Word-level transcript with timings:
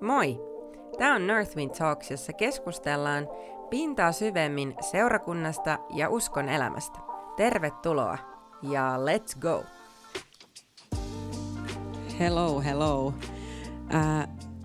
Moi! 0.00 0.40
Tämä 0.98 1.14
on 1.14 1.26
Northwind 1.26 1.70
Talks, 1.78 2.10
jossa 2.10 2.32
keskustellaan 2.32 3.28
pintaa 3.70 4.12
syvemmin 4.12 4.74
seurakunnasta 4.90 5.78
ja 5.94 6.08
uskon 6.08 6.48
elämästä. 6.48 6.98
Tervetuloa 7.36 8.18
ja 8.62 8.96
let's 8.96 9.38
go! 9.38 9.64
Hello, 12.18 12.60
hello. 12.60 13.06
Uh, 13.06 13.14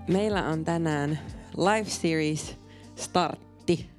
meillä 0.07 0.48
on 0.48 0.66
tänään 0.66 1.20
live 1.57 1.89
series 1.89 2.57
startti. 2.95 3.89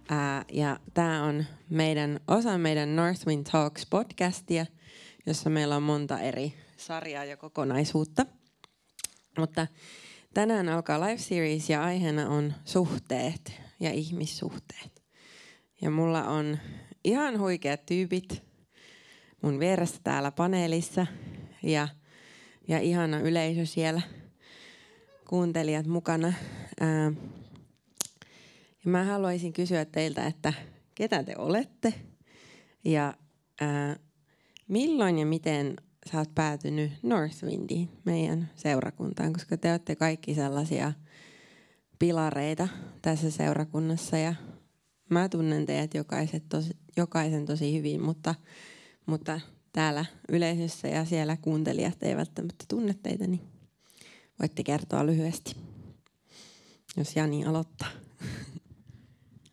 Uh, 0.00 0.44
ja 0.52 0.76
tämä 0.94 1.24
on 1.24 1.44
meidän, 1.70 2.20
osa 2.28 2.58
meidän 2.58 2.96
Northwind 2.96 3.46
Talks 3.52 3.86
podcastia, 3.90 4.66
jossa 5.26 5.50
meillä 5.50 5.76
on 5.76 5.82
monta 5.82 6.20
eri 6.20 6.54
sarjaa 6.76 7.24
ja 7.24 7.36
kokonaisuutta. 7.36 8.26
Mutta 9.38 9.66
Tänään 10.36 10.68
alkaa 10.68 11.00
live 11.00 11.18
series 11.18 11.70
ja 11.70 11.84
aiheena 11.84 12.28
on 12.28 12.54
suhteet 12.64 13.60
ja 13.80 13.92
ihmissuhteet. 13.92 15.02
Ja 15.80 15.90
mulla 15.90 16.24
on 16.24 16.58
ihan 17.04 17.38
huikeat 17.38 17.86
tyypit 17.86 18.42
mun 19.42 19.60
vieressä 19.60 20.00
täällä 20.04 20.30
paneelissa 20.30 21.06
ja, 21.62 21.88
ja 22.68 22.78
ihana 22.78 23.18
yleisö 23.18 23.66
siellä, 23.66 24.02
kuuntelijat 25.28 25.86
mukana. 25.86 26.32
Ää, 26.80 27.12
ja 28.84 28.90
mä 28.90 29.04
haluaisin 29.04 29.52
kysyä 29.52 29.84
teiltä, 29.84 30.26
että 30.26 30.52
ketä 30.94 31.22
te 31.22 31.34
olette 31.38 31.94
ja 32.84 33.14
ää, 33.60 33.96
milloin 34.68 35.18
ja 35.18 35.26
miten 35.26 35.76
sä 36.12 36.18
oot 36.18 36.34
päätynyt 36.34 36.92
Northwindiin, 37.02 37.88
meidän 38.04 38.50
seurakuntaan, 38.56 39.32
koska 39.32 39.56
te 39.56 39.70
olette 39.70 39.96
kaikki 39.96 40.34
sellaisia 40.34 40.92
pilareita 41.98 42.68
tässä 43.02 43.30
seurakunnassa 43.30 44.18
ja 44.18 44.34
mä 45.10 45.28
tunnen 45.28 45.66
teidät 45.66 45.94
jokaiset 45.94 46.48
tosi, 46.48 46.76
jokaisen 46.96 47.46
tosi 47.46 47.78
hyvin, 47.78 48.02
mutta, 48.02 48.34
mutta 49.06 49.40
täällä 49.72 50.04
yleisössä 50.28 50.88
ja 50.88 51.04
siellä 51.04 51.36
kuuntelijat 51.36 52.02
eivät 52.02 52.18
välttämättä 52.18 52.64
tunne 52.68 52.94
teitä, 53.02 53.26
niin 53.26 53.42
voitte 54.40 54.62
kertoa 54.62 55.06
lyhyesti, 55.06 55.56
jos 56.96 57.16
Jani 57.16 57.44
aloittaa. 57.44 57.88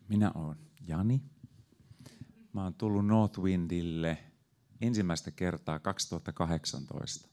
Minä 0.08 0.32
olen 0.34 0.56
Jani. 0.88 1.22
Mä 2.52 2.64
oon 2.64 2.74
tullut 2.74 3.06
Northwindille– 3.06 4.18
ensimmäistä 4.86 5.30
kertaa 5.30 5.78
2018 5.78 7.28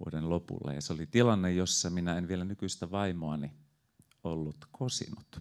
vuoden 0.00 0.30
lopulla. 0.30 0.72
Ja 0.72 0.80
se 0.80 0.92
oli 0.92 1.06
tilanne, 1.06 1.52
jossa 1.52 1.90
minä 1.90 2.18
en 2.18 2.28
vielä 2.28 2.44
nykyistä 2.44 2.90
vaimoani 2.90 3.52
ollut 4.24 4.56
kosinut. 4.70 5.40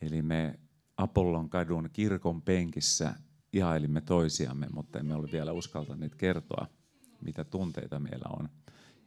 Eli 0.00 0.22
me 0.22 0.58
Apollon 0.96 1.50
kadun 1.50 1.90
kirkon 1.92 2.42
penkissä 2.42 3.14
ihailimme 3.52 4.00
toisiamme, 4.00 4.66
mutta 4.72 4.98
emme 4.98 5.14
ole 5.14 5.28
vielä 5.32 5.52
uskaltaneet 5.52 6.14
kertoa, 6.14 6.66
mitä 7.20 7.44
tunteita 7.44 7.98
meillä 7.98 8.26
on. 8.38 8.48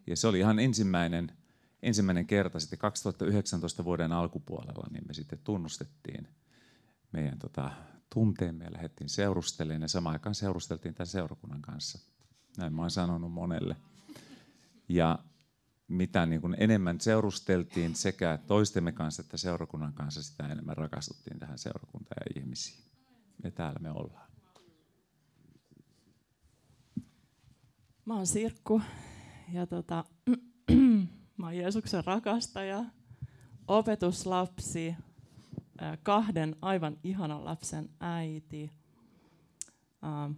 Ja 0.07 0.15
se 0.15 0.27
oli 0.27 0.39
ihan 0.39 0.59
ensimmäinen, 0.59 1.31
ensimmäinen 1.83 2.27
kerta 2.27 2.59
sitten 2.59 2.79
2019 2.79 3.85
vuoden 3.85 4.11
alkupuolella, 4.11 4.87
niin 4.91 5.03
me 5.07 5.13
sitten 5.13 5.39
tunnustettiin 5.43 6.27
meidän 7.11 7.39
tota, 7.39 7.71
tunteemme 8.13 8.65
ja 8.65 8.73
lähdettiin 8.73 9.09
seurustelemaan 9.09 9.81
ja 9.81 9.87
samaan 9.87 10.13
aikaan 10.13 10.35
seurusteltiin 10.35 10.93
tämän 10.93 11.07
seurakunnan 11.07 11.61
kanssa. 11.61 11.99
Näin 12.57 12.73
mä 12.73 12.81
oon 12.81 12.91
sanonut 12.91 13.31
monelle. 13.31 13.75
Ja 14.89 15.19
mitä 15.87 16.25
niin 16.25 16.41
kuin 16.41 16.55
enemmän 16.59 17.01
seurusteltiin 17.01 17.95
sekä 17.95 18.39
toistemme 18.47 18.91
kanssa 18.91 19.21
että 19.21 19.37
seurakunnan 19.37 19.93
kanssa, 19.93 20.23
sitä 20.23 20.47
enemmän 20.47 20.77
rakastuttiin 20.77 21.39
tähän 21.39 21.57
seurakuntaan 21.57 22.23
ja 22.25 22.41
ihmisiin. 22.41 22.83
Ja 23.43 23.51
täällä 23.51 23.79
me 23.79 23.91
ollaan. 23.91 24.31
Mä 28.05 28.15
oon 28.15 28.27
Sirkku 28.27 28.81
ja 29.53 29.67
tota, 29.67 30.05
mä 31.37 31.45
oon 31.45 31.57
Jeesuksen 31.57 32.05
rakastaja, 32.05 32.85
opetuslapsi, 33.67 34.95
kahden 36.03 36.55
aivan 36.61 36.97
ihanan 37.03 37.45
lapsen 37.45 37.89
äiti, 37.99 38.71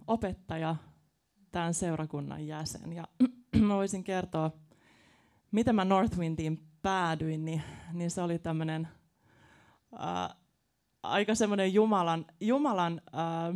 opettaja, 0.06 0.76
tämän 1.50 1.74
seurakunnan 1.74 2.46
jäsen. 2.46 2.92
Ja 2.92 3.08
mä 3.66 3.74
voisin 3.74 4.04
kertoa, 4.04 4.50
miten 5.50 5.74
mä 5.74 5.84
Northwindiin 5.84 6.68
päädyin, 6.82 7.44
niin, 7.44 7.62
niin 7.92 8.10
se 8.10 8.22
oli 8.22 8.38
tämmöinen 8.38 8.88
aika 11.02 11.34
semmoinen 11.34 11.74
Jumalan, 11.74 12.26
Jumalan 12.40 13.00
ää, 13.12 13.54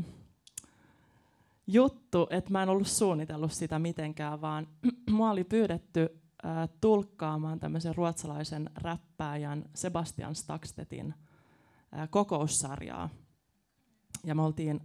juttu, 1.67 2.27
että 2.31 2.51
mä 2.51 2.63
en 2.63 2.69
ollut 2.69 2.87
suunnitellut 2.87 3.53
sitä 3.53 3.79
mitenkään, 3.79 4.41
vaan 4.41 4.67
mua 5.11 5.31
oli 5.31 5.45
pyydetty 5.45 6.21
ää, 6.43 6.69
tulkkaamaan 6.81 7.61
tämmöisen 7.61 7.95
ruotsalaisen 7.95 8.71
räppääjän 8.75 9.65
Sebastian 9.75 10.35
Stakstetin– 10.35 11.15
kokoussarjaa. 12.11 13.09
Ja 14.25 14.35
me 14.35 14.43
oltiin 14.43 14.81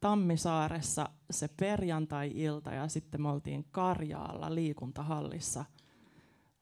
Tammisaaressa 0.00 1.08
se 1.30 1.48
perjantai-ilta 1.48 2.74
ja 2.74 2.88
sitten 2.88 3.22
me 3.22 3.28
oltiin 3.28 3.64
Karjaalla 3.70 4.54
liikuntahallissa 4.54 5.64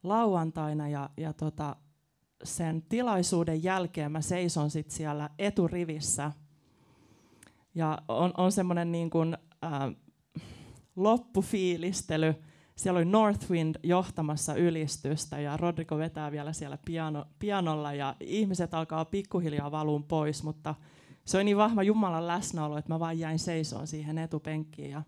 lauantaina 0.03 0.89
ja, 0.89 1.09
ja 1.17 1.33
tota, 1.33 1.75
sen 2.43 2.81
tilaisuuden 2.81 3.63
jälkeen 3.63 4.11
mä 4.11 4.21
seison 4.21 4.69
sit 4.69 4.91
siellä 4.91 5.29
eturivissä 5.39 6.31
ja 7.75 8.01
on, 8.07 8.33
on 8.37 8.51
semmoinen 8.51 8.91
niin 8.91 9.09
kuin, 9.09 9.37
äh, 9.63 9.95
loppufiilistely, 10.95 12.35
siellä 12.77 12.97
oli 12.97 13.05
Northwind 13.05 13.75
johtamassa 13.83 14.55
ylistystä 14.55 15.39
ja 15.39 15.57
Rodrigo 15.57 15.97
vetää 15.97 16.31
vielä 16.31 16.53
siellä 16.53 16.77
piano, 16.85 17.25
pianolla 17.39 17.93
ja 17.93 18.15
ihmiset 18.19 18.73
alkaa 18.73 19.05
pikkuhiljaa 19.05 19.71
valuun 19.71 20.03
pois, 20.03 20.43
mutta 20.43 20.75
se 21.25 21.37
oli 21.37 21.43
niin 21.43 21.57
vahva 21.57 21.83
Jumalan 21.83 22.27
läsnäolo, 22.27 22.77
että 22.77 22.93
mä 22.93 22.99
vaan 22.99 23.19
jäin 23.19 23.39
seisoon 23.39 23.87
siihen 23.87 24.17
etupenkkiin. 24.17 24.91
Ja, 24.91 25.03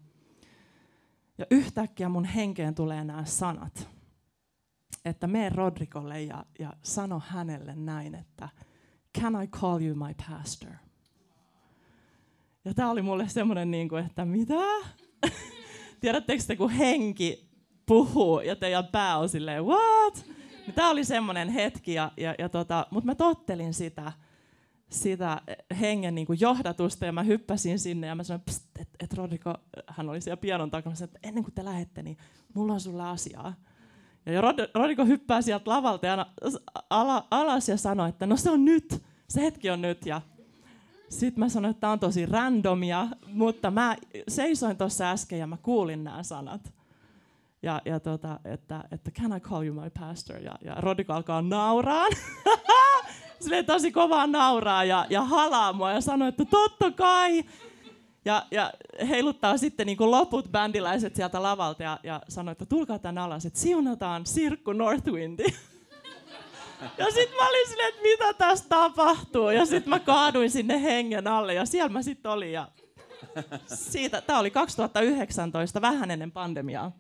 ja 1.38 1.46
yhtäkkiä 1.52 2.10
mun 2.10 2.26
henkeen 2.26 2.76
tulee 2.76 3.04
nämä 3.04 3.26
sanat, 3.26 3.88
että 5.06 5.28
mene 5.28 5.50
Rodrigolle 5.50 6.22
ja, 6.22 6.46
ja 6.60 6.74
sano 6.84 7.22
hänelle 7.28 7.76
näin, 7.76 8.16
että 8.16 8.50
can 9.20 9.44
I 9.44 9.48
call 9.48 9.82
you 9.82 9.96
my 9.96 10.16
pastor? 10.30 10.72
Ja 12.66 12.74
tämä 12.74 12.92
oli 12.92 13.02
mulle 13.02 13.30
semmoinen, 13.30 13.72
niin 13.72 13.90
kuin, 13.90 14.06
että 14.06 14.26
mitä? 14.26 14.54
Tiedättekö 16.02 16.44
te, 16.48 16.56
kun 16.56 16.70
henki 16.70 17.49
puhuu 17.90 18.40
ja 18.40 18.56
teidän 18.56 18.88
pää 18.88 19.18
on 19.18 19.30
silleen, 19.30 19.66
what? 19.66 20.26
Niin 20.66 20.74
Tämä 20.76 20.90
oli 20.90 21.04
semmoinen 21.04 21.50
hetki, 21.50 21.94
ja, 21.94 22.12
ja, 22.18 22.36
ja 22.40 22.50
tota, 22.50 22.88
mutta 22.92 23.06
mä 23.06 23.16
tottelin 23.16 23.74
sitä, 23.74 24.12
sitä 24.90 25.42
hengen 25.80 26.16
niin 26.16 26.28
kuin 26.28 26.40
johdatusta 26.40 27.06
ja 27.06 27.12
mä 27.12 27.24
hyppäsin 27.24 27.80
sinne 27.80 28.08
ja 28.08 28.16
mä 28.16 28.24
sanoin, 28.24 28.42
että 28.80 28.96
et 29.00 29.14
Rodrigo, 29.14 29.54
hän 29.88 30.10
oli 30.10 30.22
siellä 30.22 30.38
pianon 30.38 30.72
takana, 30.72 30.96
että 31.04 31.20
ennen 31.24 31.44
kuin 31.44 31.54
te 31.54 31.66
lähette, 31.66 32.04
niin 32.04 32.18
mulla 32.54 32.74
on 32.74 32.80
sulle 32.80 33.04
asiaa. 33.04 33.54
Ja 34.26 34.42
Rod- 34.42 34.72
Rodrigo 34.74 35.06
hyppää 35.06 35.42
sieltä 35.42 35.72
lavalta 35.72 36.08
ja 36.08 36.26
ala, 36.90 37.28
alas 37.32 37.70
ja 37.70 37.78
sanoi, 37.78 38.10
että 38.10 38.26
no 38.26 38.38
se 38.38 38.52
on 38.52 38.66
nyt, 38.66 39.04
se 39.30 39.42
hetki 39.42 39.70
on 39.70 39.82
nyt. 39.82 40.06
Ja 40.06 40.22
sitten 41.10 41.40
mä 41.40 41.50
sanoin, 41.50 41.72
että 41.72 41.82
tämä 41.82 41.94
on 41.94 42.00
tosi 42.00 42.26
randomia, 42.26 43.08
mutta 43.28 43.72
mä 43.72 43.96
seisoin 44.28 44.78
tuossa 44.78 45.12
äsken 45.12 45.40
ja 45.40 45.48
mä 45.48 45.58
kuulin 45.58 46.04
nämä 46.04 46.24
sanat. 46.24 46.79
Ja, 47.64 47.82
ja 47.86 48.00
tota, 48.00 48.40
että, 48.46 48.84
että 48.92 49.12
can 49.12 49.38
I 49.38 49.40
call 49.40 49.64
you 49.64 49.82
my 49.82 49.90
pastor? 50.00 50.38
Ja, 50.38 50.56
ja 50.62 50.76
Rodrigo 50.76 51.14
alkaa 51.14 51.42
nauraa. 51.42 52.06
Silleen 53.42 53.66
tosi 53.66 53.92
kovaa 53.92 54.28
nauraa 54.28 54.84
ja, 54.84 55.06
ja 55.10 55.22
halaa 55.22 55.74
mua 55.74 55.92
ja 55.92 56.02
sanoo, 56.02 56.28
että 56.28 56.46
totta 56.46 56.92
kai. 56.92 57.44
Ja, 58.26 58.46
ja 58.52 58.72
heiluttaa 59.10 59.58
sitten 59.58 59.86
niin 59.86 59.98
kuin 59.98 60.12
loput 60.12 60.52
bändiläiset 60.52 61.16
sieltä 61.16 61.44
lavalta 61.44 61.84
ja, 61.84 62.00
ja 62.04 62.22
sanoo, 62.30 62.52
että 62.52 62.66
tulkaa 62.66 63.00
tänne 63.00 63.22
alas, 63.22 63.46
että 63.46 63.60
siunataan 63.60 64.26
Sirkku 64.26 64.74
Northwindi. 64.74 65.46
Ja 66.98 67.06
sitten 67.06 67.38
mä 67.38 67.50
olin 67.50 67.68
silleen, 67.68 67.90
että 67.90 68.02
mitä 68.02 68.34
tässä 68.34 68.66
tapahtuu. 68.70 69.50
Ja 69.50 69.66
sitten 69.66 69.90
mä 69.90 70.00
kaaduin 70.00 70.52
sinne 70.52 70.84
hengen 70.84 71.28
alle 71.28 71.54
ja 71.54 71.66
siellä 71.66 71.90
mä 71.90 72.02
sitten 72.02 72.32
olin. 72.32 72.52
Ja 72.52 72.68
siitä, 73.68 74.22
tämä 74.22 74.40
oli 74.40 74.52
2019, 74.52 75.82
vähän 75.82 76.12
ennen 76.12 76.32
pandemiaa 76.32 76.92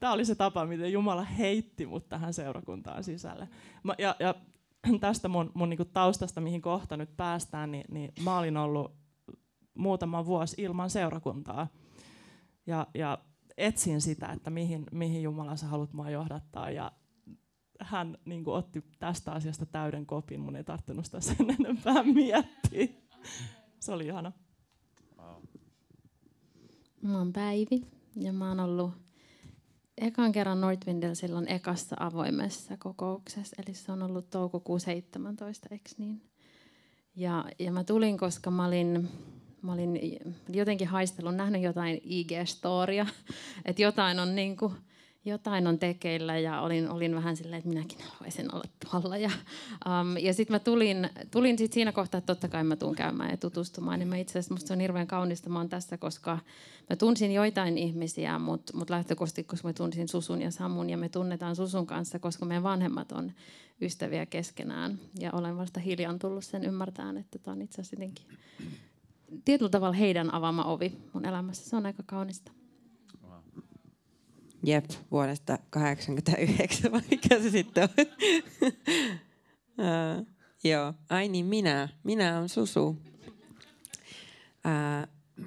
tämä 0.00 0.12
oli 0.12 0.24
se 0.24 0.34
tapa, 0.34 0.66
miten 0.66 0.92
Jumala 0.92 1.22
heitti 1.22 1.86
mut 1.86 2.08
tähän 2.08 2.34
seurakuntaan 2.34 3.04
sisälle. 3.04 3.48
Mä, 3.82 3.94
ja, 3.98 4.16
ja 4.18 4.34
tästä 5.00 5.28
mun, 5.28 5.50
mun 5.54 5.68
niinku 5.70 5.84
taustasta, 5.84 6.40
mihin 6.40 6.62
kohta 6.62 6.96
nyt 6.96 7.16
päästään, 7.16 7.70
niin, 7.72 7.84
niin 7.90 8.12
mä 8.24 8.38
olin 8.38 8.56
ollut 8.56 8.94
muutama 9.74 10.26
vuosi 10.26 10.62
ilman 10.62 10.90
seurakuntaa. 10.90 11.66
Ja, 12.66 12.86
ja 12.94 13.18
etsin 13.56 14.00
sitä, 14.00 14.32
että 14.32 14.50
mihin, 14.50 14.86
mihin 14.92 15.22
Jumala 15.22 15.56
sä 15.56 15.66
haluat 15.66 15.92
mua 15.92 16.10
johdattaa. 16.10 16.70
Ja 16.70 16.92
hän 17.80 18.18
niin 18.24 18.44
kuin, 18.44 18.54
otti 18.54 18.84
tästä 18.98 19.32
asiasta 19.32 19.66
täyden 19.66 20.06
kopin. 20.06 20.40
Mun 20.40 20.56
ei 20.56 20.64
tarttunut 20.64 21.04
sitä 21.04 21.20
sen 21.20 21.50
enempää 21.60 22.02
miettiä. 22.02 22.86
Se 23.80 23.92
oli 23.92 24.06
ihana. 24.06 24.32
Mä 27.02 27.18
oon 27.18 27.32
Päivi 27.32 27.86
ja 28.16 28.32
mä 28.32 28.48
oon 28.48 28.60
ollut 28.60 28.92
ekan 30.00 30.32
kerran 30.32 30.60
Northwindilla 30.60 31.14
silloin 31.14 31.48
ekassa 31.48 31.96
avoimessa 32.00 32.76
kokouksessa, 32.76 33.56
eli 33.58 33.74
se 33.74 33.92
on 33.92 34.02
ollut 34.02 34.30
toukokuun 34.30 34.80
17, 34.80 35.68
eikö 35.70 35.90
niin? 35.98 36.22
Ja, 37.16 37.44
ja 37.58 37.72
mä 37.72 37.84
tulin, 37.84 38.18
koska 38.18 38.50
mä 38.50 38.66
olin, 38.66 39.08
mä 39.62 39.72
olin 39.72 40.00
jotenkin 40.48 40.88
haistellut, 40.88 41.36
nähnyt 41.36 41.62
jotain 41.62 42.00
IG-storia, 42.04 43.06
että 43.64 43.82
jotain 43.82 44.20
on 44.20 44.34
niin 44.34 44.56
kuin, 44.56 44.72
jotain 45.24 45.66
on 45.66 45.78
tekeillä 45.78 46.38
ja 46.38 46.60
olin, 46.60 46.90
olin 46.90 47.14
vähän 47.14 47.36
silleen, 47.36 47.58
että 47.58 47.68
minäkin 47.68 47.98
haluaisin 48.02 48.54
olla 48.54 48.64
tuolla. 48.90 49.16
Ja, 49.16 49.30
um, 49.86 50.16
ja 50.16 50.34
sitten 50.34 50.54
mä 50.54 50.58
tulin, 50.58 51.10
tulin 51.30 51.58
sit 51.58 51.72
siinä 51.72 51.92
kohtaa, 51.92 52.18
että 52.18 52.34
totta 52.34 52.48
kai 52.48 52.64
mä 52.64 52.76
tuun 52.76 52.94
käymään 52.94 53.30
ja 53.30 53.36
tutustumaan. 53.36 53.98
Niin 53.98 54.14
itse 54.14 54.38
asiassa 54.38 54.54
musta 54.54 54.74
on 54.74 54.80
hirveän 54.80 55.06
kaunista, 55.06 55.50
mä 55.50 55.66
tässä, 55.68 55.98
koska 55.98 56.38
mä 56.90 56.96
tunsin 56.96 57.32
joitain 57.32 57.78
ihmisiä, 57.78 58.38
mutta 58.38 58.76
mut 58.76 58.90
lähtökohtaisesti, 58.90 59.44
koska 59.44 59.68
mä 59.68 59.72
tunsin 59.72 60.08
Susun 60.08 60.42
ja 60.42 60.50
Samun 60.50 60.90
ja 60.90 60.96
me 60.96 61.08
tunnetaan 61.08 61.56
Susun 61.56 61.86
kanssa, 61.86 62.18
koska 62.18 62.44
meidän 62.44 62.62
vanhemmat 62.62 63.12
on 63.12 63.32
ystäviä 63.80 64.26
keskenään. 64.26 64.98
Ja 65.18 65.32
olen 65.32 65.56
vasta 65.56 65.80
hiljan 65.80 66.18
tullut 66.18 66.44
sen 66.44 66.64
ymmärtämään, 66.64 67.16
että 67.16 67.38
tämä 67.38 67.52
on 67.52 67.62
itse 67.62 67.80
asiassa 67.80 67.94
jotenkin 67.96 68.26
tietyllä 69.44 69.70
tavalla 69.70 69.96
heidän 69.96 70.34
avaama 70.34 70.64
ovi 70.64 70.98
mun 71.12 71.26
elämässä. 71.26 71.70
Se 71.70 71.76
on 71.76 71.86
aika 71.86 72.02
kaunista. 72.06 72.57
Jep, 74.62 74.84
vuodesta 75.10 75.58
89, 75.70 76.88
vai 76.92 77.00
mikä 77.10 77.42
se 77.42 77.50
sitten 77.50 77.82
on? 77.82 77.88
uh, 79.78 80.26
joo, 80.64 80.94
ai 81.10 81.28
niin 81.28 81.46
minä, 81.46 81.88
minä 82.04 82.38
on 82.38 82.48
Susu. 82.48 82.88
Uh, 82.88 82.96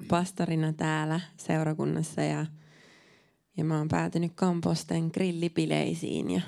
pastorina 0.08 0.72
täällä 0.72 1.20
seurakunnassa 1.36 2.22
ja, 2.22 2.46
ja 3.56 3.64
mä 3.64 3.78
oon 3.78 3.88
päätynyt 3.88 4.32
Kamposten 4.34 5.10
grillipileisiin 5.14 6.30
ja, 6.30 6.40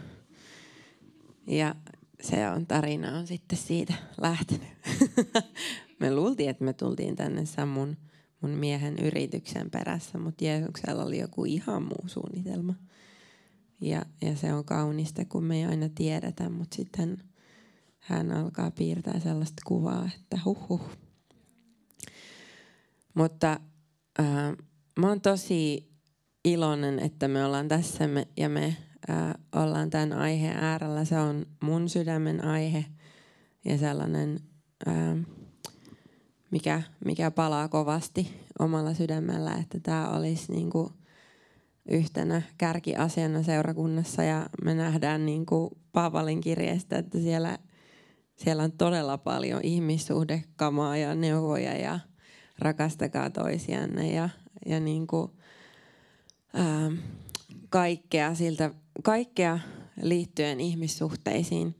ja 1.46 1.74
se 2.22 2.48
on 2.48 2.66
tarina 2.66 3.18
on 3.18 3.26
sitten 3.26 3.58
siitä 3.58 3.94
lähtenyt. 4.20 4.68
me 6.00 6.14
luultiin, 6.14 6.50
että 6.50 6.64
me 6.64 6.72
tultiin 6.72 7.16
tänne 7.16 7.46
Samun 7.46 7.96
mun 8.44 8.58
miehen 8.58 8.98
yrityksen 8.98 9.70
perässä, 9.70 10.18
mutta 10.18 10.44
Jeesuksella 10.44 11.04
oli 11.04 11.18
joku 11.18 11.44
ihan 11.44 11.82
muu 11.82 12.04
suunnitelma. 12.06 12.74
Ja, 13.80 14.02
ja 14.22 14.36
se 14.36 14.52
on 14.52 14.64
kaunista, 14.64 15.24
kun 15.24 15.44
me 15.44 15.56
ei 15.56 15.64
aina 15.64 15.88
tiedetä, 15.88 16.48
mutta 16.48 16.76
sitten 16.76 17.18
hän 17.98 18.32
alkaa 18.32 18.70
piirtää 18.70 19.20
sellaista 19.20 19.62
kuvaa, 19.66 20.10
että 20.14 20.38
huh 20.44 20.68
huh. 20.68 20.88
Mutta 23.14 23.60
äh, 24.20 24.56
mä 24.98 25.08
oon 25.08 25.20
tosi 25.20 25.90
iloinen, 26.44 26.98
että 26.98 27.28
me 27.28 27.44
ollaan 27.44 27.68
tässä 27.68 28.08
me, 28.08 28.28
ja 28.36 28.48
me 28.48 28.76
äh, 29.10 29.34
ollaan 29.52 29.90
tämän 29.90 30.12
aiheen 30.12 30.56
äärellä. 30.56 31.04
Se 31.04 31.18
on 31.18 31.46
mun 31.62 31.88
sydämen 31.88 32.44
aihe 32.44 32.84
ja 33.64 33.78
sellainen... 33.78 34.40
Äh, 34.88 35.43
mikä, 36.50 36.82
mikä 37.04 37.30
palaa 37.30 37.68
kovasti 37.68 38.40
omalla 38.58 38.94
sydämellä, 38.94 39.54
että 39.54 39.80
tämä 39.80 40.08
olisi 40.08 40.52
niin 40.52 40.70
kuin 40.70 40.92
yhtenä 41.88 42.42
kärkiasiana 42.58 43.42
seurakunnassa 43.42 44.22
ja 44.22 44.46
me 44.64 44.74
nähdään 44.74 45.26
niin 45.26 45.46
kuin 45.46 45.70
Paavalin 45.92 46.40
kirjeestä, 46.40 46.98
että 46.98 47.18
siellä, 47.18 47.58
siellä 48.36 48.62
on 48.62 48.72
todella 48.72 49.18
paljon 49.18 49.60
ihmissuhdekamaa 49.62 50.96
ja 50.96 51.14
neuvoja 51.14 51.76
ja 51.76 52.00
rakastakaa 52.58 53.30
toisianne 53.30 54.12
ja, 54.12 54.28
ja 54.66 54.80
niin 54.80 55.06
kuin, 55.06 55.30
ää, 56.54 56.90
kaikkea, 57.68 58.34
siltä, 58.34 58.70
kaikkea 59.02 59.58
liittyen 60.02 60.60
ihmissuhteisiin. 60.60 61.74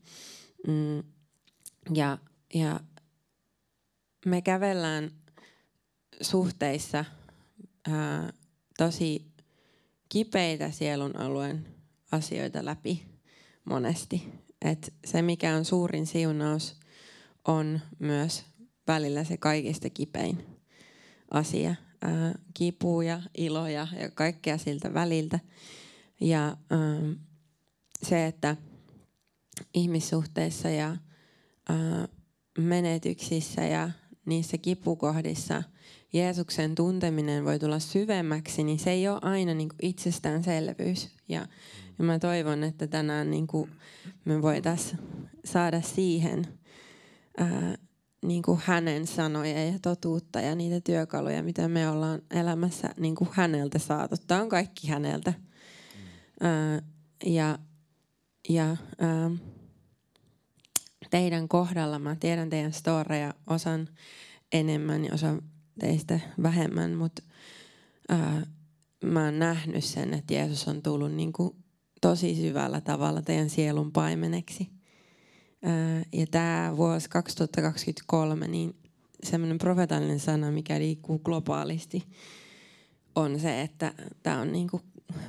Mm, 0.66 1.02
ja, 1.94 2.18
ja 2.54 2.80
me 4.26 4.42
kävellään 4.42 5.10
suhteissa 6.20 7.04
ää, 7.88 8.32
tosi 8.78 9.26
kipeitä 10.08 10.70
sielun 10.70 11.16
alueen 11.16 11.66
asioita 12.12 12.64
läpi 12.64 13.06
monesti. 13.64 14.28
Et 14.62 14.94
se, 15.04 15.22
mikä 15.22 15.56
on 15.56 15.64
suurin 15.64 16.06
siunaus, 16.06 16.76
on 17.48 17.80
myös 17.98 18.44
välillä 18.86 19.24
se 19.24 19.36
kaikista 19.36 19.90
kipein 19.90 20.46
asia. 21.30 21.74
Ää, 22.02 22.34
kipu 22.54 23.00
ja 23.00 23.22
ilo 23.36 23.68
ja, 23.68 23.88
ja 24.00 24.10
kaikkea 24.10 24.58
siltä 24.58 24.94
väliltä. 24.94 25.40
Ja 26.20 26.56
ää, 26.70 26.78
se, 28.02 28.26
että 28.26 28.56
ihmissuhteissa 29.74 30.68
ja 30.70 30.96
ää, 31.68 32.08
menetyksissä 32.58 33.64
ja 33.64 33.90
niissä 34.26 34.58
kipukohdissa 34.58 35.62
Jeesuksen 36.12 36.74
tunteminen 36.74 37.44
voi 37.44 37.58
tulla 37.58 37.78
syvemmäksi, 37.78 38.64
niin 38.64 38.78
se 38.78 38.90
ei 38.90 39.08
ole 39.08 39.18
aina 39.22 39.54
niin 39.54 39.68
kuin 39.68 39.78
itsestäänselvyys. 39.82 41.10
Ja, 41.28 41.46
ja 41.98 42.04
mä 42.04 42.18
toivon, 42.18 42.64
että 42.64 42.86
tänään 42.86 43.30
niin 43.30 43.46
kuin 43.46 43.70
me 44.24 44.42
voitaisiin 44.42 44.98
saada 45.44 45.80
siihen 45.80 46.46
ää, 47.38 47.74
niin 48.26 48.42
kuin 48.42 48.60
hänen 48.64 49.06
sanoja 49.06 49.64
ja 49.64 49.78
totuutta 49.82 50.40
ja 50.40 50.54
niitä 50.54 50.80
työkaluja, 50.80 51.42
mitä 51.42 51.68
me 51.68 51.88
ollaan 51.88 52.22
elämässä 52.30 52.88
niin 53.00 53.14
kuin 53.14 53.30
häneltä 53.32 53.78
saatu. 53.78 54.16
Tämä 54.26 54.42
on 54.42 54.48
kaikki 54.48 54.88
häneltä. 54.88 55.32
Ää, 56.40 56.82
ja 57.26 57.58
ja 58.48 58.76
ää, 58.98 59.30
teidän 61.14 61.48
kohdalla, 61.48 61.98
mä 61.98 62.16
tiedän 62.16 62.50
teidän 62.50 62.72
storeja, 62.72 63.34
osan 63.46 63.88
enemmän 64.52 65.04
ja 65.04 65.14
osan 65.14 65.42
teistä 65.80 66.20
vähemmän, 66.42 66.94
mutta 66.94 67.22
ää, 68.08 68.46
mä 69.04 69.24
oon 69.24 69.38
nähnyt 69.38 69.84
sen, 69.84 70.14
että 70.14 70.34
Jeesus 70.34 70.68
on 70.68 70.82
tullut 70.82 71.12
niin 71.12 71.32
kuin 71.32 71.56
tosi 72.00 72.34
syvällä 72.34 72.80
tavalla 72.80 73.22
teidän 73.22 73.50
sielun 73.50 73.92
paimeneksi. 73.92 74.68
Ää, 75.62 76.02
ja 76.12 76.26
tämä 76.30 76.76
vuosi 76.76 77.10
2023, 77.10 78.48
niin 78.48 78.76
semmoinen 79.22 79.58
profetaalinen 79.58 80.20
sana, 80.20 80.50
mikä 80.50 80.78
liikkuu 80.78 81.18
globaalisti, 81.18 82.02
on 83.14 83.40
se, 83.40 83.60
että 83.60 83.94
tämä 84.22 84.40
on 84.40 84.52
niin 84.52 84.68
kuin 84.70 84.82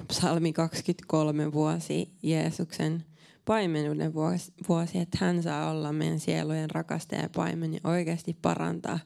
psalmi 0.08 0.54
23 0.54 1.54
vuosi 1.54 2.10
Jeesuksen– 2.24 3.06
paimenuuden 3.46 4.14
vuosi, 4.68 4.98
että 4.98 5.18
hän 5.22 5.44
saa 5.44 5.72
olla 5.72 5.94
meidän 5.94 6.20
sielujen 6.20 6.70
rakastaja 6.70 7.22
ja 7.22 7.30
paimen 7.36 7.74
ja 7.74 7.80
oikeasti 7.84 8.38
parantaa. 8.42 9.00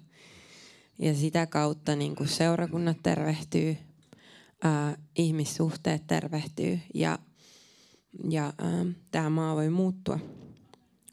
Ja 0.99 1.13
sitä 1.13 1.45
kautta 1.47 1.95
niin 1.95 2.15
kuin 2.15 2.29
seurakunnat 2.29 2.97
tervehtyy, 3.03 3.77
ää, 4.63 4.97
ihmissuhteet 5.15 6.07
tervehtyy 6.07 6.79
ja, 6.93 7.19
ja 8.29 8.53
tämä 9.11 9.29
maa 9.29 9.55
voi 9.55 9.69
muuttua, 9.69 10.19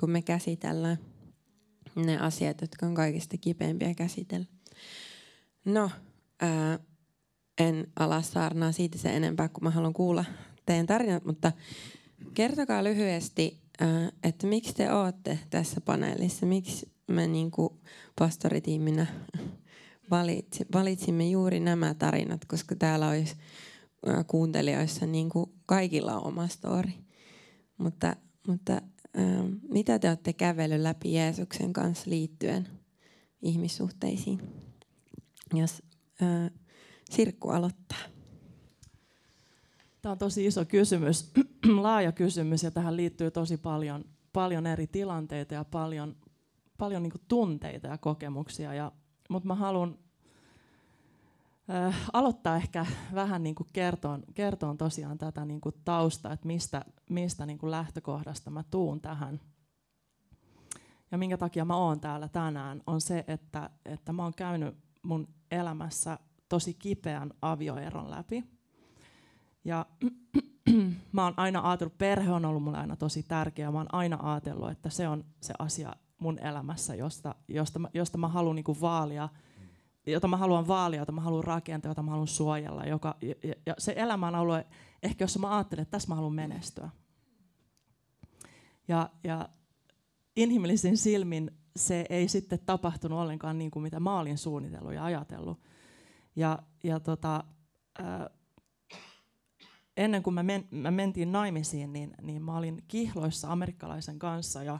kun 0.01 0.11
me 0.11 0.23
käsitellään 0.23 0.99
ne 1.97 2.19
asiat, 2.19 2.61
jotka 2.61 2.87
on 2.87 2.95
kaikista 2.95 3.37
kipeimpiä 3.37 3.95
käsitellä. 3.95 4.47
No, 5.65 5.91
ää, 6.41 6.79
en 7.59 7.87
ala 7.97 8.23
saarnaa 8.23 8.73
siitä 8.73 8.99
se 8.99 9.17
enempää, 9.17 9.49
kun 9.49 9.65
mä 9.65 9.71
haluan 9.71 9.93
kuulla 9.93 10.25
teidän 10.67 10.87
tarinat, 10.87 11.25
mutta 11.25 11.53
Kertokaa 12.35 12.85
lyhyesti, 12.85 13.59
äh, 13.83 14.13
että 14.23 14.47
miksi 14.47 14.75
te 14.75 14.93
olette 14.93 15.39
tässä 15.51 15.81
paneelissa, 15.81 16.47
miksi 16.47 16.93
me 17.09 17.27
niin 17.27 17.51
kuin 17.51 17.81
pastoritiiminä 18.19 19.07
valitsimme 20.73 21.29
juuri 21.29 21.61
nämä 21.61 21.95
tarinat, 21.95 22.45
koska 22.45 22.77
täällä 22.77 23.09
olisi 23.09 23.37
äh, 24.09 24.25
kuuntelijoissa 24.27 25.07
niin 25.07 25.29
kuin 25.29 25.51
kaikilla 25.67 26.17
on 26.17 26.27
oma 26.27 26.49
story. 26.49 26.91
Mutta, 27.79 28.17
mutta 28.49 28.73
äh, 28.73 28.83
mitä 29.69 29.99
te 29.99 30.09
olette 30.09 30.33
kävellyt 30.33 30.81
läpi 30.81 31.15
Jeesuksen 31.15 31.73
kanssa 31.73 32.11
liittyen 32.11 32.69
ihmissuhteisiin? 33.43 34.41
Jos 35.55 35.83
Sirkku 37.11 37.49
aloittaa. 37.49 38.16
Tämä 40.07 40.13
on 40.13 40.19
tosi 40.19 40.47
iso 40.47 40.65
kysymys, 40.65 41.33
laaja 41.83 42.13
kysymys 42.13 42.63
ja 42.63 42.71
tähän 42.71 42.97
liittyy 42.97 43.31
tosi 43.31 43.57
paljon, 43.57 44.05
paljon 44.33 44.67
eri 44.67 44.87
tilanteita 44.87 45.55
ja 45.55 45.65
paljon, 45.65 46.17
paljon 46.79 47.03
niin 47.03 47.13
tunteita 47.29 47.87
ja 47.87 47.99
kokemuksia. 47.99 48.75
Ja, 48.75 48.93
mutta 49.31 49.47
mä 49.47 49.55
haluan 49.55 49.99
äh, 51.71 52.01
aloittaa 52.13 52.57
ehkä 52.57 52.87
vähän 53.15 53.43
niin 53.43 53.55
kuin 53.55 53.69
kertoon, 53.73 54.23
kertoon 54.35 54.79
tosiaan 54.79 55.19
tätä 55.19 55.45
niin 55.45 55.61
kuin 55.61 55.75
tausta, 55.85 56.33
että 56.33 56.47
mistä, 56.47 56.85
mistä 57.11 57.47
niin 57.47 57.59
kuin 57.59 57.71
lähtökohdasta 57.71 58.51
mä 58.51 58.65
tuun 58.71 59.01
tähän. 59.01 59.41
Ja 61.11 61.19
minkä 61.19 61.37
takia 61.37 61.65
mä 61.65 61.77
oon 61.77 62.01
täällä 62.01 62.29
tänään, 62.29 62.83
on 62.87 63.01
se, 63.01 63.25
että, 63.29 63.71
että 63.85 64.13
mä 64.13 64.23
oon 64.23 64.35
käynyt 64.35 64.77
mun 65.03 65.29
elämässä 65.51 66.19
tosi 66.49 66.75
kipeän 66.75 67.33
avioeron 67.43 68.11
läpi. 68.11 68.56
Ja 69.67 69.87
mä 71.13 71.25
oon 71.25 71.35
aina 71.37 71.71
ajatellut, 71.71 71.99
perhe 71.99 72.33
on 72.33 72.45
ollut 72.45 72.63
mulle 72.63 72.79
aina 72.79 72.97
tosi 72.97 73.23
tärkeä. 73.23 73.71
Mä 73.71 73.79
oon 73.79 73.95
aina 73.95 74.19
ajatellut, 74.23 74.71
että 74.71 74.91
se 74.91 75.09
on 75.09 75.25
se 75.41 75.55
asia 75.59 75.93
mun 76.19 76.39
elämässä, 76.39 76.95
josta, 76.95 77.35
josta, 77.49 77.79
mä, 77.79 77.89
josta 77.95 78.19
mä 78.19 78.29
haluan 78.29 78.57
niinku 78.57 78.77
vaalia, 78.81 79.29
jota 80.07 80.29
mä 80.29 80.37
haluan 80.37 80.69
vaalia, 80.69 81.01
jota 81.01 81.13
mä 81.13 81.21
haluan 81.21 81.45
rakentaa, 81.45 81.91
jota 81.91 82.03
mä 82.03 82.11
haluan 82.11 82.27
suojella. 82.27 82.85
Joka, 82.85 83.17
ja, 83.23 83.55
ja 83.67 83.75
se 83.79 83.95
elämä 83.97 84.29
on 84.29 84.35
ollut 84.35 84.57
ehkä, 85.03 85.25
jos 85.25 85.39
mä 85.39 85.57
ajattelen, 85.57 85.83
että 85.83 85.91
tässä 85.91 86.09
mä 86.09 86.15
haluan 86.15 86.33
menestyä. 86.33 86.91
Ja, 88.89 89.11
ja 89.25 89.49
inhimillisin 90.37 90.97
silmin 90.97 91.51
se 91.77 92.07
ei 92.11 92.29
sitten 92.29 92.59
tapahtunut 92.67 93.19
ollenkaan 93.19 93.59
niin 93.59 93.71
kuin 93.71 93.83
mitä 93.83 94.01
mä 94.01 94.19
olin 94.19 94.39
suunnitellut 94.39 94.95
ja 94.95 95.05
ajatellut. 95.05 95.61
Ja, 96.37 96.59
ja 96.85 97.01
tota, 97.01 97.45
ää, 97.99 98.31
ennen 99.97 100.23
kuin 100.23 100.35
mä, 100.35 100.43
men, 100.43 100.69
mä 100.71 100.91
mentiin 100.91 101.33
naimisiin, 101.33 101.93
niin, 101.93 102.15
niin 102.23 102.43
mä 102.43 102.57
olin 102.57 102.85
kihloissa 102.89 103.53
amerikkalaisen 103.53 104.19
kanssa 104.19 104.63
ja, 104.63 104.79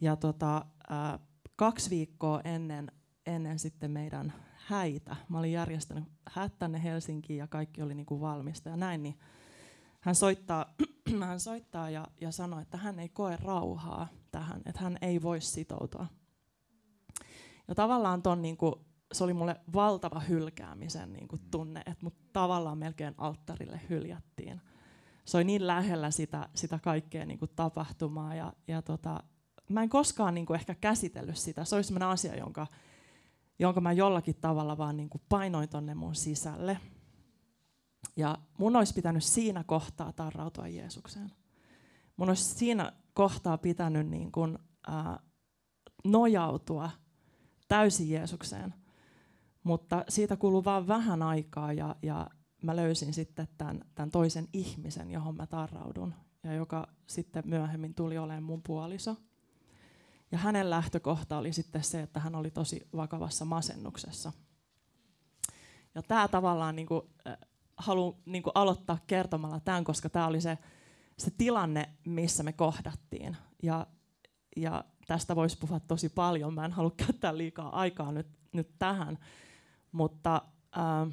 ja 0.00 0.16
tota, 0.16 0.64
ää, 0.88 1.18
kaksi 1.56 1.90
viikkoa 1.90 2.40
ennen, 2.44 2.92
ennen 3.26 3.58
sitten 3.58 3.90
meidän 3.90 4.32
häitä, 4.54 5.16
mä 5.28 5.38
olin 5.38 5.52
järjestänyt 5.52 6.04
häät 6.30 6.58
tänne 6.58 6.82
Helsinkiin 6.82 7.38
ja 7.38 7.46
kaikki 7.46 7.82
oli 7.82 7.94
niin 7.94 8.06
kuin 8.06 8.20
valmista 8.20 8.68
ja 8.68 8.76
näin, 8.76 9.02
niin 9.02 9.18
hän 10.00 10.14
soittaa, 10.14 10.74
hän 11.20 11.40
soittaa 11.40 11.90
ja, 11.90 12.06
ja 12.20 12.32
sanoi, 12.32 12.62
että 12.62 12.76
hän 12.76 12.98
ei 12.98 13.08
koe 13.08 13.36
rauhaa 13.36 14.08
tähän, 14.30 14.62
että 14.66 14.80
hän 14.82 14.98
ei 15.02 15.22
voi 15.22 15.40
sitoutua. 15.40 16.06
Ja 17.68 17.74
tavallaan 17.74 18.22
ton, 18.22 18.42
niin 18.42 18.56
kuin, 18.56 18.74
se 19.14 19.24
oli 19.24 19.34
mulle 19.34 19.60
valtava 19.74 20.20
hylkäämisen 20.20 21.12
niin 21.12 21.28
kuin, 21.28 21.42
tunne, 21.50 21.80
että 21.80 22.04
mut 22.04 22.14
tavallaan 22.32 22.78
melkein 22.78 23.14
alttarille 23.18 23.80
hyljättiin. 23.90 24.60
Se 25.24 25.36
oli 25.36 25.44
niin 25.44 25.66
lähellä 25.66 26.10
sitä, 26.10 26.48
sitä 26.54 26.78
kaikkea 26.78 27.26
niin 27.26 27.38
kuin, 27.38 27.50
tapahtumaa 27.56 28.34
ja, 28.34 28.52
ja 28.68 28.82
tota, 28.82 29.22
mä 29.68 29.82
en 29.82 29.88
koskaan 29.88 30.34
niin 30.34 30.46
kuin, 30.46 30.54
ehkä 30.54 30.74
käsitellyt 30.74 31.36
sitä. 31.36 31.64
Se 31.64 31.74
oli 31.74 31.84
sellainen 31.84 32.08
asia, 32.08 32.36
jonka, 32.36 32.66
jonka 33.58 33.80
mä 33.80 33.92
jollakin 33.92 34.36
tavalla 34.40 34.78
vaan 34.78 34.96
niin 34.96 35.08
kuin, 35.10 35.22
painoin 35.28 35.68
tonne 35.68 35.94
mun 35.94 36.14
sisälle. 36.14 36.78
Ja 38.16 38.38
mun 38.58 38.76
olisi 38.76 38.94
pitänyt 38.94 39.24
siinä 39.24 39.64
kohtaa 39.64 40.12
tarrautua 40.12 40.68
Jeesukseen. 40.68 41.32
Mun 42.16 42.28
olisi 42.28 42.44
siinä 42.44 42.92
kohtaa 43.14 43.58
pitänyt 43.58 44.06
niin 44.06 44.32
kuin, 44.32 44.58
ää, 44.86 45.20
nojautua 46.04 46.90
täysin 47.68 48.10
Jeesukseen. 48.10 48.74
Mutta 49.64 50.04
siitä 50.08 50.36
kuluu 50.36 50.64
vain 50.64 50.86
vähän 50.86 51.22
aikaa 51.22 51.72
ja, 51.72 51.96
ja 52.02 52.26
mä 52.62 52.76
löysin 52.76 53.14
sitten 53.14 53.48
tämän, 53.58 53.80
tämän 53.94 54.10
toisen 54.10 54.48
ihmisen, 54.52 55.10
johon 55.10 55.36
mä 55.36 55.46
tarraudun. 55.46 56.14
Ja 56.42 56.52
joka 56.52 56.86
sitten 57.06 57.42
myöhemmin 57.46 57.94
tuli 57.94 58.18
olemaan 58.18 58.42
mun 58.42 58.62
puoliso. 58.62 59.16
Ja 60.32 60.38
hänen 60.38 60.70
lähtökohta 60.70 61.38
oli 61.38 61.52
sitten 61.52 61.84
se, 61.84 62.02
että 62.02 62.20
hän 62.20 62.34
oli 62.34 62.50
tosi 62.50 62.88
vakavassa 62.96 63.44
masennuksessa. 63.44 64.32
Ja 65.94 66.02
tämä 66.02 66.28
tavallaan 66.28 66.76
niin 66.76 66.86
kuin, 66.86 67.02
haluan 67.76 68.14
niin 68.26 68.42
kuin 68.42 68.52
aloittaa 68.54 68.98
kertomalla 69.06 69.60
tämän, 69.60 69.84
koska 69.84 70.08
tämä 70.08 70.26
oli 70.26 70.40
se, 70.40 70.58
se 71.18 71.30
tilanne, 71.38 71.90
missä 72.04 72.42
me 72.42 72.52
kohdattiin. 72.52 73.36
Ja, 73.62 73.86
ja 74.56 74.84
tästä 75.06 75.36
voisi 75.36 75.58
puhua 75.58 75.80
tosi 75.80 76.08
paljon. 76.08 76.54
Mä 76.54 76.64
en 76.64 76.72
halua 76.72 76.92
käyttää 76.96 77.36
liikaa 77.36 77.78
aikaa 77.80 78.12
nyt, 78.12 78.26
nyt 78.52 78.78
tähän. 78.78 79.18
Mutta, 79.94 80.42
ähm, 80.78 81.08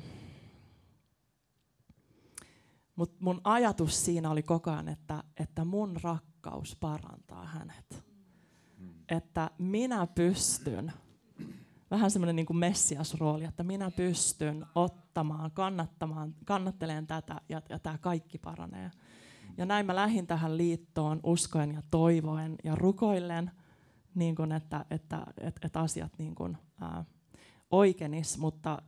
mut 2.96 3.20
mun 3.20 3.42
ajatus 3.44 4.06
siinä 4.06 4.30
oli 4.30 4.44
koko 4.44 4.72
ajan, 4.72 4.90
että, 4.90 5.24
että 5.38 5.66
mun 5.66 5.98
rakkaus 6.04 6.76
parantaa 6.76 7.46
hänet. 7.46 8.04
Mm. 8.78 8.90
Että 9.10 9.52
minä 9.58 10.08
pystyn 10.08 10.94
vähän 11.92 12.12
semmoinen 12.12 12.36
niin 12.36 12.58
messiasrooli, 12.58 13.46
että 13.46 13.64
minä 13.64 13.92
pystyn 13.92 14.66
ottamaan, 14.76 15.52
kannattamaan, 15.52 16.36
kannattelen 16.46 17.08
tätä 17.08 17.42
ja, 17.50 17.62
ja 17.70 17.80
tämä 17.80 17.98
kaikki 17.98 18.38
paranee. 18.38 18.92
Ja 19.58 19.66
näin 19.66 19.86
mä 19.86 19.96
lähdin 19.96 20.28
tähän 20.28 20.58
liittoon 20.58 21.20
uskoen 21.24 21.74
ja 21.74 21.82
toivoen 21.92 22.56
ja 22.64 22.76
rukoillen, 22.76 23.52
niin 24.16 24.36
kun, 24.36 24.52
että, 24.52 24.86
että, 24.92 25.26
että, 25.38 25.62
että 25.68 25.80
asiat 25.80 26.12
niin 26.18 26.36
kun, 26.36 26.58
ää, 26.82 27.06
oikenis, 27.72 28.38
mutta, 28.38 28.82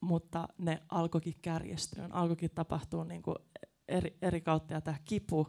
mutta 0.00 0.48
ne 0.58 0.82
alkoikin 0.88 1.34
kärjestyä, 1.42 2.08
alkoikin 2.12 2.50
tapahtua 2.54 3.04
niin 3.04 3.22
kuin 3.22 3.36
eri, 3.88 4.18
eri 4.22 4.40
kautta 4.40 4.74
ja 4.74 4.80
tämä 4.80 4.96
kipu, 5.04 5.48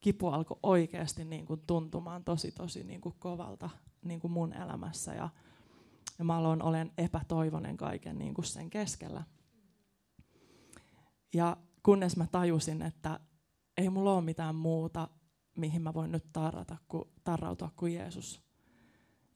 kipu 0.00 0.28
alkoi 0.28 0.58
oikeasti 0.62 1.24
niin 1.24 1.46
kuin 1.46 1.60
tuntumaan 1.66 2.24
tosi 2.24 2.52
tosi 2.52 2.84
niin 2.84 3.00
kuin 3.00 3.14
kovalta 3.18 3.70
niin 4.04 4.20
kuin 4.20 4.32
mun 4.32 4.52
elämässä 4.52 5.14
ja, 5.14 5.28
ja 6.18 6.24
mä 6.24 6.36
aloin 6.36 6.62
olen 6.62 6.92
epätoivonen 6.98 7.76
kaiken 7.76 8.18
niin 8.18 8.34
kuin 8.34 8.44
sen 8.44 8.70
keskellä. 8.70 9.24
Ja 11.34 11.56
kunnes 11.82 12.16
mä 12.16 12.26
tajusin, 12.26 12.82
että 12.82 13.20
ei 13.76 13.90
mulla 13.90 14.14
ole 14.14 14.22
mitään 14.22 14.54
muuta, 14.54 15.08
mihin 15.58 15.82
mä 15.82 15.94
voin 15.94 16.12
nyt 16.12 16.24
tarrata, 16.32 16.76
ku, 16.88 17.12
tarrautua 17.24 17.70
kuin 17.76 17.94
Jeesus. 17.94 18.44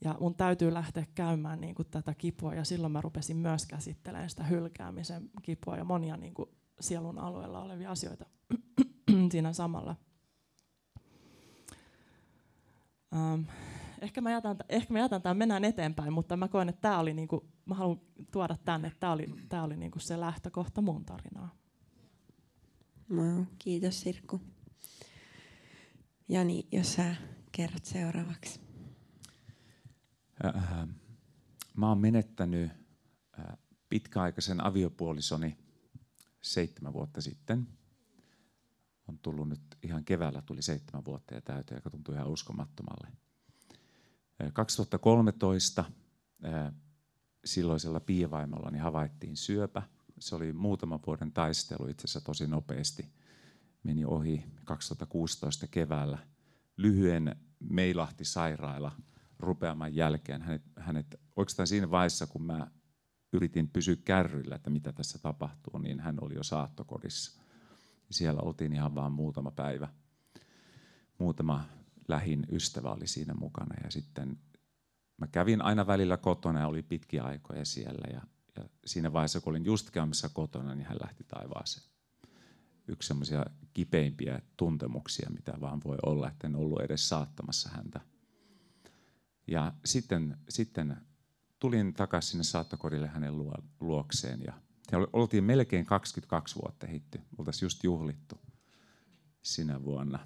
Ja 0.04 0.16
mun 0.20 0.34
täytyy 0.34 0.74
lähteä 0.74 1.06
käymään 1.14 1.60
niin 1.60 1.74
kuin 1.74 1.88
tätä 1.90 2.14
kipua 2.14 2.54
ja 2.54 2.64
silloin 2.64 2.92
mä 2.92 3.00
rupesin 3.00 3.36
myös 3.36 3.66
käsittelemään 3.66 4.30
sitä 4.30 4.44
hylkäämisen 4.44 5.30
kipua 5.42 5.76
ja 5.76 5.84
monia 5.84 6.16
niin 6.16 6.34
kuin 6.34 6.48
sielun 6.80 7.18
alueella 7.18 7.62
olevia 7.62 7.90
asioita 7.90 8.26
siinä 9.32 9.52
samalla. 9.52 9.96
Um, 13.12 13.46
ehkä 14.00 14.20
mä 14.20 14.30
jätän, 14.30 14.56
ehkä 14.68 14.92
mä 14.92 14.98
jätän 14.98 15.22
tämän, 15.22 15.36
mennään 15.36 15.64
eteenpäin, 15.64 16.12
mutta 16.12 16.36
mä 16.36 16.48
koen, 16.48 16.68
että 16.68 16.80
tämä 16.80 16.98
oli 16.98 17.14
niinku, 17.14 17.48
mä 17.64 17.74
haluan 17.74 18.00
tuoda 18.32 18.56
tänne, 18.64 18.88
että 18.88 19.00
tämä 19.00 19.12
oli, 19.12 19.26
tää 19.48 19.62
oli 19.62 19.76
niinku 19.76 19.98
se 19.98 20.20
lähtökohta 20.20 20.82
mun 20.82 21.04
tarinaa. 21.04 21.54
Wow, 23.10 23.42
kiitos 23.58 24.00
Sirkku. 24.00 24.40
Jani, 26.28 26.66
jos 26.72 26.92
sä 26.94 27.16
kerrot 27.52 27.84
seuraavaksi. 27.84 28.67
Äh, 30.44 30.88
mä 31.76 31.88
oon 31.88 31.98
menettänyt 31.98 32.70
äh, 33.38 33.58
pitkäaikaisen 33.88 34.64
aviopuolisoni 34.64 35.58
seitsemän 36.40 36.92
vuotta 36.92 37.20
sitten. 37.20 37.68
On 39.08 39.18
tullut 39.18 39.48
nyt 39.48 39.60
ihan 39.82 40.04
keväällä 40.04 40.42
tuli 40.42 40.62
seitsemän 40.62 41.04
vuotta 41.04 41.34
ja 41.34 41.40
täytyy, 41.40 41.76
joka 41.76 41.90
tuntuu 41.90 42.14
ihan 42.14 42.28
uskomattomalle. 42.28 43.08
2013 44.52 45.84
äh, 46.44 46.72
silloisella 47.44 48.00
piivaimollani 48.00 48.78
havaittiin 48.78 49.36
syöpä. 49.36 49.82
Se 50.18 50.34
oli 50.34 50.52
muutaman 50.52 51.00
vuoden 51.06 51.32
taistelu, 51.32 51.88
itse 51.88 52.04
asiassa 52.04 52.20
tosi 52.20 52.46
nopeasti 52.46 53.06
meni 53.82 54.04
ohi 54.04 54.44
2016 54.64 55.66
keväällä. 55.66 56.18
Lyhyen 56.76 57.36
meilahti 57.60 58.24
sairailla 58.24 58.92
rupeaman 59.38 59.94
jälkeen. 59.94 60.42
Hänet, 60.42 60.62
hänet 60.76 61.20
oikeastaan 61.36 61.66
siinä 61.66 61.90
vaiheessa, 61.90 62.26
kun 62.26 62.42
mä 62.42 62.70
yritin 63.32 63.68
pysyä 63.68 63.96
kärryllä, 64.04 64.54
että 64.54 64.70
mitä 64.70 64.92
tässä 64.92 65.18
tapahtuu, 65.18 65.78
niin 65.78 66.00
hän 66.00 66.16
oli 66.20 66.34
jo 66.34 66.42
saattokodissa. 66.42 67.42
Siellä 68.10 68.40
oltiin 68.40 68.72
ihan 68.72 68.94
vain 68.94 69.12
muutama 69.12 69.50
päivä. 69.50 69.88
Muutama 71.18 71.64
lähin 72.08 72.46
ystävä 72.52 72.90
oli 72.90 73.06
siinä 73.06 73.34
mukana 73.34 73.74
ja 73.84 73.90
sitten 73.90 74.38
mä 75.16 75.26
kävin 75.26 75.62
aina 75.62 75.86
välillä 75.86 76.16
kotona 76.16 76.60
ja 76.60 76.66
oli 76.66 76.82
pitkiä 76.82 77.24
aikoja 77.24 77.64
siellä 77.64 78.08
ja, 78.12 78.20
ja 78.56 78.68
siinä 78.86 79.12
vaiheessa, 79.12 79.40
kun 79.40 79.50
olin 79.50 79.64
just 79.64 79.90
käymässä 79.90 80.28
kotona, 80.28 80.74
niin 80.74 80.86
hän 80.86 80.98
lähti 81.00 81.24
taivaaseen. 81.24 81.86
Yksi 82.88 83.06
semmoisia 83.06 83.44
kipeimpiä 83.74 84.42
tuntemuksia, 84.56 85.30
mitä 85.30 85.54
vaan 85.60 85.80
voi 85.84 85.96
olla, 86.06 86.28
että 86.28 86.46
en 86.46 86.56
ollut 86.56 86.80
edes 86.80 87.08
saattamassa 87.08 87.70
häntä. 87.70 88.00
Ja 89.48 89.72
sitten, 89.84 90.38
sitten 90.48 90.96
tulin 91.58 91.94
takaisin 91.94 92.30
sinne 92.30 92.44
saattokorille 92.44 93.08
hänen 93.08 93.34
luokseen 93.80 94.40
ja 94.42 94.52
oltiin 95.12 95.44
melkein 95.44 95.86
22 95.86 96.56
vuotta 96.62 96.86
hitty. 96.86 97.20
Oltaisiin 97.38 97.66
just 97.66 97.84
juhlittu 97.84 98.40
sinä 99.42 99.84
vuonna 99.84 100.18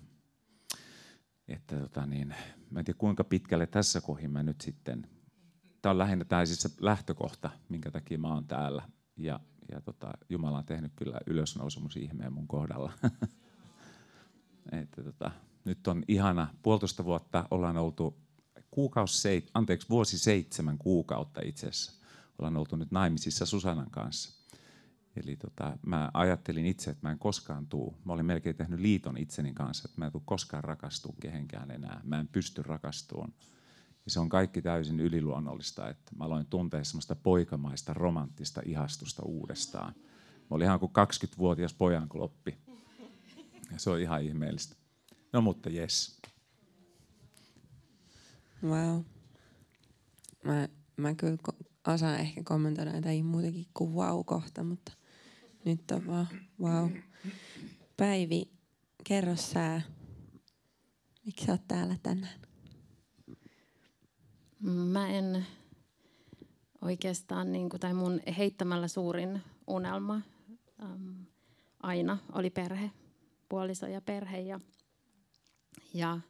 että 1.49 1.77
tota 1.77 2.07
niin, 2.07 2.35
mä 2.71 2.79
en 2.79 2.85
tiedä 2.85 2.99
kuinka 2.99 3.25
pitkälle 3.25 3.67
tässä 3.67 4.01
kohin 4.01 4.31
mä 4.31 4.43
nyt 4.43 4.61
sitten, 4.61 5.09
tämä 5.83 5.91
on 5.91 5.99
lähinnä 5.99 6.25
tämä 6.25 6.47
siis 6.47 6.63
se 6.63 6.71
lähtökohta, 6.81 7.51
minkä 7.69 7.91
takia 7.91 8.19
mä 8.19 8.35
oon 8.35 8.47
täällä. 8.47 8.89
Ja 9.17 9.41
ja 9.73 9.81
tota, 9.81 10.13
Jumala 10.29 10.59
on 10.59 10.65
tehnyt 10.65 10.93
kyllä 10.97 11.21
ylösnousemusihmeen 11.27 12.33
mun 12.33 12.49
kohdalla. 12.49 12.93
että 14.83 15.03
tota, 15.03 15.31
nyt 15.65 15.87
on 15.87 16.03
ihana, 16.09 16.49
puolitoista 16.63 17.05
vuotta 17.05 17.47
ollaan 17.51 17.77
oltu, 17.77 18.17
kuukausi 18.73 19.21
seit, 19.21 19.51
anteeksi, 19.55 19.89
vuosi 19.89 20.19
seitsemän 20.19 20.79
kuukautta 20.79 21.41
itse 21.45 21.69
asiassa. 21.69 21.93
Ollaan 22.39 22.57
oltu 22.57 22.77
nyt 22.77 22.91
naimisissa 22.91 23.47
Susanan 23.47 23.91
kanssa. 23.91 24.43
Eli 25.17 25.37
tota, 25.37 25.79
mä 25.87 26.11
ajattelin 26.15 26.67
itse, 26.67 26.91
että 26.91 27.07
mä 27.07 27.13
en 27.13 27.19
koskaan 27.19 27.67
tuu. 27.67 27.97
Mä 28.05 28.13
olin 28.13 28.27
melkein 28.27 28.57
tehnyt 28.57 28.81
liiton 28.81 29.17
itseni 29.17 29.53
kanssa, 29.55 29.89
että 29.89 30.01
mä 30.01 30.07
en 30.07 30.13
tule 30.13 30.23
koskaan 30.25 30.65
rakastumaan 30.65 31.21
kehenkään 31.21 31.71
enää. 31.71 32.01
Mä 32.05 32.21
en 32.21 32.29
pysty 32.29 32.63
rakastumaan. 32.63 33.33
Ja 34.05 34.11
se 34.11 34.21
on 34.21 34.29
kaikki 34.29 34.63
täysin 34.63 35.01
yliluonnollista, 35.01 35.89
että 35.89 36.13
mä 36.17 36.25
aloin 36.25 36.47
tuntea 36.47 36.85
semmoista 36.85 37.17
poikamaista, 37.17 37.95
romanttista 37.95 38.63
ihastusta 38.65 39.23
uudestaan. 39.23 39.95
Mä 40.51 40.57
olin 40.57 40.65
ihan 40.65 40.81
kuin 40.81 40.93
20-vuotias 40.93 41.75
pojankloppi. 41.75 42.59
Ja 43.73 43.79
se 43.79 43.91
on 43.91 44.01
ihan 44.01 44.23
ihmeellistä. 44.23 44.77
No 45.33 45.41
mutta 45.41 45.71
jes. 45.71 46.19
Wow. 48.63 49.01
Mä, 50.45 50.69
mä 50.97 51.15
kyllä 51.15 51.37
osaan 51.87 52.21
ehkä 52.21 52.43
kommentoida 52.45 52.97
jotain 52.97 53.25
muutakin 53.25 53.67
kuin 53.75 53.95
wow 53.95 54.25
kohta, 54.25 54.65
mutta 54.65 54.93
nyt 55.65 55.91
on 55.91 56.07
vaan 56.07 56.27
wow. 56.61 56.91
Päivi, 57.97 58.51
kerro 59.05 59.37
sä, 59.37 59.81
miksi 61.27 61.47
sä 61.47 61.53
oot 61.53 61.69
täällä 61.69 61.97
tänään? 62.03 62.41
Mä 64.61 65.09
en 65.09 65.47
oikeastaan, 66.83 67.53
niin 67.53 67.69
kuin, 67.69 67.81
tai 67.81 67.95
mun 67.95 68.21
heittämällä 68.39 68.89
suurin 68.89 69.43
unelma 69.67 70.21
äm, 70.83 71.27
aina 71.83 72.19
oli 72.33 72.51
perhe, 72.51 72.91
puoliso 73.49 73.87
ja 73.87 74.01
perhe. 74.01 74.41
Ja, 74.41 74.61
ja, 75.95 76.21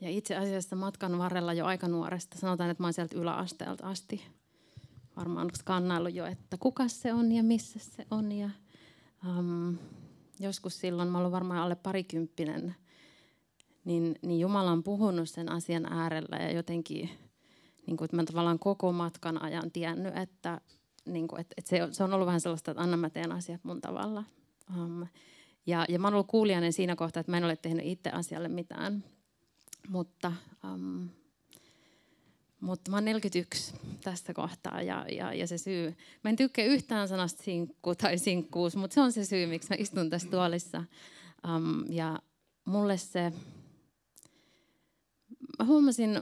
ja 0.00 0.10
itse 0.10 0.36
asiassa 0.36 0.76
matkan 0.76 1.18
varrella 1.18 1.52
jo 1.52 1.66
aika 1.66 1.88
nuoresta, 1.88 2.38
sanotaan, 2.38 2.70
että 2.70 2.82
mä 2.82 2.86
oon 2.86 2.92
sieltä 2.92 3.18
yläasteelta 3.18 3.88
asti 3.88 4.22
varmaan 5.16 5.50
skannaillut 5.54 6.14
jo, 6.14 6.26
että 6.26 6.56
kuka 6.60 6.88
se 6.88 7.12
on 7.12 7.32
ja 7.32 7.42
missä 7.42 7.78
se 7.78 8.06
on. 8.10 8.32
Ja, 8.32 8.50
um, 9.28 9.78
joskus 10.40 10.80
silloin, 10.80 11.08
mä 11.08 11.18
olen 11.18 11.32
varmaan 11.32 11.60
alle 11.60 11.74
parikymppinen, 11.74 12.74
niin, 13.84 14.18
niin 14.22 14.40
Jumala 14.40 14.72
on 14.72 14.82
puhunut 14.82 15.28
sen 15.28 15.52
asian 15.52 15.92
äärellä 15.92 16.36
ja 16.36 16.52
jotenkin, 16.52 17.10
niin 17.86 17.96
kuin, 17.96 18.04
että 18.04 18.16
mä 18.16 18.24
tavallaan 18.24 18.58
koko 18.58 18.92
matkan 18.92 19.42
ajan 19.42 19.70
tiennyt, 19.70 20.16
että, 20.16 20.60
niin 21.06 21.28
kuin, 21.28 21.40
että, 21.40 21.54
että 21.58 21.68
se, 21.68 21.88
se 21.90 22.04
on 22.04 22.14
ollut 22.14 22.26
vähän 22.26 22.40
sellaista, 22.40 22.70
että 22.70 22.82
anna 22.82 22.96
mä 22.96 23.10
teen 23.10 23.32
asiat 23.32 23.64
mun 23.64 23.80
tavalla. 23.80 24.24
Um, 24.76 25.06
ja, 25.66 25.84
ja 25.88 25.98
mä 25.98 26.06
oon 26.06 26.14
ollut 26.14 26.26
kuulijainen 26.26 26.72
siinä 26.72 26.96
kohtaa, 26.96 27.20
että 27.20 27.32
mä 27.32 27.36
en 27.36 27.44
ole 27.44 27.56
tehnyt 27.56 27.86
itse 27.86 28.10
asialle 28.10 28.48
mitään. 28.48 29.04
Mutta 29.88 30.32
um, 30.64 31.08
mutta 32.60 32.90
mä 32.90 32.96
oon 32.96 33.04
41 33.04 33.74
tästä 34.04 34.34
kohtaa 34.34 34.82
ja, 34.82 35.06
ja, 35.12 35.34
ja 35.34 35.46
se 35.46 35.58
syy, 35.58 35.96
mä 36.24 36.30
en 36.30 36.36
tykkää 36.36 36.64
yhtään 36.64 37.08
sanasta 37.08 37.42
sinkku 37.42 37.94
tai 37.94 38.18
sinkkuus, 38.18 38.76
mutta 38.76 38.94
se 38.94 39.00
on 39.00 39.12
se 39.12 39.24
syy, 39.24 39.46
miksi 39.46 39.68
mä 39.70 39.76
istun 39.78 40.10
tässä 40.10 40.30
tuolissa. 40.30 40.84
Um, 41.48 41.84
ja 41.88 42.18
mulle 42.64 42.96
se, 42.96 43.32
mä 45.58 45.64
huomasin 45.64 46.20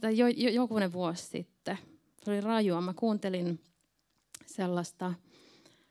tai 0.00 0.18
jo, 0.18 0.26
jo, 0.26 0.50
jokunen 0.50 0.92
vuosi 0.92 1.22
sitten, 1.22 1.78
se 2.24 2.30
oli 2.30 2.40
rajua, 2.40 2.80
mä 2.80 2.94
kuuntelin 2.94 3.60
sellaista 4.46 5.14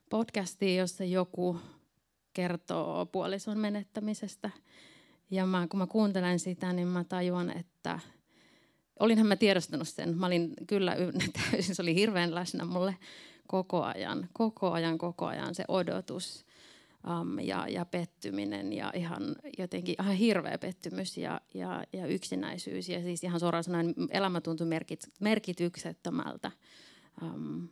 podcastia, 0.10 0.82
jossa 0.82 1.04
joku 1.04 1.60
kertoo 2.34 3.06
puolison 3.06 3.58
menettämisestä. 3.58 4.50
Ja 5.32 5.46
mä, 5.46 5.68
kun 5.68 5.78
mä 5.78 5.88
kuuntelen 5.88 6.40
sitä, 6.40 6.74
niin 6.74 6.88
mä 6.88 7.04
tajuan, 7.04 7.50
että– 7.50 8.00
olinhan 9.00 9.28
mä 9.28 9.36
tiedostanut 9.36 9.88
sen. 9.88 10.18
Mä 10.18 10.26
olin 10.26 10.54
kyllä 10.68 10.96
täysin, 11.52 11.76
se 11.76 11.82
oli 11.82 11.96
hirveän 11.96 12.36
läsnä 12.36 12.66
mulle 12.66 12.98
koko 13.48 13.84
ajan, 13.84 14.30
koko 14.34 14.72
ajan, 14.72 14.98
koko 14.98 15.26
ajan 15.26 15.56
se 15.56 15.64
odotus 15.68 16.46
um, 17.22 17.40
ja, 17.40 17.68
ja 17.68 17.86
pettyminen 17.86 18.74
ja 18.74 18.92
ihan 18.96 19.36
jotenkin 19.58 19.96
ihan 20.02 20.16
hirveä 20.16 20.58
pettymys 20.58 21.18
ja, 21.18 21.42
ja, 21.54 21.84
ja 21.94 22.08
yksinäisyys. 22.08 22.90
Ja 22.90 23.02
siis 23.02 23.24
ihan 23.24 23.40
suoraan 23.40 23.64
sanoen 23.64 23.96
elämä 24.10 24.42
tuntui 24.42 24.68
merkit, 24.68 25.08
merkityksettömältä. 25.20 26.52
Um, 27.22 27.68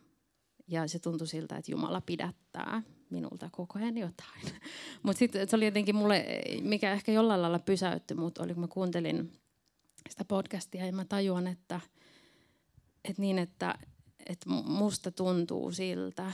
ja 0.68 0.88
se 0.88 0.98
tuntui 0.98 1.26
siltä, 1.26 1.56
että 1.56 1.70
Jumala 1.70 2.00
pidättää 2.00 2.82
minulta 3.10 3.48
koko 3.52 3.78
ajan 3.78 3.98
jotain. 3.98 4.42
Mutta 5.02 5.18
sitten 5.18 5.48
se 5.48 5.56
oli 5.56 5.64
jotenkin 5.64 5.96
mulle, 5.96 6.24
mikä 6.62 6.92
ehkä 6.92 7.12
jollain 7.12 7.42
lailla 7.42 7.58
pysäytti 7.58 8.14
mut, 8.14 8.38
oli 8.38 8.54
kun 8.54 8.60
mä 8.60 8.68
kuuntelin 8.68 9.32
sitä 10.10 10.24
podcastia 10.24 10.86
ja 10.86 10.92
mä 10.92 11.04
tajuan, 11.04 11.46
että, 11.46 11.80
että 13.04 13.22
niin, 13.22 13.38
että, 13.38 13.74
että 14.26 14.50
musta 14.50 15.10
tuntuu 15.10 15.72
siltä, 15.72 16.32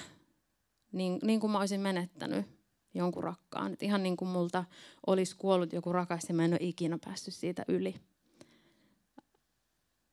niin, 0.92 1.18
niin 1.22 1.40
kuin 1.40 1.50
mä 1.50 1.58
olisin 1.58 1.80
menettänyt 1.80 2.46
jonkun 2.94 3.24
rakkaan. 3.24 3.72
Että 3.72 3.84
ihan 3.84 4.02
niin 4.02 4.16
kuin 4.16 4.28
multa 4.28 4.64
olisi 5.06 5.36
kuollut 5.36 5.72
joku 5.72 5.92
rakas 5.92 6.24
ja 6.28 6.34
mä 6.34 6.44
en 6.44 6.52
ole 6.52 6.58
ikinä 6.62 6.98
päässyt 7.04 7.34
siitä 7.34 7.64
yli. 7.68 7.94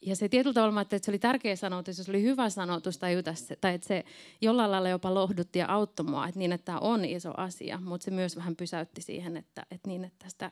Ja 0.01 0.15
se 0.15 0.29
tietyllä 0.29 0.53
tavalla, 0.53 0.81
että 0.81 0.99
se 1.01 1.11
oli 1.11 1.19
tärkeä 1.19 1.55
sanotus, 1.55 1.97
se 1.97 2.11
oli 2.11 2.23
hyvä 2.23 2.49
sanotus 2.49 2.97
tai, 2.97 3.15
se, 3.33 3.55
tai 3.55 3.73
että 3.73 3.87
se 3.87 4.05
jollain 4.41 4.71
lailla 4.71 4.89
jopa 4.89 5.13
lohdutti 5.13 5.59
ja 5.59 5.65
auttoi 5.67 6.05
mua, 6.05 6.27
että 6.27 6.39
niin, 6.39 6.51
että 6.51 6.65
tämä 6.65 6.79
on 6.79 7.05
iso 7.05 7.33
asia, 7.37 7.79
mutta 7.83 8.05
se 8.05 8.11
myös 8.11 8.35
vähän 8.35 8.55
pysäytti 8.55 9.01
siihen, 9.01 9.37
että, 9.37 9.65
että 9.71 9.87
niin, 9.87 10.03
että 10.03 10.25
tästä 10.25 10.51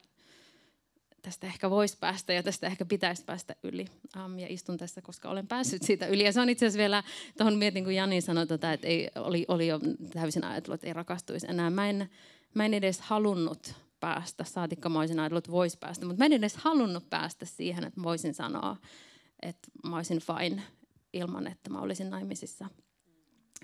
tästä 1.21 1.47
ehkä 1.47 1.69
voisi 1.69 1.97
päästä 1.99 2.33
ja 2.33 2.43
tästä 2.43 2.67
ehkä 2.67 2.85
pitäisi 2.85 3.25
päästä 3.25 3.55
yli. 3.63 3.85
Um, 4.25 4.39
ja 4.39 4.47
istun 4.49 4.77
tässä, 4.77 5.01
koska 5.01 5.29
olen 5.29 5.47
päässyt 5.47 5.83
siitä 5.83 6.07
yli. 6.07 6.23
Ja 6.23 6.33
se 6.33 6.41
on 6.41 6.49
itse 6.49 6.65
asiassa 6.65 6.77
vielä, 6.77 7.03
tuohon 7.37 7.57
mietin, 7.57 7.83
kun 7.83 7.95
Jani 7.95 8.21
sanoi, 8.21 8.47
tota, 8.47 8.73
että 8.73 8.87
ei, 8.87 9.09
oli, 9.15 9.45
oli 9.47 9.67
jo 9.67 9.79
täysin 10.13 10.43
ajatellut, 10.43 10.75
että 10.75 10.87
ei 10.87 10.93
rakastuisi 10.93 11.47
enää. 11.49 11.69
Mä 11.69 11.89
en, 11.89 12.09
mä 12.53 12.65
en 12.65 12.73
edes 12.73 13.01
halunnut 13.01 13.73
päästä, 13.99 14.43
saatikka 14.43 14.89
mä 14.89 14.99
olisin 14.99 15.19
ajatellut, 15.19 15.45
että 15.45 15.51
voisi 15.51 15.77
päästä, 15.77 16.05
mutta 16.05 16.19
mä 16.19 16.25
en 16.25 16.33
edes 16.33 16.55
halunnut 16.55 17.09
päästä 17.09 17.45
siihen, 17.45 17.83
että 17.83 18.03
voisin 18.03 18.33
sanoa, 18.33 18.77
että 19.41 19.67
mä 19.89 19.95
olisin 19.95 20.19
fine 20.19 20.63
ilman, 21.13 21.47
että 21.47 21.69
mä 21.69 21.81
olisin 21.81 22.09
naimisissa. 22.09 22.69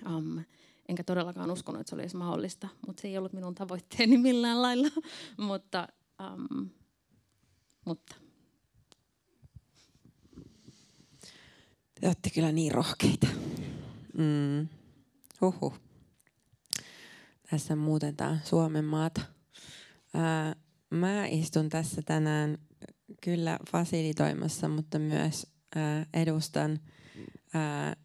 Um, 0.06 0.44
enkä 0.88 1.04
todellakaan 1.04 1.50
uskonut, 1.50 1.80
että 1.80 1.90
se 1.90 1.96
olisi 1.96 2.16
mahdollista, 2.16 2.68
mutta 2.86 3.00
se 3.00 3.08
ei 3.08 3.18
ollut 3.18 3.32
minun 3.32 3.54
tavoitteeni 3.54 4.18
millään 4.18 4.62
lailla. 4.62 4.88
mutta 5.48 5.88
um, 6.32 6.70
mutta. 7.86 8.16
Te 12.00 12.06
olette 12.06 12.30
kyllä 12.30 12.52
niin 12.52 12.72
rohkeita. 12.72 13.26
Mm. 14.18 14.68
Huhhuh. 15.40 15.78
Tässä 17.50 17.76
muutetaan 17.76 18.40
Suomen 18.44 18.84
maata. 18.84 19.20
Ää, 20.14 20.56
mä 20.90 21.26
istun 21.26 21.68
tässä 21.68 22.02
tänään 22.02 22.58
kyllä 23.22 23.58
fasilitoimassa, 23.70 24.68
mutta 24.68 24.98
myös 24.98 25.55
edustan 26.14 26.80
ää, 27.54 27.96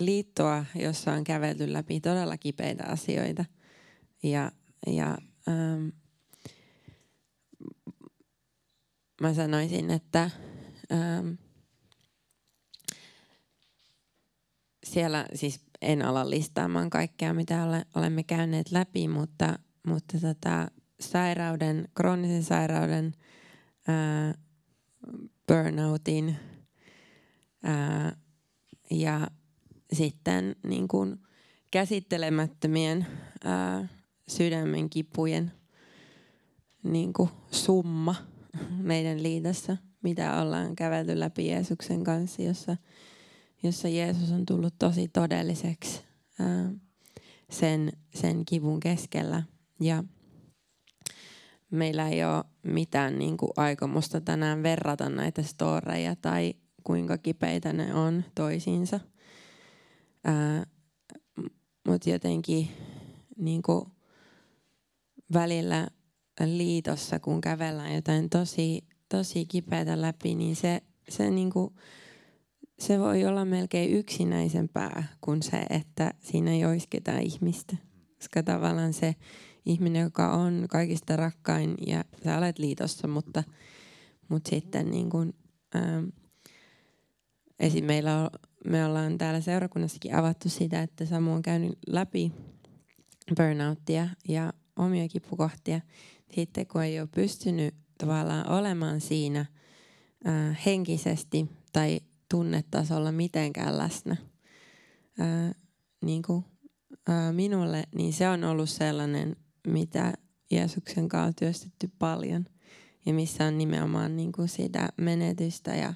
liittoa, 0.00 0.64
jossa 0.74 1.12
on 1.12 1.24
kävelty 1.24 1.72
läpi 1.72 2.00
todella 2.00 2.38
kipeitä 2.38 2.84
asioita. 2.86 3.44
Ja, 4.22 4.52
ja 4.86 5.18
ähm, 5.48 5.88
mä 9.20 9.34
sanoisin, 9.34 9.90
että 9.90 10.30
ähm, 10.92 11.30
siellä 14.84 15.26
siis 15.34 15.60
en 15.82 16.02
ala 16.02 16.30
listaamaan 16.30 16.90
kaikkea, 16.90 17.34
mitä 17.34 17.64
ole, 17.64 17.86
olemme 17.94 18.22
käyneet 18.22 18.72
läpi, 18.72 19.08
mutta, 19.08 19.58
mutta 19.86 20.20
tota, 20.20 20.70
sairauden, 21.00 21.88
kroonisen 21.94 22.42
sairauden, 22.42 23.12
ää, 23.88 24.34
burnoutin 25.52 26.36
ää, 27.62 28.16
ja 28.90 29.28
sitten 29.92 30.56
niin 30.66 30.88
kuin 30.88 31.18
käsittelemättömien 31.70 33.06
ää, 33.44 33.88
sydämen 34.28 34.90
kipujen 34.90 35.52
niin 36.82 37.12
kuin 37.12 37.30
summa– 37.50 38.14
meidän 38.82 39.22
liitossa, 39.22 39.76
mitä 40.02 40.40
ollaan 40.42 40.76
kävelty 40.76 41.20
läpi 41.20 41.48
Jeesuksen 41.48 42.04
kanssa, 42.04 42.42
jossa, 42.42 42.76
jossa 43.62 43.88
Jeesus 43.88 44.30
on 44.30 44.46
tullut 44.46 44.74
tosi 44.78 45.08
todelliseksi 45.08 46.00
ää, 46.38 46.72
sen, 47.50 47.92
sen 48.14 48.44
kivun 48.44 48.80
keskellä. 48.80 49.42
Ja 49.80 50.04
meillä 51.72 52.08
ei 52.08 52.24
ole 52.24 52.44
mitään 52.62 53.18
niin 53.18 53.36
kuin, 53.36 53.50
aikomusta 53.56 54.20
tänään 54.20 54.62
verrata 54.62 55.08
näitä 55.08 55.42
storeja 55.42 56.16
tai 56.16 56.54
kuinka 56.84 57.18
kipeitä 57.18 57.72
ne 57.72 57.94
on 57.94 58.24
toisiinsa. 58.34 59.00
Ää, 60.24 60.66
mut 61.88 62.06
jotenkin 62.06 62.68
niin 63.36 63.62
kuin 63.62 63.84
välillä 65.32 65.88
liitossa, 66.44 67.18
kun 67.18 67.40
kävellään 67.40 67.94
jotain 67.94 68.30
tosi, 68.30 68.84
tosi 69.08 69.46
kipeätä 69.46 70.00
läpi, 70.00 70.34
niin 70.34 70.56
se, 70.56 70.82
se, 71.08 71.30
niin 71.30 71.50
kuin, 71.50 71.74
se 72.78 72.98
voi 72.98 73.26
olla 73.26 73.44
melkein 73.44 73.90
yksinäisempää 73.90 75.08
kuin 75.20 75.42
se, 75.42 75.62
että 75.70 76.14
siinä 76.20 76.50
ei 76.50 76.64
olisi 76.64 76.86
ketään 76.90 77.22
ihmistä. 77.22 77.76
Koska 78.16 78.42
tavallaan 78.42 78.92
se 78.92 79.14
ihminen, 79.66 80.02
joka 80.02 80.32
on 80.32 80.66
kaikista 80.70 81.16
rakkain 81.16 81.74
ja 81.86 82.04
sä 82.24 82.38
olet 82.38 82.58
liitossa, 82.58 83.08
mutta, 83.08 83.44
mutta 84.28 84.50
sitten 84.50 84.90
niin 84.90 85.10
kuin, 85.10 85.34
ähm, 85.76 86.04
esim. 87.60 87.84
meillä 87.84 88.18
on, 88.22 88.30
me 88.64 88.84
ollaan 88.84 89.18
täällä 89.18 89.40
seurakunnassakin 89.40 90.14
avattu 90.14 90.48
sitä, 90.48 90.82
että 90.82 91.06
Samu 91.06 91.32
on 91.32 91.42
käynyt 91.42 91.78
läpi 91.86 92.32
burnouttia 93.36 94.08
ja 94.28 94.52
omia 94.76 95.08
kipukohtia. 95.08 95.80
Sitten 96.34 96.66
kun 96.66 96.82
ei 96.82 97.00
ole 97.00 97.08
pystynyt 97.14 97.74
tavallaan 97.98 98.50
olemaan 98.50 99.00
siinä 99.00 99.46
ää, 100.24 100.56
henkisesti 100.66 101.48
tai 101.72 102.00
tunnetasolla 102.30 103.12
mitenkään 103.12 103.78
läsnä 103.78 104.16
ää, 105.18 105.52
niin 106.04 106.22
kuin, 106.22 106.44
ää, 107.08 107.32
minulle, 107.32 107.84
niin 107.94 108.12
se 108.12 108.28
on 108.28 108.44
ollut 108.44 108.70
sellainen, 108.70 109.36
mitä 109.66 110.12
Jeesuksen 110.50 111.08
kanssa 111.08 111.26
on 111.26 111.34
työstetty 111.34 111.90
paljon 111.98 112.44
ja 113.06 113.12
missä 113.12 113.44
on 113.44 113.58
nimenomaan 113.58 114.16
niin 114.16 114.32
kuin 114.32 114.48
sitä 114.48 114.88
menetystä 114.96 115.74
ja 115.74 115.94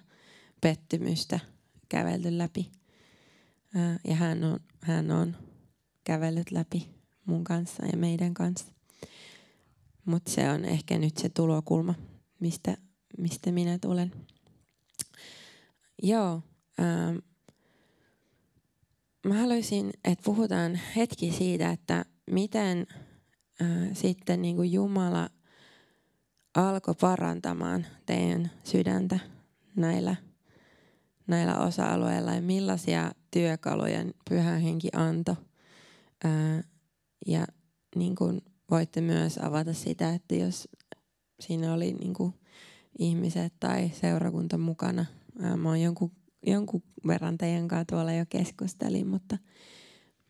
pettymystä 0.61 1.41
kävelty 1.89 2.39
läpi. 2.39 2.73
Ja 4.09 4.15
hän 4.15 4.45
on, 4.45 4.61
hän 4.81 5.11
on 5.11 5.37
kävellyt 6.05 6.51
läpi 6.51 6.89
mun 7.27 7.45
kanssa 7.45 7.87
ja 7.87 7.97
meidän 7.99 8.35
kanssa. 8.35 8.73
Mutta 10.05 10.31
se 10.31 10.51
on 10.51 10.65
ehkä 10.65 10.99
nyt 10.99 11.17
se 11.17 11.29
tulokulma, 11.29 11.95
mistä, 12.41 12.77
mistä 13.19 13.53
minä 13.53 13.79
tulen. 13.79 14.13
Joo. 16.03 16.43
Ähm, 16.81 17.17
mä 19.27 19.35
haluaisin, 19.41 19.91
että 20.05 20.25
puhutaan 20.25 20.81
hetki 20.97 21.33
siitä, 21.33 21.71
että 21.71 22.05
miten 22.31 22.87
sitten 23.93 24.43
niin 24.43 24.57
kuin 24.57 24.73
Jumala 24.73 25.29
alkoi 26.55 26.95
parantamaan 27.01 27.87
teidän 28.07 28.51
sydäntä 28.65 29.19
näillä, 29.77 30.17
näillä 31.27 31.59
osa-alueilla 31.59 32.35
ja 32.35 32.43
millaisia 32.43 33.13
työkaluja 33.31 34.05
pyhä 34.31 34.57
henki 34.57 34.89
antoi. 34.93 35.37
Äh, 36.25 36.65
ja 37.27 37.47
niin 37.97 38.15
kuin 38.15 38.41
voitte 38.71 39.01
myös 39.01 39.39
avata 39.39 39.73
sitä, 39.73 40.15
että 40.15 40.35
jos 40.35 40.69
siinä 41.41 41.75
oli 41.75 41.93
niin 41.93 42.15
kuin 42.15 42.35
ihmiset 42.99 43.53
tai 43.61 43.91
seurakunta 44.01 44.59
mukana. 44.59 45.05
Mä 45.57 45.69
oon 45.69 45.81
jonkun, 45.81 46.13
jonkun 46.47 46.83
verran 47.07 47.39
teidän 47.39 47.69
kanssa 47.69 47.85
tuolla 47.85 48.13
jo 48.13 48.25
keskustelin, 48.29 49.07
mutta 49.07 49.39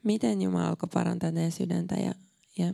miten 0.04 0.42
Jumala 0.42 0.68
alkoi 0.68 0.88
parantaa 0.94 1.32
teidän 1.32 1.52
sydäntä 1.52 1.94
ja, 1.94 2.14
ja 2.58 2.72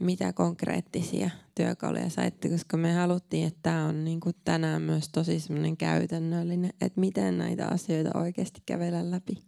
mitä 0.00 0.32
konkreettisia 0.32 1.30
työkaluja 1.54 2.10
saitte, 2.10 2.48
koska 2.48 2.76
me 2.76 2.92
haluttiin, 2.92 3.46
että 3.46 3.60
tämä 3.62 3.84
on 3.84 4.04
niin 4.04 4.20
kuin 4.20 4.36
tänään 4.44 4.82
myös 4.82 5.08
tosi 5.08 5.40
semmoinen 5.40 5.76
käytännöllinen, 5.76 6.72
että 6.80 7.00
miten 7.00 7.38
näitä 7.38 7.66
asioita 7.68 8.18
oikeasti 8.18 8.62
kävellä 8.66 9.10
läpi. 9.10 9.42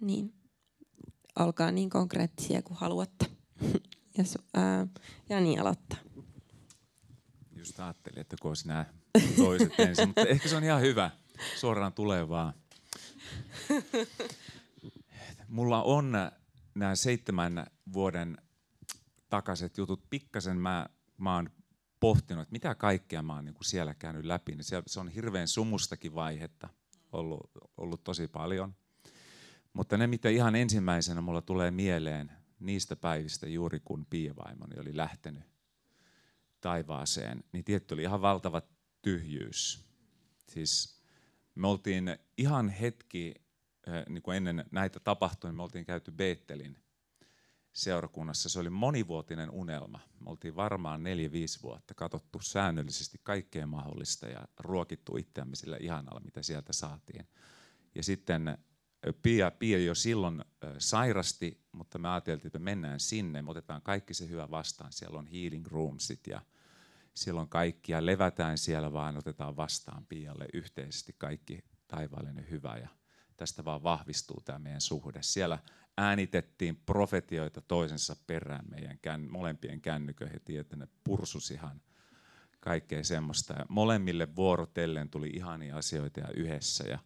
Niin 0.00 0.34
olkaa 1.38 1.70
niin 1.70 1.90
konkreettisia 1.90 2.62
kuin 2.62 2.76
haluatte. 2.76 3.26
Jos, 4.18 4.38
ää, 4.54 4.86
Jani 5.28 5.58
aloittaa. 5.58 5.98
Just 7.56 7.80
ajattelin, 7.80 8.20
että 8.20 8.36
kun 8.42 8.50
olisi 8.50 8.68
nämä 8.68 8.86
toiset 9.36 9.72
ensin, 9.78 10.08
mutta 10.08 10.26
ehkä 10.26 10.48
se 10.48 10.56
on 10.56 10.64
ihan 10.64 10.80
hyvä. 10.80 11.10
Suoraan 11.56 11.92
tulee 11.92 12.28
vaan. 12.28 12.54
Mulla 15.48 15.82
on 15.82 16.12
nämä 16.74 16.94
seitsemän 16.94 17.66
vuoden 17.92 18.36
takaiset 19.28 19.78
jutut. 19.78 20.10
Pikkasen 20.10 20.56
mä, 20.56 20.86
mä 21.18 21.34
oon 21.34 21.50
pohtinut, 22.00 22.42
että 22.42 22.52
mitä 22.52 22.74
kaikkea 22.74 23.22
mä 23.22 23.34
oon 23.34 23.44
niin 23.44 23.54
kuin 23.54 23.64
siellä 23.64 23.94
käynyt 23.94 24.24
läpi. 24.24 24.54
Niin 24.54 24.64
se 24.86 25.00
on 25.00 25.08
hirveän 25.08 25.48
sumustakin 25.48 26.14
vaihetta 26.14 26.68
ollut, 27.12 27.50
ollut 27.76 28.04
tosi 28.04 28.28
paljon. 28.28 28.74
Mutta 29.72 29.96
ne, 29.96 30.06
mitä 30.06 30.28
ihan 30.28 30.56
ensimmäisenä 30.56 31.20
mulla 31.20 31.42
tulee 31.42 31.70
mieleen 31.70 32.32
niistä 32.60 32.96
päivistä 32.96 33.48
juuri 33.48 33.80
kun 33.80 34.06
piivaimoni 34.10 34.80
oli 34.80 34.96
lähtenyt 34.96 35.42
taivaaseen, 36.60 37.44
niin 37.52 37.64
tietty 37.64 37.94
oli 37.94 38.02
ihan 38.02 38.22
valtava 38.22 38.62
tyhjyys. 39.02 39.84
Siis 40.48 41.02
me 41.54 41.66
oltiin 41.66 42.18
ihan 42.38 42.68
hetki 42.68 43.34
niin 44.08 44.22
kuin 44.22 44.36
ennen 44.36 44.64
näitä 44.70 45.00
tapahtui, 45.00 45.50
niin 45.50 45.56
me 45.56 45.62
oltiin 45.62 45.84
käyty 45.84 46.10
Beettelin 46.10 46.83
seurakunnassa. 47.74 48.48
Se 48.48 48.60
oli 48.60 48.70
monivuotinen 48.70 49.50
unelma. 49.50 50.00
Me 50.20 50.30
oltiin 50.30 50.56
varmaan 50.56 51.02
neljä-viisi 51.02 51.62
vuotta 51.62 51.94
katsottu 51.94 52.40
säännöllisesti 52.40 53.20
kaikkea 53.22 53.66
mahdollista 53.66 54.26
ja 54.26 54.48
ruokittu 54.58 55.16
itseämme 55.16 55.56
sillä 55.56 55.76
ihanalla, 55.80 56.20
mitä 56.20 56.42
sieltä 56.42 56.72
saatiin. 56.72 57.28
Ja 57.94 58.02
sitten 58.02 58.58
Pia, 59.22 59.50
Pia 59.50 59.78
jo 59.78 59.94
silloin 59.94 60.44
sairasti, 60.78 61.64
mutta 61.72 61.98
me 61.98 62.08
ajateltiin, 62.08 62.46
että 62.46 62.58
me 62.58 62.64
mennään 62.64 63.00
sinne, 63.00 63.42
me 63.42 63.50
otetaan 63.50 63.82
kaikki 63.82 64.14
se 64.14 64.28
hyvä 64.28 64.50
vastaan. 64.50 64.92
Siellä 64.92 65.18
on 65.18 65.26
healing 65.26 65.66
roomsit 65.66 66.26
ja 66.26 66.42
siellä 67.14 67.40
on 67.40 67.48
kaikki 67.48 67.92
ja 67.92 68.06
levätään 68.06 68.58
siellä 68.58 68.92
vaan, 68.92 69.16
otetaan 69.16 69.56
vastaan 69.56 70.06
Pialle 70.06 70.46
yhteisesti 70.54 71.14
kaikki 71.18 71.64
taivaallinen 71.88 72.50
hyvä 72.50 72.76
ja 72.76 72.88
tästä 73.36 73.64
vaan 73.64 73.82
vahvistuu 73.82 74.40
tämä 74.44 74.58
meidän 74.58 74.80
suhde. 74.80 75.22
Siellä 75.22 75.58
äänitettiin 75.96 76.76
profetioita 76.76 77.60
toisensa 77.60 78.16
perään 78.26 78.64
meidän 78.70 78.98
kän, 79.02 79.30
molempien 79.30 79.80
kännyköihin, 79.80 80.40
että 80.60 80.76
ne 80.76 80.88
pursus 81.04 81.50
ihan 81.50 81.80
kaikkea 82.60 83.04
semmoista. 83.04 83.52
Ja 83.52 83.66
molemmille 83.68 84.36
vuorotellen 84.36 85.10
tuli 85.10 85.30
ihania 85.34 85.76
asioita 85.76 86.20
ja 86.20 86.28
yhdessä. 86.36 86.84
Ja, 86.88 86.98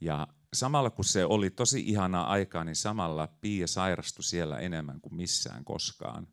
ja 0.00 0.26
samalla 0.52 0.90
kun 0.90 1.04
se 1.04 1.24
oli 1.24 1.50
tosi 1.50 1.80
ihanaa 1.80 2.26
aikaa, 2.26 2.64
niin 2.64 2.76
samalla 2.76 3.28
Pia 3.40 3.66
sairastui 3.66 4.24
siellä 4.24 4.58
enemmän 4.58 5.00
kuin 5.00 5.14
missään 5.14 5.64
koskaan. 5.64 6.28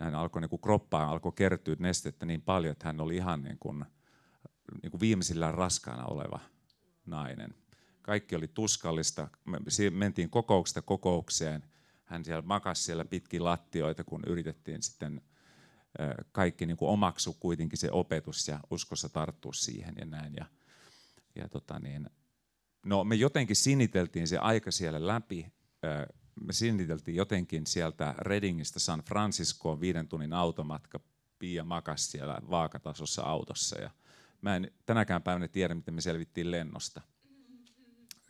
Hän 0.00 0.14
alkoi 0.14 0.42
niin 0.42 0.50
kuin 0.50 0.62
kroppaan 0.62 1.08
alkoi 1.08 1.32
kertyä 1.32 1.76
nestettä 1.78 2.26
niin 2.26 2.42
paljon, 2.42 2.72
että 2.72 2.86
hän 2.86 3.00
oli 3.00 3.16
ihan 3.16 3.42
niin 3.42 3.58
kuin, 3.58 3.84
niin 4.82 4.90
kuin 4.90 5.00
viimeisillään 5.00 5.54
raskaana 5.54 6.04
oleva 6.04 6.40
nainen. 7.06 7.54
Kaikki 8.08 8.36
oli 8.36 8.48
tuskallista. 8.48 9.28
Me 9.44 9.58
mentiin 9.90 10.30
kokouksesta 10.30 10.82
kokoukseen. 10.82 11.62
Hän 12.04 12.24
siellä 12.24 12.42
makasi 12.42 12.82
siellä 12.82 13.04
pitkin 13.04 13.44
lattioita, 13.44 14.04
kun 14.04 14.22
yritettiin 14.26 14.82
sitten 14.82 15.20
kaikki 16.32 16.66
niin 16.66 16.76
kuin 16.76 16.88
omaksu 16.88 17.36
kuitenkin 17.40 17.78
se 17.78 17.88
opetus 17.92 18.48
ja 18.48 18.60
uskossa 18.70 19.08
tarttua 19.08 19.52
siihen 19.52 19.94
ja 19.98 20.06
näin. 20.06 20.34
Ja, 20.36 20.46
ja 21.34 21.48
tota 21.48 21.78
niin, 21.78 22.10
No 22.86 23.04
me 23.04 23.14
jotenkin 23.14 23.56
siniteltiin 23.56 24.28
se 24.28 24.38
aika 24.38 24.70
siellä 24.70 25.06
läpi. 25.06 25.52
Me 26.40 26.52
siniteltiin 26.52 27.16
jotenkin 27.16 27.66
sieltä 27.66 28.14
Readingistä 28.18 28.78
San 28.78 29.00
Franciscoon 29.00 29.80
viiden 29.80 30.08
tunnin 30.08 30.32
automatka. 30.32 31.00
Pia 31.38 31.64
makas 31.64 32.10
siellä 32.10 32.38
vaakatasossa 32.50 33.22
autossa 33.22 33.80
ja 33.80 33.90
mä 34.42 34.56
en 34.56 34.70
tänäkään 34.86 35.22
päivänä 35.22 35.48
tiedä, 35.48 35.74
miten 35.74 35.94
me 35.94 36.00
selvittiin 36.00 36.50
lennosta. 36.50 37.00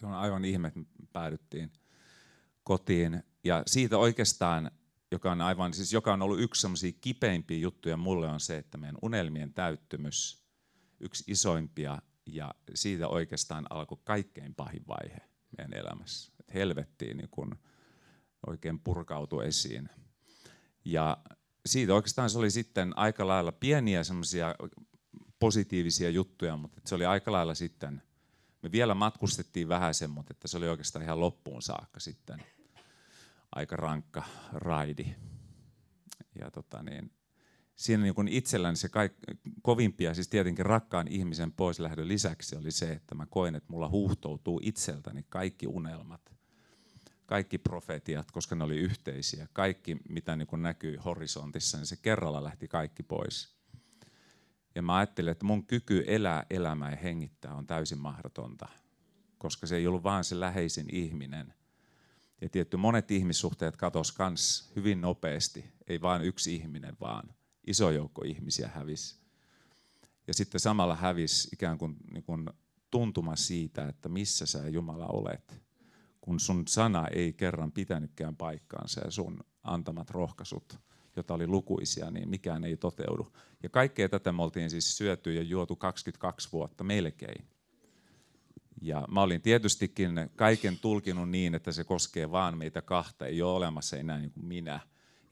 Se 0.01 0.07
on 0.07 0.15
aivan 0.15 0.45
ihme, 0.45 0.69
että 0.69 0.81
me 0.81 0.87
päädyttiin 1.13 1.73
kotiin. 2.65 3.23
Ja 3.45 3.63
siitä 3.67 3.99
oikeastaan, 3.99 4.71
joka 5.11 5.33
on, 5.33 5.41
aivan, 5.41 5.75
siis 5.75 5.93
joka 5.93 6.13
on 6.13 6.23
ollut 6.23 6.41
yksi 6.41 6.61
semmoisia 6.61 6.93
kipeimpiä 7.01 7.59
juttuja 7.59 7.97
mulle, 7.97 8.29
on 8.29 8.41
se, 8.41 8.59
että 8.59 8.79
meidän 8.79 8.99
unelmien 9.03 9.55
täyttymys, 9.55 10.43
yksi 11.01 11.25
isoimpia 11.27 12.03
ja 12.27 12.55
siitä 12.75 13.09
oikeastaan 13.09 13.67
alkoi 13.71 13.99
kaikkein 14.05 14.55
pahin 14.55 14.85
vaihe 14.89 15.19
meidän 15.57 15.75
elämässä. 15.75 16.33
Et 16.41 16.55
helvettiin 16.55 17.17
niin 17.17 17.29
kun 17.31 17.59
oikein 18.47 18.81
purkautui 18.81 19.47
esiin. 19.47 19.89
Ja 20.85 21.17
siitä 21.67 21.95
oikeastaan 21.95 22.31
se 22.31 22.39
oli 22.39 22.51
sitten 22.51 22.99
aika 22.99 23.27
lailla 23.27 23.53
pieniä 23.53 24.05
semmoisia 24.05 24.55
positiivisia 25.39 26.11
juttuja, 26.11 26.57
mutta 26.57 26.81
se 26.85 26.95
oli 26.95 27.07
aika 27.07 27.33
lailla 27.33 27.55
sitten, 27.55 28.03
me 28.63 28.73
vielä 28.73 28.95
matkustettiin 28.95 29.69
vähän 29.69 29.95
sen, 29.95 30.11
mutta 30.11 30.33
että 30.33 30.49
se 30.49 30.57
oli 30.57 30.69
oikeastaan 30.69 31.03
ihan 31.03 31.21
loppuun 31.21 31.63
saakka 31.63 32.01
sitten 32.01 32.43
aika 33.53 33.77
rankka 33.77 34.23
raidi. 34.53 35.15
Ja 36.39 36.51
tota 36.51 36.83
niin, 36.83 37.13
siinä 37.77 38.03
niin 38.03 38.15
kuin 38.15 38.29
itselläni 38.29 38.77
se 38.77 38.89
kaik, 38.89 39.13
kovimpia, 39.63 40.15
siis 40.15 40.29
tietenkin 40.29 40.67
rakkaan 40.67 41.09
ihmisen 41.09 41.53
poislähdön 41.53 42.09
lisäksi 42.09 42.57
oli 42.57 42.71
se, 42.71 42.93
että 42.93 43.15
mä 43.15 43.27
koin, 43.27 43.55
että 43.55 43.73
mulla 43.73 43.89
huuhtoutuu 43.89 44.61
itseltäni 44.63 45.27
kaikki 45.29 45.67
unelmat 45.67 46.39
kaikki 47.29 47.59
profetiat, 47.59 48.31
koska 48.31 48.55
ne 48.55 48.65
oli 48.65 48.77
yhteisiä, 48.77 49.49
kaikki 49.53 49.97
mitä 50.09 50.37
niin 50.37 50.47
kuin 50.47 50.63
näkyi 50.63 50.97
horisontissa, 50.97 51.79
niin 51.79 51.87
se 51.87 51.97
kerralla 51.97 52.45
lähti 52.45 52.69
kaikki 52.69 53.03
pois. 53.03 53.58
Ja 54.79 54.83
mä 54.83 54.97
ajattelin, 54.97 55.33
että 55.33 55.45
mun 55.45 55.67
kyky 55.67 56.05
elää 56.07 56.47
elämää 56.51 56.91
ja 56.91 56.97
hengittää 56.97 57.55
on 57.55 57.67
täysin 57.67 57.99
mahdotonta, 57.99 58.69
koska 59.39 59.67
se 59.67 59.77
ei 59.77 59.87
ollut 59.87 60.03
vain 60.03 60.25
se 60.25 60.41
läheisin 60.41 60.87
ihminen. 60.93 61.55
Ja 62.41 62.49
tietty 62.49 62.77
monet 62.77 63.11
ihmissuhteet 63.11 63.77
katos 63.77 64.13
kans 64.13 64.73
hyvin 64.77 65.01
nopeasti, 65.01 65.65
ei 65.87 66.01
vain 66.01 66.23
yksi 66.23 66.55
ihminen, 66.55 66.97
vaan 67.01 67.35
iso 67.67 67.91
joukko 67.91 68.23
ihmisiä 68.25 68.69
hävisi. 68.69 69.17
Ja 70.27 70.35
sitten 70.35 70.61
samalla 70.61 70.97
hävisi 70.97 71.49
ikään 71.53 71.79
kuin, 71.79 71.97
niin 72.13 72.25
kuin 72.25 72.51
tuntuma 72.91 73.37
siitä, 73.37 73.89
että 73.89 74.09
missä 74.09 74.47
sä 74.47 74.69
Jumala 74.69 75.07
olet, 75.07 75.63
kun 76.21 76.41
sun 76.41 76.69
sana 76.69 77.09
ei 77.09 77.33
kerran 77.33 77.73
pitänytkään 77.73 78.37
paikkaansa 78.37 79.01
ja 79.01 79.11
sun 79.11 79.45
antamat 79.63 80.11
rohkaisut, 80.11 80.79
joita 81.17 81.35
oli 81.35 81.47
lukuisia, 81.47 82.11
niin 82.11 82.29
mikään 82.29 82.65
ei 82.65 82.77
toteudu. 82.77 83.33
Ja 83.63 83.69
kaikkea 83.69 84.09
tätä 84.09 84.33
me 84.33 84.43
oltiin 84.43 84.71
siis 84.71 84.97
syöty 84.97 85.35
ja 85.35 85.43
juotu 85.43 85.77
22 85.77 86.49
vuotta 86.53 86.85
melkein. 86.85 87.49
Ja 88.83 89.05
mä 89.11 89.23
olin 89.23 89.43
tietystikin 89.43 90.31
kaiken 90.37 90.79
tulkinut 90.79 91.31
niin, 91.31 91.55
että 91.55 91.73
se 91.73 91.85
koskee 91.85 92.31
vaan 92.31 92.59
meitä 92.59 92.83
kahta. 92.83 93.27
Ei 93.27 93.43
ole 93.43 93.57
olemassa 93.57 93.97
enää 93.97 94.19
niin 94.19 94.31
kuin 94.31 94.47
minä, 94.47 94.81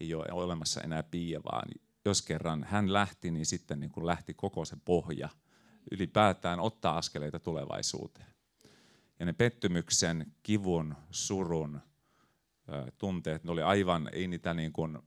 ei 0.00 0.14
ole 0.14 0.26
olemassa 0.32 0.80
enää 0.80 1.02
Pia, 1.02 1.40
vaan 1.44 1.68
jos 2.04 2.22
kerran 2.22 2.64
hän 2.64 2.92
lähti, 2.92 3.30
niin 3.30 3.46
sitten 3.46 3.80
niin 3.80 3.90
kuin 3.90 4.06
lähti 4.06 4.34
koko 4.34 4.64
se 4.64 4.76
pohja 4.84 5.28
ylipäätään 5.90 6.60
ottaa 6.60 6.96
askeleita 6.96 7.40
tulevaisuuteen. 7.40 8.26
Ja 9.18 9.26
ne 9.26 9.32
pettymyksen, 9.32 10.34
kivun, 10.42 10.94
surun 11.10 11.80
tunteet, 12.98 13.44
ne 13.44 13.50
oli 13.50 13.62
aivan, 13.62 14.08
ei 14.12 14.28
niitä, 14.28 14.54
niin 14.54 14.72
kuin, 14.72 14.98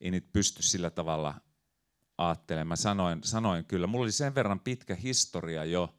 ei 0.00 0.10
niitä 0.10 0.28
pysty 0.32 0.62
sillä 0.62 0.90
tavalla 0.90 1.34
ajattelemaan. 2.26 2.76
sanoin, 2.76 3.24
sanoin 3.24 3.64
kyllä, 3.64 3.86
mulla 3.86 4.02
oli 4.02 4.12
sen 4.12 4.34
verran 4.34 4.60
pitkä 4.60 4.94
historia 4.94 5.64
jo, 5.64 5.94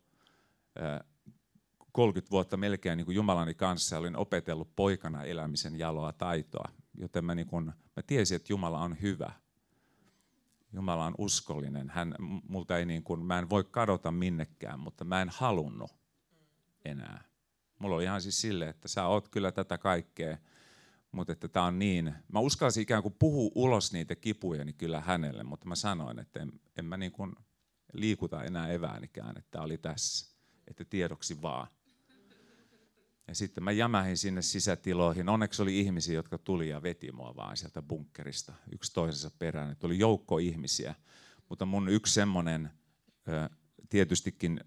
30 1.91 2.31
vuotta 2.31 2.57
melkein 2.57 2.97
niin 2.97 3.05
kuin 3.05 3.15
Jumalani 3.15 3.53
kanssa 3.53 3.97
olin 3.97 4.15
opetellut 4.15 4.75
poikana 4.75 5.23
elämisen 5.23 5.79
jaloa 5.79 6.13
taitoa, 6.13 6.69
joten 6.97 7.25
mä, 7.25 7.36
niin 7.36 7.47
kuin, 7.47 7.65
mä 7.65 8.03
tiesin, 8.07 8.36
että 8.36 8.53
Jumala 8.53 8.79
on 8.79 9.01
hyvä. 9.01 9.31
Jumala 10.73 11.05
on 11.05 11.15
uskollinen. 11.17 11.89
Hän, 11.89 12.15
multa 12.49 12.77
ei 12.77 12.86
niin 12.86 13.03
kuin, 13.03 13.25
mä 13.25 13.39
en 13.39 13.49
voi 13.49 13.63
kadota 13.63 14.12
minnekään, 14.12 14.79
mutta 14.79 15.05
mä 15.05 15.21
en 15.21 15.29
halunnut 15.29 15.91
enää. 16.86 17.23
Mulla 17.79 17.95
oli 17.95 18.03
ihan 18.03 18.21
siis 18.21 18.41
sille, 18.41 18.69
että 18.69 18.88
sä 18.88 19.05
oot 19.05 19.27
kyllä 19.27 19.51
tätä 19.51 19.77
kaikkea, 19.77 20.38
mutta 21.12 21.34
että 21.34 21.47
tämä 21.47 21.65
on 21.65 21.80
niin. 21.80 22.13
Mä 22.28 22.39
uskalsin 22.39 22.84
ikään 22.84 23.04
kuin 23.04 23.15
puhua 23.19 23.52
ulos 23.56 23.93
niitä 23.93 24.15
kipuja 24.15 24.65
niin 24.65 24.76
kyllä 24.76 25.02
hänelle, 25.02 25.43
mutta 25.43 25.67
mä 25.67 25.76
sanoin, 25.76 26.19
että 26.19 26.39
en, 26.39 26.52
en 26.78 26.86
mä 26.86 26.97
niin 26.97 27.12
kuin 27.12 27.36
liikuta 27.93 28.43
enää 28.43 28.69
eväänikään, 28.69 29.38
että 29.38 29.52
tämä 29.52 29.63
oli 29.63 29.78
tässä, 29.78 30.36
että 30.67 30.86
tiedoksi 30.86 31.41
vaan. 31.41 31.67
Ja 33.28 33.36
sitten 33.36 33.63
mä 33.63 33.71
jämähin 33.71 34.17
sinne 34.17 34.41
sisätiloihin. 34.41 35.30
Onneksi 35.30 35.62
oli 35.62 35.80
ihmisiä, 35.80 36.15
jotka 36.15 36.38
tuli 36.38 36.69
ja 36.69 36.84
veti 36.84 37.12
mua 37.12 37.36
vaan 37.36 37.58
sieltä 37.58 37.82
bunkkerista 37.82 38.54
yksi 38.71 38.93
toisensa 38.93 39.32
perään. 39.39 39.78
Oli 39.84 40.00
joukko 40.00 40.38
ihmisiä. 40.38 40.95
Mutta 41.50 41.65
mun 41.65 41.89
yksi 41.89 42.13
semmoinen, 42.13 42.69
tietystikin 43.89 44.60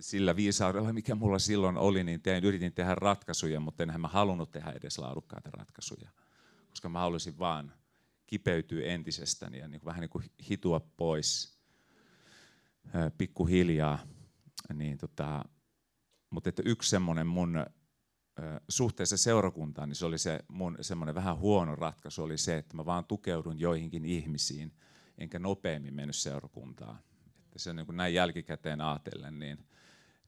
sillä 0.00 0.36
viisaudella, 0.36 0.92
mikä 0.92 1.14
mulla 1.14 1.38
silloin 1.38 1.76
oli, 1.76 2.04
niin 2.04 2.22
tein, 2.22 2.44
yritin 2.44 2.72
tehdä 2.72 2.94
ratkaisuja, 2.94 3.60
mutta 3.60 3.82
enhän 3.82 4.00
mä 4.00 4.08
halunnut 4.08 4.50
tehdä 4.50 4.70
edes 4.70 4.98
laadukkaita 4.98 5.50
ratkaisuja. 5.50 6.10
Koska 6.70 6.88
mä 6.88 6.98
halusin 6.98 7.38
vaan 7.38 7.72
kipeytyä 8.26 8.84
entisestäni 8.84 9.58
ja 9.58 9.68
niin 9.68 9.80
kuin, 9.80 9.86
vähän 9.86 10.00
niin 10.00 10.10
kuin 10.10 10.24
hitua 10.50 10.80
pois 10.96 11.58
pikkuhiljaa. 13.18 13.98
Niin 14.74 14.98
tota, 14.98 15.44
mutta 16.30 16.48
että 16.48 16.62
yksi 16.66 16.90
semmoinen 16.90 17.26
mun 17.26 17.66
suhteessa 18.68 19.16
seurakuntaan, 19.16 19.88
niin 19.88 19.96
se 19.96 20.06
oli 20.06 20.18
se 20.18 20.40
mun 20.48 20.78
semmoinen 20.80 21.14
vähän 21.14 21.38
huono 21.38 21.76
ratkaisu, 21.76 22.22
oli 22.22 22.38
se, 22.38 22.56
että 22.56 22.76
mä 22.76 22.86
vaan 22.86 23.04
tukeudun 23.04 23.60
joihinkin 23.60 24.04
ihmisiin, 24.04 24.72
enkä 25.18 25.38
nopeammin 25.38 25.94
mennyt 25.94 26.16
seurakuntaan. 26.16 26.98
Että 27.44 27.58
se 27.58 27.72
niin 27.72 27.86
kuin 27.86 27.96
näin 27.96 28.14
jälkikäteen 28.14 28.80
ajatellen, 28.80 29.38
niin, 29.38 29.66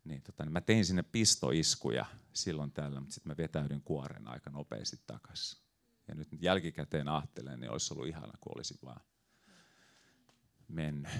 niin, 0.04 0.22
tota, 0.22 0.44
niin 0.44 0.52
mä 0.52 0.60
tein 0.60 0.84
sinne 0.84 1.02
pistoiskuja 1.02 2.06
silloin 2.32 2.72
tällä, 2.72 3.00
mutta 3.00 3.14
sitten 3.14 3.30
mä 3.30 3.36
vetäydyn 3.36 3.82
kuoren 3.82 4.28
aika 4.28 4.50
nopeasti 4.50 5.00
takaisin. 5.06 5.62
Ja 6.08 6.14
nyt 6.14 6.28
jälkikäteen 6.40 7.08
ajattelen, 7.08 7.60
niin 7.60 7.70
olisi 7.70 7.94
ollut 7.94 8.06
ihana, 8.06 8.32
kun 8.40 8.52
olisi 8.56 8.78
vaan 8.84 9.00
mennyt. 10.68 11.12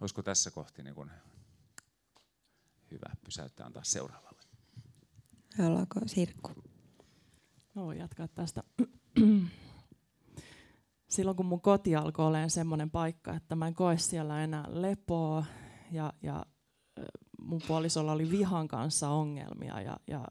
Olisiko 0.00 0.22
tässä 0.22 0.50
kohti 0.50 0.82
niin 0.82 0.94
kuin 0.94 1.10
hyvä 2.90 3.14
pysäyttää 3.24 3.66
antaa 3.66 3.84
seuraavalle? 3.84 4.42
Haluaako 5.58 6.00
Sirkku? 6.06 6.50
Mä 7.74 7.82
voin 7.82 7.98
jatkaa 7.98 8.28
tästä. 8.28 8.62
Silloin 11.08 11.36
kun 11.36 11.46
mun 11.46 11.60
koti 11.60 11.96
alkoi 11.96 12.26
olemaan 12.26 12.50
semmoinen 12.50 12.90
paikka, 12.90 13.34
että 13.34 13.56
mä 13.56 13.66
en 13.66 13.74
koe 13.74 13.98
siellä 13.98 14.44
enää 14.44 14.64
lepoa 14.68 15.44
ja, 15.90 16.12
ja 16.22 16.46
mun 17.44 17.60
puolisolla 17.68 18.12
oli 18.12 18.30
vihan 18.30 18.68
kanssa 18.68 19.08
ongelmia 19.08 19.80
ja, 19.80 19.96
ja 20.06 20.24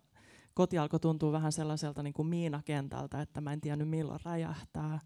koti 0.53 0.77
alkoi 0.77 0.99
tuntua 0.99 1.31
vähän 1.31 1.51
sellaiselta 1.51 2.03
niin 2.03 2.13
kuin 2.13 2.27
miinakentältä, 2.27 3.21
että 3.21 3.41
mä 3.41 3.53
en 3.53 3.61
tiennyt 3.61 3.89
milloin 3.89 4.19
räjähtää. 4.25 4.99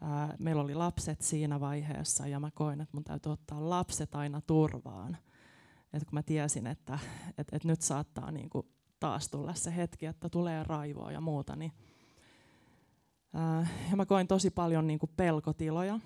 Ää, 0.00 0.34
meillä 0.38 0.62
oli 0.62 0.74
lapset 0.74 1.22
siinä 1.22 1.60
vaiheessa 1.60 2.26
ja 2.26 2.40
mä 2.40 2.50
koin, 2.50 2.80
että 2.80 2.96
mun 2.96 3.04
täytyy 3.04 3.32
ottaa 3.32 3.70
lapset 3.70 4.14
aina 4.14 4.40
turvaan. 4.40 5.16
Et 5.92 6.04
kun 6.04 6.14
mä 6.14 6.22
tiesin, 6.22 6.66
että 6.66 6.98
et, 7.38 7.48
et 7.52 7.64
nyt 7.64 7.82
saattaa 7.82 8.30
niin 8.30 8.50
kuin 8.50 8.66
taas 9.00 9.28
tulla 9.28 9.54
se 9.54 9.76
hetki, 9.76 10.06
että 10.06 10.28
tulee 10.28 10.64
raivoa 10.64 11.12
ja 11.12 11.20
muuta. 11.20 11.56
Niin, 11.56 11.72
ja 13.90 13.96
mä 13.96 14.06
koin 14.06 14.26
tosi 14.26 14.50
paljon 14.50 14.86
niin 14.86 14.98
kuin 14.98 15.10
pelkotiloja. 15.16 16.00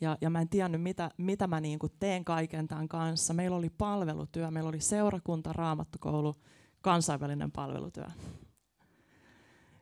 Ja, 0.00 0.18
ja 0.20 0.30
mä 0.30 0.40
en 0.40 0.48
tiennyt, 0.48 0.82
mitä, 0.82 1.10
mitä 1.16 1.46
mä 1.46 1.60
niin 1.60 1.78
kuin 1.78 1.92
teen 1.98 2.24
kaiken 2.24 2.68
tämän 2.68 2.88
kanssa. 2.88 3.34
Meillä 3.34 3.56
oli 3.56 3.70
palvelutyö, 3.70 4.50
meillä 4.50 4.68
oli 4.68 4.80
seurakunta, 4.80 5.52
raamattukoulu, 5.52 6.34
kansainvälinen 6.80 7.52
palvelutyö. 7.52 8.06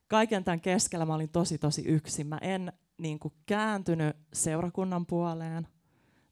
Kaiken 0.09 0.45
tämän 0.45 0.61
keskellä 0.61 1.07
mä 1.07 1.15
olin 1.15 1.29
tosi 1.29 1.59
tosi 1.59 1.83
yksin. 1.83 2.27
Mä 2.27 2.39
en 2.41 2.73
niin 2.99 3.19
kuin 3.19 3.35
kääntynyt 3.47 4.17
seurakunnan 4.33 5.07
puoleen. 5.07 5.69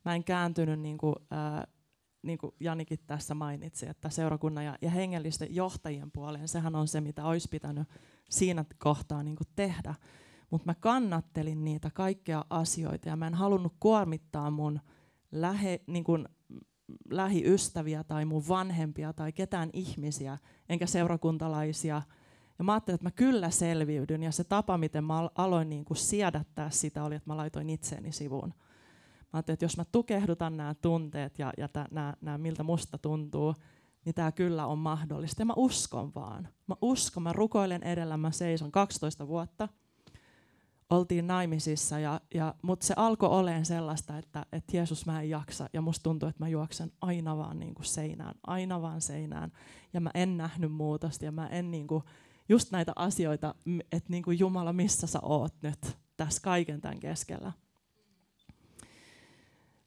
Mä 0.05 0.15
en 0.15 0.25
kääntynyt 0.25 0.81
niin 0.81 0.99
kuin, 0.99 1.15
ää, 1.31 1.67
niin 2.23 2.39
kuin 2.39 2.55
Janikin 2.61 2.99
tässä 3.07 3.35
mainitsi, 3.35 3.89
että 3.89 4.11
seurakunnan 4.11 4.65
ja, 4.65 4.79
ja 4.83 4.91
hengellisten 4.91 5.55
johtajien 5.55 6.11
puoleen, 6.11 6.49
sehän 6.49 6.75
on 6.75 6.89
se, 6.89 7.01
mitä 7.01 7.25
olisi 7.25 7.49
pitänyt 7.49 7.89
siinä 8.31 8.65
kohtaa 8.79 9.23
niin 9.23 9.37
kuin 9.37 9.49
tehdä. 9.57 9.95
Mutta 10.53 10.67
mä 10.67 10.75
kannattelin 10.75 11.65
niitä 11.65 11.91
kaikkia 11.95 12.45
asioita 12.51 13.09
ja 13.09 13.17
mä 13.17 13.27
en 13.27 13.35
halunnut 13.35 13.75
kuormittaa 13.81 14.51
mun 14.51 14.81
lähe, 15.33 15.81
niin 15.87 16.05
kuin 16.05 16.29
lähiystäviä 17.11 18.05
tai 18.05 18.25
mun 18.25 18.49
vanhempia 18.49 19.13
tai 19.13 19.33
ketään 19.33 19.71
ihmisiä, 19.73 20.39
enkä 20.69 20.87
seurakuntalaisia. 20.87 22.03
Ja 22.59 22.65
mä 22.65 22.73
ajattelin, 22.73 22.95
että 22.95 23.07
mä 23.07 23.11
kyllä 23.11 23.51
selviydyn 23.51 24.23
ja 24.23 24.33
se 24.33 24.45
tapa, 24.45 24.79
miten 24.79 25.05
mä 25.05 25.29
aloin 25.35 25.69
niin 25.69 25.85
kuin 25.85 25.97
siedättää 25.97 26.71
sitä, 26.71 27.05
oli, 27.05 27.15
että 27.15 27.31
mä 27.31 27.37
laitoin 27.37 27.71
itseäni 27.71 28.13
sivuun. 28.13 28.49
Mä 29.19 29.29
ajattelin, 29.33 29.55
että 29.55 29.65
jos 29.65 29.77
mä 29.77 29.85
tukehdutan 29.93 30.57
nämä 30.57 30.75
tunteet 30.75 31.39
ja, 31.39 31.53
ja 31.57 31.69
nämä, 31.91 32.39
miltä 32.39 32.63
musta 32.63 32.99
tuntuu, 32.99 33.55
niin 34.05 34.15
tämä 34.15 34.33
kyllä 34.33 34.67
on 34.67 34.79
mahdollista. 34.79 35.43
Ja 35.43 35.47
mä 35.47 35.55
uskon 35.57 36.15
vaan. 36.15 36.49
Mä 36.67 36.75
uskon, 36.83 37.23
mä 37.23 37.33
rukoilen 37.33 37.83
edellä, 37.83 38.17
mä 38.17 38.31
seison 38.31 38.73
12 38.73 39.29
vuotta. 39.29 39.69
Oltiin 40.93 41.27
naimisissa, 41.27 41.99
ja, 41.99 42.21
ja, 42.35 42.55
mutta 42.63 42.87
se 42.87 42.95
alkoi 42.97 43.29
olemaan 43.29 43.65
sellaista, 43.65 44.19
että, 44.19 44.47
että 44.53 44.77
Jeesus 44.77 45.07
mä 45.07 45.23
en 45.23 45.31
jaksa. 45.31 45.69
Ja 45.73 45.81
musta 45.81 46.03
tuntuu, 46.03 46.29
että 46.29 46.45
mä 46.45 46.49
juoksen 46.49 46.93
aina 47.01 47.37
vaan 47.37 47.59
niin 47.59 47.75
kuin 47.75 47.87
seinään, 47.87 48.35
aina 48.47 48.83
vaan 48.83 49.01
seinään. 49.01 49.53
Ja 49.93 50.01
mä 50.01 50.11
en 50.15 50.37
nähnyt 50.37 50.73
muutosta, 50.73 51.25
ja 51.25 51.33
mä 51.33 51.47
en 51.47 51.71
niin 51.71 51.87
kuin, 51.87 52.03
just 52.49 52.71
näitä 52.71 52.93
asioita, 52.97 53.55
että 53.93 54.11
niin 54.11 54.23
kuin 54.23 54.39
Jumala, 54.39 54.73
missä 54.73 55.07
sä 55.07 55.19
oot 55.23 55.55
nyt 55.63 55.99
tässä 56.17 56.43
kaiken 56.43 56.81
tämän 56.81 57.01
keskellä. 57.01 57.53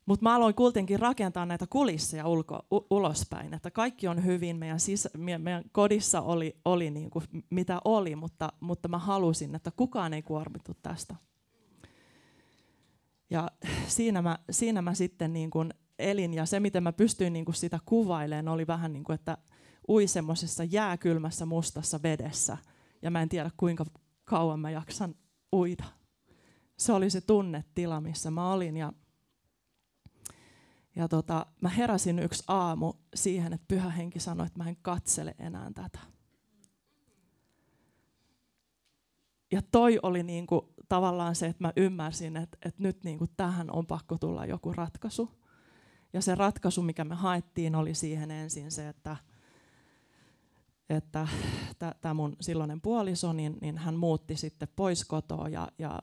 Mutta 0.06 0.24
mä 0.24 0.36
aloin 0.36 0.56
kuitenkin 0.56 1.00
rakentaa 1.00 1.46
näitä 1.46 1.68
kulisseja 1.70 2.28
ulko, 2.28 2.66
u, 2.74 2.88
ulospäin, 2.90 3.54
että 3.54 3.72
kaikki 3.72 4.08
on 4.08 4.26
hyvin, 4.26 4.58
meidän, 4.58 4.80
sis, 4.80 5.08
meidän 5.18 5.64
kodissa 5.72 6.22
oli, 6.22 6.56
oli 6.66 6.92
niin 6.92 7.10
kuin 7.10 7.26
mitä 7.50 7.82
oli, 7.86 8.16
mutta, 8.16 8.54
mutta 8.60 8.88
mä 8.88 8.98
halusin, 8.98 9.56
että 9.56 9.72
kukaan 9.72 10.14
ei 10.14 10.22
kuormitu 10.22 10.72
tästä. 10.84 11.16
Ja 13.30 13.52
siinä 13.88 14.22
mä, 14.22 14.40
siinä 14.52 14.82
mä 14.82 14.94
sitten 14.94 15.34
niin 15.34 15.50
kuin 15.50 15.74
elin, 16.00 16.34
ja 16.34 16.46
se 16.46 16.60
miten 16.60 16.84
mä 16.84 16.94
pystyin 16.94 17.34
niin 17.34 17.46
kuin 17.46 17.56
sitä 17.56 17.80
kuvailemaan 17.86 18.48
oli 18.48 18.68
vähän 18.68 18.94
niin 18.94 19.04
kuin, 19.04 19.16
että 19.16 19.38
ui 19.90 20.08
semmoisessa 20.08 20.64
jääkylmässä 20.64 21.46
mustassa 21.46 22.00
vedessä– 22.04 22.58
ja 23.06 23.12
mä 23.12 23.22
en 23.22 23.30
tiedä 23.30 23.52
kuinka 23.58 23.86
kauan 24.24 24.60
mä 24.60 24.72
jaksan 24.72 25.16
uida. 25.56 25.84
Se 26.78 26.94
oli 26.94 27.10
se 27.10 27.22
tunnetila, 27.22 28.02
missä 28.02 28.32
mä 28.32 28.54
olin 28.54 28.78
ja, 28.78 28.94
ja 30.96 31.08
tota, 31.08 31.46
mä 31.62 31.70
heräsin 31.70 32.20
yksi 32.20 32.44
aamu 32.48 32.94
siihen, 33.16 33.54
että 33.54 33.66
pyhä 33.68 33.90
henki 33.90 34.20
sanoi, 34.20 34.48
että 34.48 34.64
mä 34.64 34.70
en 34.70 34.78
katsele 34.82 35.36
enää 35.40 35.72
tätä. 35.76 36.00
Ja 39.52 39.62
toi 39.72 40.00
oli 40.04 40.24
niinku 40.24 40.74
tavallaan 40.90 41.36
se, 41.36 41.46
että 41.46 41.64
mä 41.64 41.74
ymmärsin, 41.76 42.38
että, 42.38 42.58
että 42.66 42.84
nyt 42.84 43.04
niinku 43.04 43.28
tähän 43.28 43.72
on 43.72 43.86
pakko 43.86 44.18
tulla 44.18 44.46
joku 44.46 44.74
ratkaisu. 44.74 45.32
Ja 46.14 46.22
se 46.22 46.36
ratkaisu, 46.36 46.82
mikä 46.82 47.04
me 47.04 47.16
haettiin, 47.16 47.76
oli 47.76 47.94
siihen 47.94 48.32
ensin 48.32 48.72
se, 48.72 48.90
että, 48.90 49.18
että 50.90 51.28
tämä 52.02 52.14
mun 52.14 52.36
silloinen 52.42 52.82
puoliso, 52.82 53.34
niin, 53.34 53.58
niin 53.62 53.78
hän 53.78 53.96
muutti 53.96 54.36
sitten 54.36 54.68
pois 54.76 55.06
kotoa 55.06 55.50
ja, 55.50 55.68
ja 55.80 56.02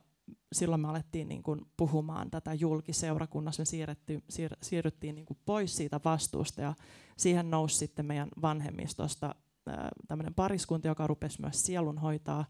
silloin 0.52 0.80
me 0.80 0.88
alettiin 0.88 1.28
niin 1.28 1.42
kuin 1.42 1.60
puhumaan 1.76 2.30
tätä 2.30 2.54
julkiseurakunnassa, 2.54 3.60
me 3.60 3.64
siirrettiin, 3.64 4.22
siir, 4.28 4.56
siirryttiin 4.62 5.14
niin 5.14 5.26
kuin 5.26 5.38
pois 5.44 5.76
siitä 5.76 6.00
vastuusta 6.04 6.60
ja 6.60 6.74
siihen 7.16 7.50
nousi 7.50 7.76
sitten 7.76 8.06
meidän 8.06 8.28
vanhemmistosta 8.42 9.34
tämmöinen 10.08 10.34
pariskunta, 10.34 10.88
joka 10.88 11.06
rupesi 11.06 11.40
myös 11.40 11.66
sielun 11.66 11.98
hoitaa 11.98 12.44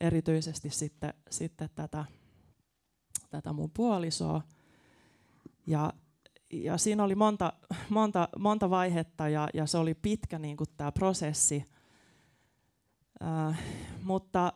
erityisesti 0.00 0.70
sitten, 0.70 1.14
sitten 1.30 1.70
tätä, 1.74 2.04
tätä 3.30 3.52
mun 3.52 3.70
puolisoa. 3.70 4.42
Ja, 5.66 5.92
ja 6.52 6.78
siinä 6.78 7.04
oli 7.04 7.14
monta, 7.14 7.52
monta, 7.88 8.28
monta 8.38 8.70
vaihetta 8.70 9.28
ja, 9.28 9.48
ja 9.54 9.66
se 9.66 9.78
oli 9.78 9.94
pitkä 9.94 10.38
niin 10.38 10.56
kuin 10.56 10.70
tämä 10.76 10.92
prosessi. 10.92 11.64
Äh, 13.22 13.60
mutta 14.02 14.52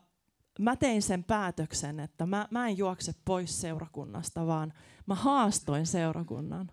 mä 0.59 0.77
tein 0.77 1.03
sen 1.03 1.25
päätöksen, 1.25 2.01
että 2.01 2.27
mä, 2.27 2.49
mä 2.51 2.69
en 2.69 2.79
juokse 2.79 3.12
pois 3.25 3.61
seurakunnasta, 3.61 4.47
vaan 4.47 4.73
mä 5.07 5.14
haastoin 5.14 5.87
seurakunnan 5.87 6.71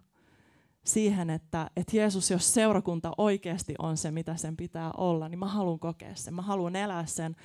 siihen, 0.86 1.30
että, 1.30 1.70
että 1.76 1.98
Jeesus, 1.98 2.32
jos 2.32 2.54
seurakunta 2.54 3.12
oikeasti 3.18 3.76
on 3.80 3.98
se, 3.98 4.12
mitä 4.12 4.36
sen 4.36 4.58
pitää 4.58 4.92
olla, 4.98 5.30
niin 5.30 5.40
mä 5.40 5.48
haluan 5.48 5.80
kokea 5.80 6.16
sen, 6.16 6.34
mä 6.34 6.42
haluan 6.42 6.76
elää 6.76 7.06
sen. 7.06 7.36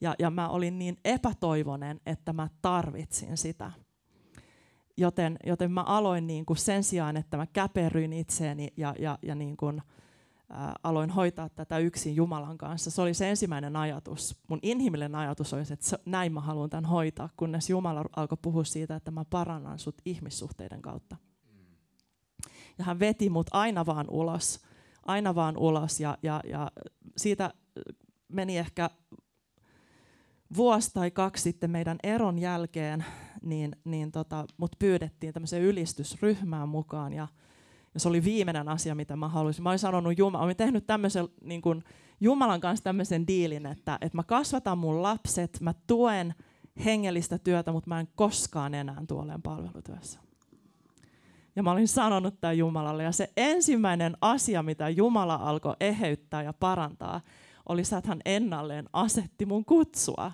Ja, 0.00 0.14
ja 0.18 0.30
mä 0.30 0.48
olin 0.48 0.78
niin 0.78 0.96
epätoivonen, 1.04 2.00
että 2.06 2.32
mä 2.32 2.48
tarvitsin 2.62 3.36
sitä. 3.36 3.72
Joten, 4.96 5.36
joten 5.46 5.72
mä 5.72 5.82
aloin 5.82 6.26
niin 6.26 6.46
kuin 6.46 6.56
sen 6.56 6.84
sijaan, 6.84 7.16
että 7.16 7.36
mä 7.36 7.46
käperyin 7.46 8.12
itseeni 8.12 8.72
ja, 8.76 8.94
ja, 8.98 9.18
ja 9.22 9.34
niin 9.34 9.56
kuin, 9.56 9.78
ää, 9.78 10.05
aloin 10.82 11.10
hoitaa 11.10 11.48
tätä 11.48 11.78
yksin 11.78 12.16
Jumalan 12.16 12.58
kanssa. 12.58 12.90
Se 12.90 13.02
oli 13.02 13.14
se 13.14 13.30
ensimmäinen 13.30 13.76
ajatus. 13.76 14.36
Mun 14.48 14.58
inhimillinen 14.62 15.14
ajatus 15.14 15.52
oli, 15.52 15.62
että 15.62 15.98
näin 16.06 16.32
mä 16.32 16.40
haluan 16.40 16.70
tämän 16.70 16.84
hoitaa, 16.84 17.28
kunnes 17.36 17.70
Jumala 17.70 18.04
alkoi 18.16 18.38
puhua 18.42 18.64
siitä, 18.64 18.96
että 18.96 19.10
mä 19.10 19.24
parannan 19.24 19.78
sut 19.78 19.94
ihmissuhteiden 20.04 20.82
kautta. 20.82 21.16
Ja 22.78 22.84
hän 22.84 23.00
veti 23.00 23.30
mut 23.30 23.46
aina 23.50 23.86
vaan 23.86 24.06
ulos, 24.10 24.60
aina 25.02 25.34
vaan 25.34 25.56
ulos 25.56 26.00
ja, 26.00 26.18
ja, 26.22 26.40
ja 26.44 26.70
siitä 27.16 27.54
meni 28.28 28.58
ehkä 28.58 28.90
vuosi 30.56 30.90
tai 30.94 31.10
kaksi 31.10 31.42
sitten 31.42 31.70
meidän 31.70 31.98
eron 32.02 32.38
jälkeen, 32.38 33.04
niin, 33.42 33.76
niin 33.84 34.12
tota, 34.12 34.46
mut 34.56 34.76
pyydettiin 34.78 35.32
tämmöiseen 35.32 35.62
ylistysryhmään 35.62 36.68
mukaan 36.68 37.12
ja, 37.12 37.28
ja 37.96 38.00
se 38.00 38.08
oli 38.08 38.24
viimeinen 38.24 38.68
asia, 38.68 38.94
mitä 38.94 39.16
mä 39.16 39.28
haluaisin. 39.28 39.62
Mä 39.62 39.68
olin 39.68 39.78
sanonut, 39.78 40.18
Jumala, 40.18 40.44
olin 40.44 40.56
tehnyt 40.56 40.86
tämmöisen 40.86 41.28
niin 41.44 41.62
kuin 41.62 41.84
Jumalan 42.20 42.60
kanssa 42.60 42.84
tämmöisen 42.84 43.26
diilin, 43.26 43.66
että, 43.66 43.98
että 44.00 44.18
mä 44.18 44.22
kasvatan 44.22 44.78
mun 44.78 45.02
lapset, 45.02 45.58
mä 45.60 45.74
tuen 45.86 46.34
hengellistä 46.84 47.38
työtä, 47.38 47.72
mutta 47.72 47.88
mä 47.88 48.00
en 48.00 48.08
koskaan 48.14 48.74
enää 48.74 49.02
tuoleen 49.08 49.42
palvelutyössä. 49.42 50.20
Ja 51.56 51.62
mä 51.62 51.72
olin 51.72 51.88
sanonut 51.88 52.40
tämän 52.40 52.58
Jumalalle. 52.58 53.02
Ja 53.02 53.12
se 53.12 53.32
ensimmäinen 53.36 54.16
asia, 54.20 54.62
mitä 54.62 54.88
Jumala 54.88 55.34
alkoi 55.34 55.76
eheyttää 55.80 56.42
ja 56.42 56.52
parantaa, 56.52 57.20
oli 57.68 57.84
se, 57.84 57.96
että 57.96 58.08
hän 58.08 58.20
ennalleen 58.24 58.88
asetti 58.92 59.46
mun 59.46 59.64
kutsua. 59.64 60.32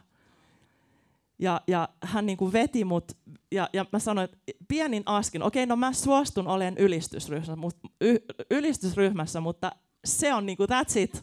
Ja, 1.42 1.60
ja 1.66 1.88
hän 2.02 2.26
niin 2.26 2.36
kuin 2.36 2.52
veti 2.52 2.84
mut, 2.84 3.12
ja, 3.52 3.68
ja 3.72 3.86
mä 3.92 3.98
sanoin, 3.98 4.24
että 4.24 4.38
pienin 4.68 5.02
askin, 5.06 5.42
okei, 5.42 5.66
no 5.66 5.76
mä 5.76 5.92
suostun 5.92 6.48
olen 6.48 6.78
ylistysryhmässä, 6.78 7.56
mut, 7.56 7.76
y, 8.00 8.16
ylistysryhmässä 8.50 9.40
mutta 9.40 9.72
se 10.04 10.34
on 10.34 10.46
niin 10.46 10.56
kuin 10.56 10.68
that's 10.70 10.98
it. 10.98 11.22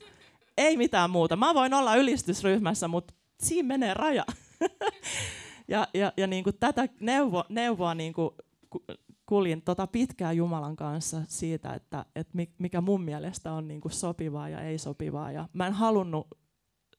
Ei 0.57 0.77
mitään 0.77 1.09
muuta. 1.09 1.35
Mä 1.35 1.53
voin 1.53 1.73
olla 1.73 1.95
ylistysryhmässä, 1.95 2.87
mutta 2.87 3.13
siinä 3.43 3.67
menee 3.67 3.93
raja. 3.93 4.25
ja 5.67 5.87
ja, 5.93 6.13
ja 6.17 6.27
niin 6.27 6.43
kuin 6.43 6.55
tätä 6.59 6.89
neuvo, 6.99 7.43
neuvoa 7.49 7.95
niin 7.95 8.13
kuin 8.13 8.29
kuljin 9.25 9.61
tota 9.61 9.87
pitkään 9.87 10.37
Jumalan 10.37 10.75
kanssa 10.75 11.21
siitä, 11.27 11.73
että, 11.73 12.05
että 12.15 12.37
mikä 12.57 12.81
mun 12.81 13.01
mielestä 13.01 13.53
on 13.53 13.67
niin 13.67 13.81
kuin 13.81 13.91
sopivaa 13.91 14.49
ja 14.49 14.61
ei 14.61 14.77
sopivaa. 14.77 15.31
Ja 15.31 15.47
mä 15.53 15.67
en 15.67 15.73
halunnut 15.73 16.27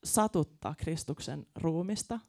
satuttaa 0.05 0.75
Kristuksen 0.75 1.47
ruumista. 1.57 2.21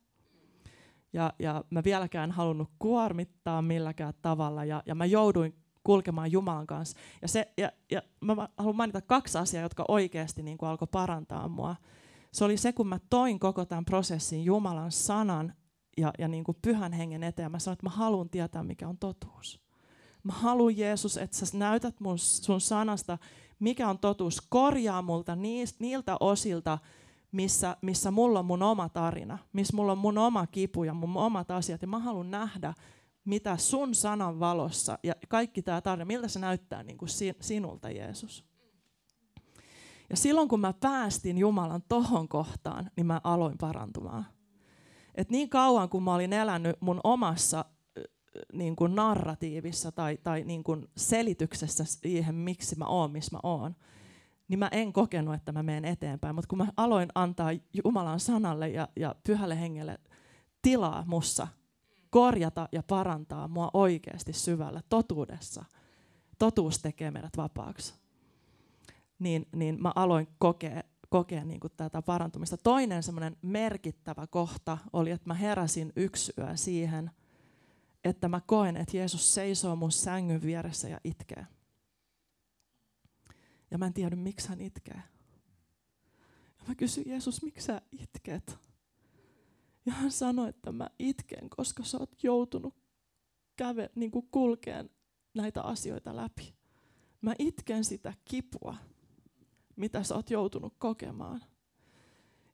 Ja, 1.14 1.34
ja 1.40 1.64
mä 1.70 1.84
vieläkään 1.84 2.32
halunnut 2.32 2.70
kuormittaa 2.80 3.62
milläkään 3.62 4.14
tavalla. 4.22 4.66
Ja, 4.66 4.84
ja 4.86 4.96
mä 4.96 5.06
jouduin 5.06 5.56
kulkemaan 5.84 6.32
Jumalan 6.32 6.68
kanssa. 6.68 6.98
Ja, 7.22 7.28
se, 7.28 7.54
ja, 7.58 7.72
ja 7.92 8.02
mä 8.22 8.48
haluan 8.58 8.76
mainita 8.76 9.02
kaksi 9.02 9.38
asiaa, 9.38 9.64
jotka 9.64 9.86
oikeasti 9.88 10.44
niin 10.44 10.58
kuin 10.58 10.70
alkoi 10.70 10.88
parantaa 10.92 11.48
mua. 11.48 11.76
Se 12.32 12.46
oli 12.46 12.58
se, 12.58 12.74
kun 12.74 12.88
mä 12.88 13.00
toin 13.10 13.40
koko 13.40 13.66
tämän 13.66 13.86
prosessin 13.86 14.46
Jumalan 14.46 14.92
sanan 14.92 15.54
ja, 15.98 16.14
ja 16.20 16.28
niin 16.28 16.44
kuin 16.44 16.58
pyhän 16.62 16.94
hengen 16.94 17.24
eteen. 17.24 17.52
Mä 17.52 17.60
sanoin, 17.60 17.74
että 17.74 17.86
mä 17.86 17.90
haluan 17.90 18.30
tietää, 18.30 18.64
mikä 18.64 18.88
on 18.88 18.98
totuus. 18.98 19.62
Mä 20.24 20.34
haluan 20.34 20.78
Jeesus, 20.78 21.18
että 21.18 21.38
sä 21.38 21.58
näytät 21.58 22.00
mun, 22.00 22.20
sun 22.20 22.62
sanasta, 22.62 23.18
mikä 23.60 23.90
on 23.90 24.00
totuus. 24.00 24.42
Korjaa 24.50 25.02
multa 25.02 25.36
niiltä 25.80 26.18
osilta, 26.20 26.80
missä, 27.32 27.78
missä 27.82 28.12
mulla 28.12 28.40
on 28.40 28.46
mun 28.46 28.64
oma 28.64 28.90
tarina, 28.90 29.38
missä 29.54 29.76
mulla 29.76 29.92
on 29.92 29.98
mun 29.98 30.18
oma 30.18 30.48
kipu 30.48 30.84
ja 30.84 30.94
mun 30.94 31.18
omat 31.18 31.52
asiat. 31.52 31.82
Ja 31.82 31.88
mä 31.88 32.00
haluan 32.00 32.32
nähdä, 32.32 32.74
mitä 33.26 33.58
sun 33.58 33.96
sanan 33.96 34.40
valossa 34.40 35.00
ja 35.04 35.14
kaikki 35.28 35.62
tämä 35.62 35.82
tarina, 35.82 36.06
miltä 36.06 36.28
se 36.28 36.40
näyttää 36.40 36.84
niin 36.84 36.98
kuin 36.98 37.10
sinulta 37.40 37.90
Jeesus. 37.90 38.46
Ja 40.10 40.18
silloin 40.18 40.48
kun 40.48 40.60
mä 40.60 40.74
päästin 40.74 41.38
Jumalan 41.38 41.84
tohon 41.90 42.28
kohtaan, 42.28 42.92
niin 42.96 43.06
mä 43.06 43.22
aloin 43.24 43.58
parantumaan. 43.58 44.26
Et 45.16 45.30
niin 45.30 45.50
kauan 45.50 45.90
kun 45.90 46.04
mä 46.04 46.16
olin 46.16 46.34
elänyt 46.34 46.76
mun 46.80 47.00
omassa 47.04 47.66
niin 48.54 48.76
kuin 48.76 48.96
narratiivissa 48.96 49.92
tai, 49.92 50.18
tai 50.24 50.44
niin 50.44 50.64
kuin 50.64 50.88
selityksessä 50.98 51.86
siihen, 51.86 52.36
miksi 52.36 52.76
mä 52.76 52.86
oon, 52.86 53.12
missä 53.12 53.36
mä 53.36 53.40
oon, 53.44 53.76
niin 54.52 54.60
mä 54.60 54.70
en 54.72 54.94
kokenut, 54.94 55.36
että 55.36 55.52
mä 55.52 55.64
menen 55.64 55.86
eteenpäin. 55.86 56.36
Mutta 56.36 56.48
kun 56.48 56.58
mä 56.58 56.68
aloin 56.78 57.10
antaa 57.16 57.50
Jumalan 57.84 58.20
sanalle 58.20 58.70
ja, 58.70 58.88
ja 58.96 59.16
pyhälle 59.24 59.60
hengelle 59.60 60.00
tilaa 60.62 61.04
mussa, 61.08 61.48
korjata 62.10 62.70
ja 62.72 62.84
parantaa 62.84 63.48
mua 63.48 63.70
oikeasti 63.74 64.34
syvällä 64.34 64.82
totuudessa, 64.90 65.66
totuus 66.40 66.80
tekee 66.80 67.12
meidät 67.12 67.38
vapaaksi, 67.38 67.94
niin, 69.20 69.48
niin 69.56 69.82
mä 69.82 69.92
aloin 69.96 70.28
kokea, 70.38 70.84
kokea 71.10 71.44
niin 71.46 71.60
kuin 71.60 71.74
tätä 71.78 72.02
parantumista. 72.02 72.58
Toinen 72.58 73.04
semmoinen 73.04 73.38
merkittävä 73.42 74.28
kohta 74.28 74.78
oli, 74.94 75.12
että 75.12 75.30
mä 75.30 75.34
heräsin 75.34 75.94
yksi 75.96 76.34
yö 76.38 76.58
siihen– 76.58 77.12
että 78.04 78.28
mä 78.28 78.42
koen, 78.46 78.78
että 78.78 78.98
Jeesus 78.98 79.34
seisoo 79.34 79.76
mun 79.76 79.92
sängyn 79.92 80.42
vieressä 80.42 80.90
ja 80.90 81.00
itkee. 81.04 81.48
Ja 83.72 83.78
mä 83.78 83.86
en 83.86 83.94
tiedä, 83.94 84.16
miksi 84.16 84.50
hän 84.50 84.62
itkee. 84.62 85.02
Ja 86.60 86.66
mä 86.68 86.76
kysyin, 86.76 87.10
Jeesus, 87.10 87.44
miksi 87.44 87.66
sä 87.66 87.82
itket? 87.92 88.58
Ja 89.86 89.94
hän 89.94 90.12
sanoi, 90.12 90.50
että 90.50 90.72
mä 90.72 90.90
itken, 91.00 91.50
koska 91.50 91.84
sä 91.84 91.98
oot 91.98 92.24
joutunut 92.24 92.76
käve, 93.56 93.90
niin 93.96 94.12
kuin 94.12 94.28
kulkeen 94.32 94.90
näitä 95.34 95.62
asioita 95.62 96.16
läpi. 96.16 96.54
Mä 97.22 97.36
itken 97.40 97.84
sitä 97.84 98.14
kipua, 98.26 98.76
mitä 99.76 100.04
sä 100.04 100.16
oot 100.16 100.30
joutunut 100.30 100.74
kokemaan. 100.78 101.44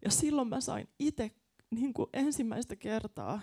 Ja 0.05 0.11
silloin 0.11 0.47
mä 0.47 0.61
sain 0.61 0.87
itse 0.99 1.31
niin 1.69 1.93
ensimmäistä 2.13 2.75
kertaa 2.75 3.41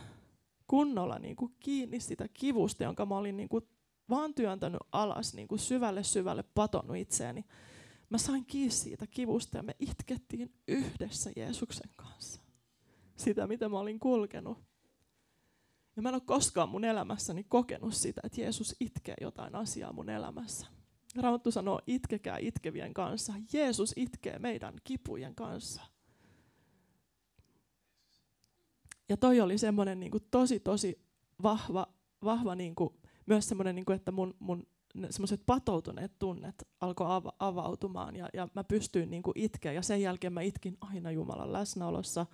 kunnolla 0.66 1.18
niin 1.18 1.36
kuin 1.36 1.54
kiinni 1.60 2.00
sitä 2.00 2.28
kivusta, 2.28 2.84
jonka 2.84 3.06
mä 3.06 3.16
olin 3.16 3.36
niin 3.36 3.48
kuin 3.48 3.68
vaan 4.10 4.34
työntänyt 4.34 4.80
alas, 4.92 5.34
niin 5.34 5.48
kuin 5.48 5.58
syvälle 5.58 6.02
syvälle 6.02 6.44
patonut 6.54 6.96
itseäni. 6.96 7.44
Mä 8.10 8.18
sain 8.18 8.44
kiinni 8.44 8.70
siitä 8.70 9.06
kivusta 9.06 9.56
ja 9.56 9.62
me 9.62 9.76
itkettiin 9.78 10.54
yhdessä 10.68 11.30
Jeesuksen 11.36 11.90
kanssa. 11.96 12.40
Sitä, 13.16 13.46
mitä 13.46 13.68
mä 13.68 13.78
olin 13.78 14.00
kulkenut. 14.00 14.58
Ja 15.96 16.02
mä 16.02 16.08
en 16.08 16.14
ole 16.14 16.22
koskaan 16.26 16.68
mun 16.68 16.84
elämässäni 16.84 17.44
kokenut 17.44 17.94
sitä, 17.94 18.20
että 18.24 18.40
Jeesus 18.40 18.76
itkee 18.80 19.14
jotain 19.20 19.54
asiaa 19.54 19.92
mun 19.92 20.10
elämässä. 20.10 20.66
Raamattu 21.16 21.50
sanoo, 21.50 21.80
itkekää 21.86 22.38
itkevien 22.38 22.94
kanssa. 22.94 23.32
Jeesus 23.52 23.92
itkee 23.96 24.38
meidän 24.38 24.74
kipujen 24.84 25.34
kanssa. 25.34 25.82
ja 29.08 29.16
toi 29.16 29.40
oli 29.40 29.58
semmoinen 29.58 30.00
niin 30.00 30.12
tosi, 30.30 30.60
tosi 30.60 30.98
vahva, 31.42 31.86
vahva 32.24 32.54
niin 32.54 32.74
kuin, 32.74 32.94
myös 33.26 33.48
semmoinen, 33.48 33.74
niin 33.74 33.84
kuin, 33.84 33.96
että 33.96 34.12
mun, 34.12 34.34
mun 34.38 34.66
semmoiset 35.10 35.40
patoutuneet 35.46 36.18
tunnet 36.18 36.68
alkoi 36.80 37.06
ava- 37.06 37.36
avautumaan 37.38 38.16
ja, 38.16 38.28
ja 38.32 38.48
mä 38.54 38.64
pystyin 38.64 39.10
niin 39.10 39.22
kuin 39.22 39.38
itkeä. 39.38 39.72
Ja 39.72 39.82
sen 39.82 40.02
jälkeen 40.02 40.32
mä 40.32 40.40
itkin 40.40 40.76
aina 40.80 41.10
Jumalan 41.10 41.52
läsnäolossa. 41.52 42.26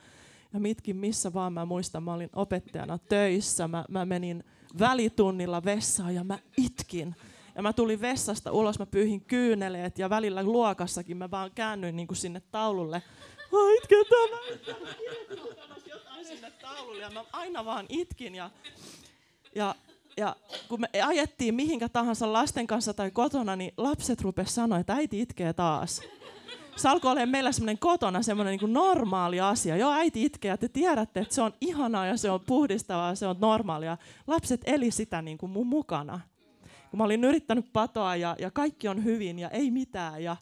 Ja 0.52 0.60
mitkin 0.60 0.96
missä 0.96 1.32
vaan 1.32 1.52
mä 1.52 1.64
muistan, 1.64 2.02
mä 2.02 2.14
olin 2.14 2.30
opettajana 2.34 2.98
töissä, 2.98 3.68
mä, 3.68 3.84
mä 3.88 4.04
menin 4.04 4.44
välitunnilla 4.78 5.64
vessaan 5.64 6.14
ja 6.14 6.24
mä 6.24 6.38
itkin. 6.56 7.16
Ja 7.54 7.62
mä 7.62 7.72
tulin 7.72 8.00
vessasta 8.00 8.52
ulos, 8.52 8.78
mä 8.78 8.86
pyyhin 8.86 9.20
kyyneleet 9.20 9.98
ja 9.98 10.10
välillä 10.10 10.42
luokassakin. 10.42 11.16
Mä 11.16 11.30
vaan 11.30 11.50
käännyin 11.54 11.96
niin 11.96 12.06
kuin 12.06 12.16
sinne 12.16 12.40
taululle. 12.40 13.02
Mä 13.52 13.58
itken 13.76 14.04
tämä, 14.10 14.76
jotain 15.86 16.26
sinne 16.26 16.50
taululle 16.50 17.02
ja 17.02 17.10
mä 17.10 17.24
aina 17.32 17.64
vaan 17.64 17.86
itkin 17.88 18.34
ja, 18.34 18.50
ja 19.54 19.74
ja 20.20 20.36
kun 20.68 20.80
me 20.80 21.02
ajettiin 21.02 21.54
mihinkä 21.54 21.88
tahansa 21.88 22.32
lasten 22.32 22.66
kanssa 22.66 22.94
tai 22.94 23.10
kotona, 23.10 23.56
niin 23.56 23.74
lapset 23.76 24.20
rupesivat 24.20 24.54
sanoa, 24.54 24.78
että 24.78 24.94
äiti 24.94 25.20
itkee 25.20 25.52
taas. 25.52 26.02
Se 26.76 26.88
alkoi 26.88 27.12
olla 27.12 27.26
meillä 27.26 27.52
semmoinen 27.52 27.78
kotona 27.78 28.22
semmoinen 28.22 28.58
niin 28.58 28.72
normaali 28.72 29.40
asia. 29.40 29.76
Joo, 29.76 29.92
äiti 29.92 30.24
itkee 30.24 30.48
ja 30.48 30.56
te 30.56 30.68
tiedätte, 30.68 31.20
että 31.20 31.34
se 31.34 31.42
on 31.42 31.52
ihanaa 31.60 32.06
ja 32.06 32.16
se 32.16 32.30
on 32.30 32.40
puhdistavaa, 32.40 33.14
se 33.14 33.26
on 33.26 33.36
normaalia. 33.40 33.96
Lapset 34.26 34.60
eli 34.64 34.90
sitä 34.90 35.22
niin 35.22 35.38
kuin 35.38 35.52
mun 35.52 35.66
mukana. 35.66 36.20
Kun 36.90 36.98
mä 36.98 37.04
olin 37.04 37.24
yrittänyt 37.24 37.72
patoa 37.72 38.16
ja, 38.16 38.36
ja 38.38 38.50
kaikki 38.50 38.88
on 38.88 39.04
hyvin 39.04 39.38
ja 39.38 39.48
ei 39.48 39.70
mitään. 39.70 40.24
Ja, 40.24 40.36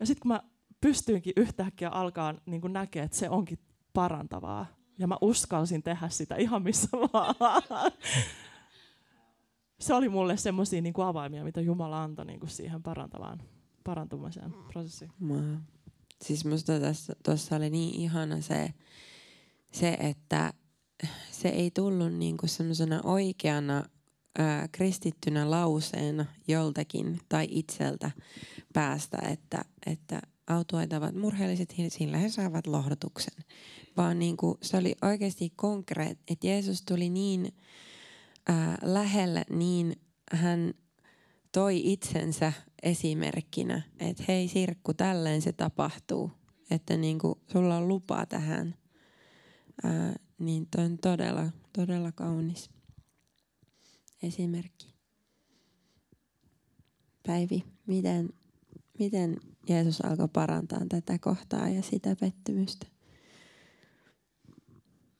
ja 0.00 0.06
sitten 0.06 0.22
kun 0.22 0.28
mä 0.28 0.40
pystyinkin 0.80 1.32
yhtäkkiä 1.36 1.88
alkaa 1.88 2.34
niin 2.46 2.60
kuin 2.60 2.72
näkee, 2.72 3.02
että 3.02 3.16
se 3.16 3.30
onkin 3.30 3.58
parantavaa. 3.92 4.66
Ja 4.98 5.06
mä 5.06 5.16
uskalsin 5.20 5.82
tehdä 5.82 6.08
sitä 6.08 6.36
ihan 6.36 6.62
missä 6.62 6.88
vaan 6.92 7.34
se 9.80 9.94
oli 9.94 10.08
mulle 10.08 10.36
semmoisia 10.36 10.82
niin 10.82 10.94
avaimia, 11.04 11.44
mitä 11.44 11.60
Jumala 11.60 12.02
antoi 12.02 12.26
niin 12.26 12.40
kuin 12.40 12.50
siihen 12.50 12.82
parantavaan, 12.82 13.42
parantumiseen 13.84 14.54
prosessiin. 14.72 15.10
Wow. 15.28 15.54
Siis 16.22 16.44
musta 16.44 16.72
tuossa 17.24 17.56
oli 17.56 17.70
niin 17.70 18.00
ihana 18.00 18.40
se, 18.40 18.74
se, 19.72 19.96
että 20.00 20.52
se 21.30 21.48
ei 21.48 21.70
tullut 21.70 22.12
niin 22.12 22.36
kuin 22.36 22.50
semmoisena 22.50 23.00
oikeana 23.04 23.84
ää, 24.38 24.68
kristittynä 24.72 25.50
lauseena 25.50 26.26
joltakin 26.48 27.20
tai 27.28 27.46
itseltä 27.50 28.10
päästä, 28.72 29.18
että, 29.18 29.64
että 29.86 30.20
autuaitavat 30.46 31.14
murheelliset, 31.14 31.74
sillä 31.88 32.18
he 32.18 32.28
saavat 32.28 32.66
lohdutuksen. 32.66 33.44
Vaan 33.96 34.18
niin 34.18 34.36
kuin, 34.36 34.58
se 34.62 34.76
oli 34.76 34.94
oikeasti 35.02 35.52
konkreet, 35.56 36.18
että 36.28 36.46
Jeesus 36.46 36.82
tuli 36.82 37.08
niin 37.08 37.54
ää, 38.48 38.78
lähellä, 38.82 39.44
niin 39.50 39.96
hän 40.32 40.74
toi 41.52 41.92
itsensä 41.92 42.52
esimerkkinä, 42.82 43.82
että 44.00 44.24
hei 44.28 44.48
Sirkku, 44.48 44.94
tälleen 44.94 45.42
se 45.42 45.52
tapahtuu. 45.52 46.30
Että 46.70 46.96
niin 46.96 47.18
kuin, 47.18 47.34
sulla 47.52 47.76
on 47.76 47.88
lupa 47.88 48.26
tähän. 48.26 48.74
Ää, 49.84 50.14
niin 50.38 50.66
toi 50.76 50.84
on 50.84 50.98
todella, 50.98 51.46
todella 51.72 52.12
kaunis 52.12 52.70
esimerkki. 54.22 54.94
Päivi, 57.26 57.64
miten, 57.86 58.28
miten 58.98 59.36
Jeesus 59.68 60.00
alkoi 60.00 60.28
parantaa 60.28 60.80
tätä 60.88 61.18
kohtaa 61.18 61.68
ja 61.68 61.82
sitä 61.82 62.16
pettymystä? 62.20 62.86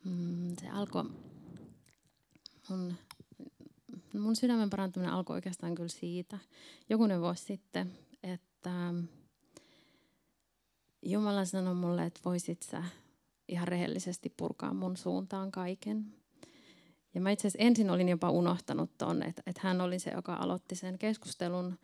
Mm, 0.04 0.56
se 0.60 0.68
alkoi 0.68 1.04
mun 2.68 2.94
mun 4.20 4.36
sydämen 4.36 4.70
parantuminen 4.70 5.12
alkoi 5.12 5.34
oikeastaan 5.34 5.74
kyllä 5.74 5.88
siitä 5.88 6.38
jokunen 6.90 7.20
vuosi 7.20 7.44
sitten, 7.44 7.92
että 8.22 8.94
Jumala 11.02 11.44
sanoi 11.44 11.74
mulle, 11.74 12.06
että 12.06 12.20
voisit 12.24 12.62
sä 12.62 12.84
ihan 13.48 13.68
rehellisesti 13.68 14.34
purkaa 14.36 14.74
mun 14.74 14.96
suuntaan 14.96 15.50
kaiken. 15.52 16.14
Ja 17.14 17.20
mä 17.20 17.30
itse 17.30 17.48
asiassa 17.48 17.66
ensin 17.66 17.90
olin 17.90 18.08
jopa 18.08 18.30
unohtanut 18.30 18.98
ton, 18.98 19.22
että, 19.22 19.42
että 19.46 19.60
hän 19.64 19.80
oli 19.80 19.98
se, 19.98 20.10
joka 20.10 20.34
aloitti 20.34 20.76
sen 20.76 20.98
keskustelun, 20.98 21.78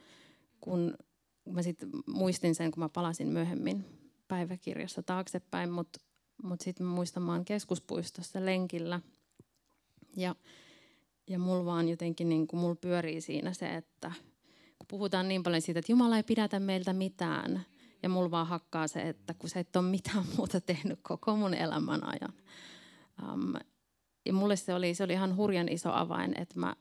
kun 0.61 0.95
mä 1.45 1.63
sitten 1.63 1.89
muistin 2.07 2.55
sen, 2.55 2.71
kun 2.71 2.83
mä 2.83 2.89
palasin 2.89 3.29
myöhemmin 3.29 3.85
päiväkirjassa 4.29 5.03
taaksepäin, 5.03 5.71
mutta 5.71 6.01
mut 6.43 6.61
sitten 6.61 6.87
mä 6.87 6.93
muistan, 6.93 7.23
mä 7.23 7.33
oon 7.33 7.45
keskuspuistossa 7.45 8.45
lenkillä. 8.45 9.01
Ja 10.17 10.35
ja 11.31 11.39
mulla 11.39 11.65
vaan 11.65 11.89
jotenkin 11.89 12.29
niin 12.29 12.47
kuin, 12.47 12.61
mulla 12.61 12.75
pyörii 12.75 13.21
siinä 13.21 13.53
se, 13.53 13.75
että 13.75 14.13
kun 14.79 14.87
puhutaan 14.89 15.29
niin 15.29 15.43
paljon 15.43 15.63
siitä, 15.63 15.79
että 15.79 15.93
Jumala 15.93 16.17
ei 16.17 16.23
pidätä 16.23 16.61
meiltä 16.61 16.93
mitään, 16.93 17.65
ja 18.03 18.09
mulla 18.09 18.31
vaan 18.31 18.47
hakkaa 18.47 18.89
se, 18.89 19.01
että 19.01 19.35
kun 19.35 19.51
sä 19.51 19.61
et 19.61 19.77
ole 19.77 19.85
mitään 19.85 20.25
muuta 20.37 20.61
tehnyt 20.61 20.99
koko 21.03 21.37
mun 21.37 21.55
elämän 21.55 22.01
ajan. 22.05 22.33
Um, 23.23 23.55
ja 24.27 24.33
mulle 24.33 24.57
se 24.57 24.75
oli, 24.75 24.95
se 24.95 25.05
oli 25.05 25.13
ihan 25.13 25.37
hurjan 25.37 25.69
iso 25.69 25.93
avain, 25.93 26.41
että 26.41 26.61
mä, 26.61 26.77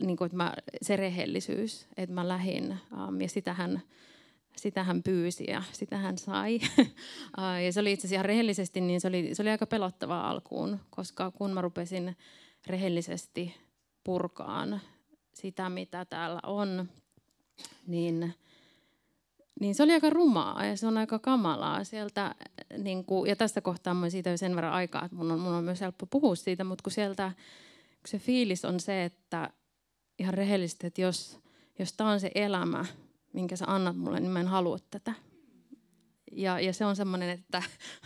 niin 0.00 0.16
kuin, 0.16 0.26
että 0.26 0.36
mä, 0.36 0.54
se 0.82 0.96
rehellisyys, 0.96 1.86
että 1.96 2.14
mä 2.14 2.28
lähin 2.28 2.78
um, 3.08 3.20
ja 3.20 3.28
sitähän, 3.28 3.82
sitä 4.56 4.84
hän 4.84 5.02
pyysi 5.02 5.44
ja 5.48 5.62
sitä 5.72 5.96
hän 5.96 6.18
sai. 6.18 6.60
ja 7.64 7.72
se 7.72 7.80
oli 7.80 7.92
itse 7.92 8.06
asiassa 8.06 8.14
ihan 8.14 8.24
rehellisesti, 8.24 8.80
niin 8.80 9.00
se 9.00 9.08
oli, 9.08 9.30
se 9.32 9.42
oli 9.42 9.50
aika 9.50 9.66
pelottavaa 9.66 10.30
alkuun, 10.30 10.80
koska 10.90 11.30
kun 11.30 11.50
mä 11.50 11.60
rupesin 11.60 12.16
rehellisesti 12.66 13.54
purkaan 14.04 14.80
sitä, 15.34 15.68
mitä 15.68 16.04
täällä 16.04 16.40
on, 16.46 16.88
niin, 17.86 18.34
niin 19.60 19.74
se 19.74 19.82
oli 19.82 19.92
aika 19.92 20.10
rumaa 20.10 20.64
ja 20.64 20.76
se 20.76 20.86
on 20.86 20.98
aika 20.98 21.18
kamalaa 21.18 21.84
sieltä. 21.84 22.34
Niin 22.78 23.04
kuin, 23.04 23.28
ja 23.28 23.36
tästä 23.36 23.60
kohtaa 23.60 23.96
on 24.02 24.10
siitä 24.10 24.30
jo 24.30 24.36
sen 24.36 24.56
verran 24.56 24.72
aikaa, 24.72 25.04
että 25.04 25.16
mun 25.16 25.32
on, 25.32 25.40
mun 25.40 25.52
on 25.52 25.64
myös 25.64 25.80
helppo 25.80 26.06
puhua 26.06 26.34
siitä, 26.34 26.64
mutta 26.64 26.82
kun 26.82 26.92
sieltä 26.92 27.32
kun 28.04 28.10
se 28.10 28.18
fiilis 28.18 28.64
on 28.64 28.80
se, 28.80 29.04
että 29.04 29.50
ihan 30.18 30.34
rehellisesti, 30.34 30.86
että 30.86 31.00
jos, 31.00 31.38
jos 31.78 31.92
tämä 31.92 32.10
on 32.10 32.20
se 32.20 32.30
elämä, 32.34 32.84
minkä 33.32 33.56
sä 33.56 33.64
annat 33.68 33.96
mulle, 33.96 34.20
niin 34.20 34.30
mä 34.30 34.40
en 34.40 34.48
halua 34.48 34.78
tätä. 34.90 35.14
Ja, 36.32 36.60
ja 36.60 36.72
se 36.72 36.84
on 36.84 36.96
semmoinen, 36.96 37.30
että, 37.30 37.62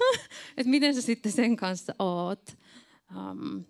että 0.56 0.70
miten 0.70 0.94
sä 0.94 1.02
sitten 1.02 1.32
sen 1.32 1.56
kanssa 1.56 1.94
oot. 1.98 2.56
Um, 3.16 3.64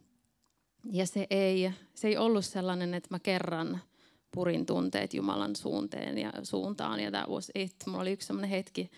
ja 0.84 1.06
se 1.06 1.26
ei, 1.30 1.70
se 1.94 2.08
ei 2.08 2.16
ollut 2.16 2.44
sellainen, 2.44 2.94
että 2.94 3.08
mä 3.10 3.18
kerran 3.18 3.80
purin 4.32 4.66
tunteet 4.66 5.14
Jumalan 5.14 5.56
suunteen 5.56 6.18
ja 6.18 6.32
suuntaan. 6.42 7.00
Ja 7.00 7.10
that 7.10 7.28
was 7.28 7.50
it. 7.54 7.74
Mulla 7.86 8.00
oli 8.00 8.12
yksi 8.12 8.26
sellainen 8.26 8.50
hetki 8.50 8.90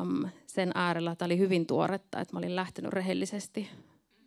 um, 0.00 0.28
sen 0.46 0.70
äärellä. 0.74 1.16
Tämä 1.16 1.26
oli 1.26 1.38
hyvin 1.38 1.66
tuoretta, 1.66 2.20
että 2.20 2.34
mä 2.34 2.38
olin 2.38 2.56
lähtenyt 2.56 2.92
rehellisesti 2.92 3.68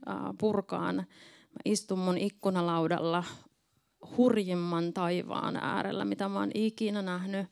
uh, 0.10 0.36
purkaan. 0.38 0.96
Mä 0.96 1.60
istun 1.66 2.00
mun 2.00 2.18
ikkunalaudalla 2.18 3.24
hurjimman 4.18 4.94
taivaan 4.94 5.56
äärellä, 5.56 6.06
mitä 6.06 6.30
mä 6.30 6.40
oon 6.40 6.52
ikinä 6.54 7.02
nähnyt 7.02 7.48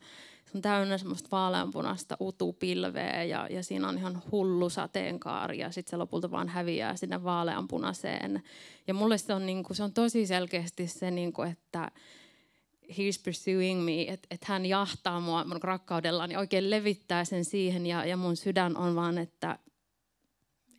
se 0.52 0.58
on 0.58 0.62
täynnä 0.62 0.98
semmoista 0.98 1.28
vaaleanpunasta 1.32 2.16
utupilveä 2.20 3.24
ja, 3.24 3.46
ja 3.50 3.62
siinä 3.62 3.88
on 3.88 3.98
ihan 3.98 4.22
hullu 4.32 4.70
sateenkaari 4.70 5.58
ja 5.58 5.70
sitten 5.70 5.90
se 5.90 5.96
lopulta 5.96 6.30
vaan 6.30 6.48
häviää 6.48 6.96
sinne 6.96 7.24
vaaleanpunaiseen. 7.24 8.42
Ja 8.86 8.94
mulle 8.94 9.18
se 9.18 9.34
on, 9.34 9.46
niinku, 9.46 9.74
se 9.74 9.82
on 9.82 9.92
tosi 9.92 10.26
selkeästi 10.26 10.86
se, 10.86 11.10
niinku, 11.10 11.42
että 11.42 11.90
he's 12.90 13.22
pursuing 13.24 13.84
me, 13.84 14.02
että 14.02 14.26
et 14.30 14.44
hän 14.44 14.66
jahtaa 14.66 15.20
mua 15.20 15.44
mun 15.44 15.62
rakkaudellaan 15.62 16.30
ja 16.30 16.38
oikein 16.38 16.70
levittää 16.70 17.24
sen 17.24 17.44
siihen 17.44 17.86
ja, 17.86 18.04
ja 18.04 18.16
mun 18.16 18.36
sydän 18.36 18.76
on 18.76 18.96
vaan, 18.96 19.18
että 19.18 19.58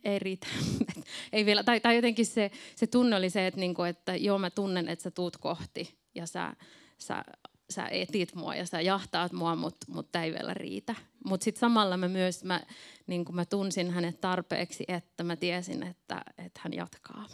ei 0.04 0.18
riitä. 0.18 0.46
ei 1.32 1.46
vielä, 1.46 1.64
tai, 1.64 1.80
tai 1.80 1.96
jotenkin 1.96 2.26
se, 2.26 2.50
se 2.76 2.86
tunne 2.86 3.16
oli 3.16 3.30
se, 3.30 3.46
että, 3.46 3.60
niinku, 3.60 3.82
että 3.82 4.16
joo 4.16 4.38
mä 4.38 4.50
tunnen, 4.50 4.88
että 4.88 5.02
sä 5.02 5.10
tuut 5.10 5.36
kohti 5.36 5.98
ja 6.14 6.26
sä, 6.26 6.56
sä 6.98 7.24
sä 7.70 7.86
etit 7.90 8.34
mua 8.34 8.54
ja 8.54 8.66
sä 8.66 8.80
jahtaat 8.80 9.32
mua, 9.32 9.56
mutta 9.56 9.86
mut 9.88 10.16
ei 10.16 10.32
vielä 10.32 10.54
riitä. 10.54 10.94
Mutta 11.24 11.44
sitten 11.44 11.60
samalla 11.60 11.96
mä 11.96 12.08
myös 12.08 12.44
mä, 12.44 12.60
niin 13.06 13.24
mä 13.32 13.44
tunsin 13.44 13.90
hänet 13.90 14.20
tarpeeksi, 14.20 14.84
että 14.88 15.24
mä 15.24 15.36
tiesin, 15.36 15.82
että, 15.82 16.22
että 16.38 16.60
hän 16.64 16.72
jatkaa. 16.72 17.26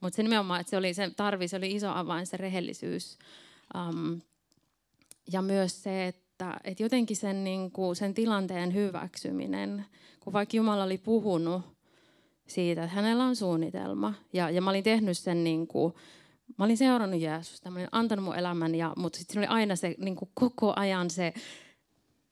Mutta 0.00 0.16
se 0.16 0.22
nimenomaan, 0.22 0.60
että 0.60 0.70
se 0.70 0.76
oli 0.76 0.94
se 0.94 1.10
tarvi, 1.16 1.48
se 1.48 1.56
oli 1.56 1.74
iso 1.74 1.90
avain, 1.90 2.26
se 2.26 2.36
rehellisyys. 2.36 3.18
Um, 3.74 4.20
ja 5.32 5.42
myös 5.42 5.82
se, 5.82 6.06
että, 6.06 6.60
että 6.64 6.82
jotenkin 6.82 7.16
sen, 7.16 7.44
niin 7.44 7.70
kuin, 7.70 7.96
sen 7.96 8.14
tilanteen 8.14 8.74
hyväksyminen, 8.74 9.86
kun 10.20 10.32
vaikka 10.32 10.56
Jumala 10.56 10.84
oli 10.84 10.98
puhunut 10.98 11.62
siitä, 12.46 12.84
että 12.84 12.94
hänellä 12.94 13.24
on 13.24 13.36
suunnitelma. 13.36 14.14
Ja, 14.32 14.50
ja 14.50 14.62
mä 14.62 14.70
olin 14.70 14.84
tehnyt 14.84 15.18
sen 15.18 15.44
niin 15.44 15.66
kuin, 15.66 15.94
Mä 16.58 16.64
olin 16.64 16.76
seurannut 16.76 17.20
Jeesusta, 17.20 17.70
mä 17.70 17.78
olin 17.78 17.88
antanut 17.92 18.24
mun 18.24 18.36
elämän, 18.36 18.74
ja, 18.74 18.92
mutta 18.96 19.18
sitten 19.18 19.38
oli 19.38 19.46
aina 19.46 19.76
se 19.76 19.94
niin 19.98 20.16
kuin 20.16 20.30
koko 20.34 20.72
ajan 20.76 21.10
se, 21.10 21.34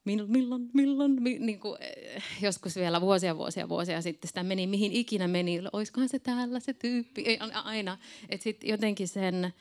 milloin, 0.04 0.70
milloin, 0.74 1.16
niin 1.24 1.60
kuin, 1.60 1.76
eh, 1.80 2.22
joskus 2.42 2.76
vielä 2.76 3.00
vuosia, 3.00 3.36
vuosia, 3.36 3.68
vuosia 3.68 4.02
sitten 4.02 4.28
sitä 4.28 4.42
meni, 4.42 4.66
mihin 4.66 4.92
ikinä 4.92 5.28
meni, 5.28 5.62
olisikohan 5.72 6.08
se 6.08 6.18
täällä 6.18 6.60
se 6.60 6.72
tyyppi, 6.72 7.22
ei 7.22 7.38
aina. 7.64 7.98
Että 8.28 8.44
sitten 8.44 8.70
jotenkin 8.70 9.08
sen, 9.08 9.54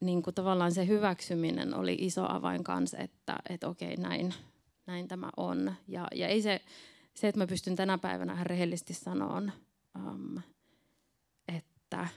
niin 0.00 0.22
kuin 0.22 0.34
tavallaan 0.34 0.72
se 0.72 0.86
hyväksyminen 0.86 1.74
oli 1.74 1.96
iso 2.00 2.26
avain 2.28 2.64
kanssa, 2.64 2.98
että, 2.98 3.36
että 3.48 3.68
okei, 3.68 3.96
näin, 3.96 4.34
näin 4.86 5.08
tämä 5.08 5.30
on. 5.36 5.74
Ja, 5.88 6.08
ja 6.14 6.28
ei 6.28 6.42
se, 6.42 6.60
se, 7.14 7.28
että 7.28 7.38
mä 7.38 7.46
pystyn 7.46 7.76
tänä 7.76 7.98
päivänä 7.98 8.44
rehellisesti 8.44 8.94
sanomaan, 8.94 9.52
um, 9.96 10.40
että, 11.56 12.08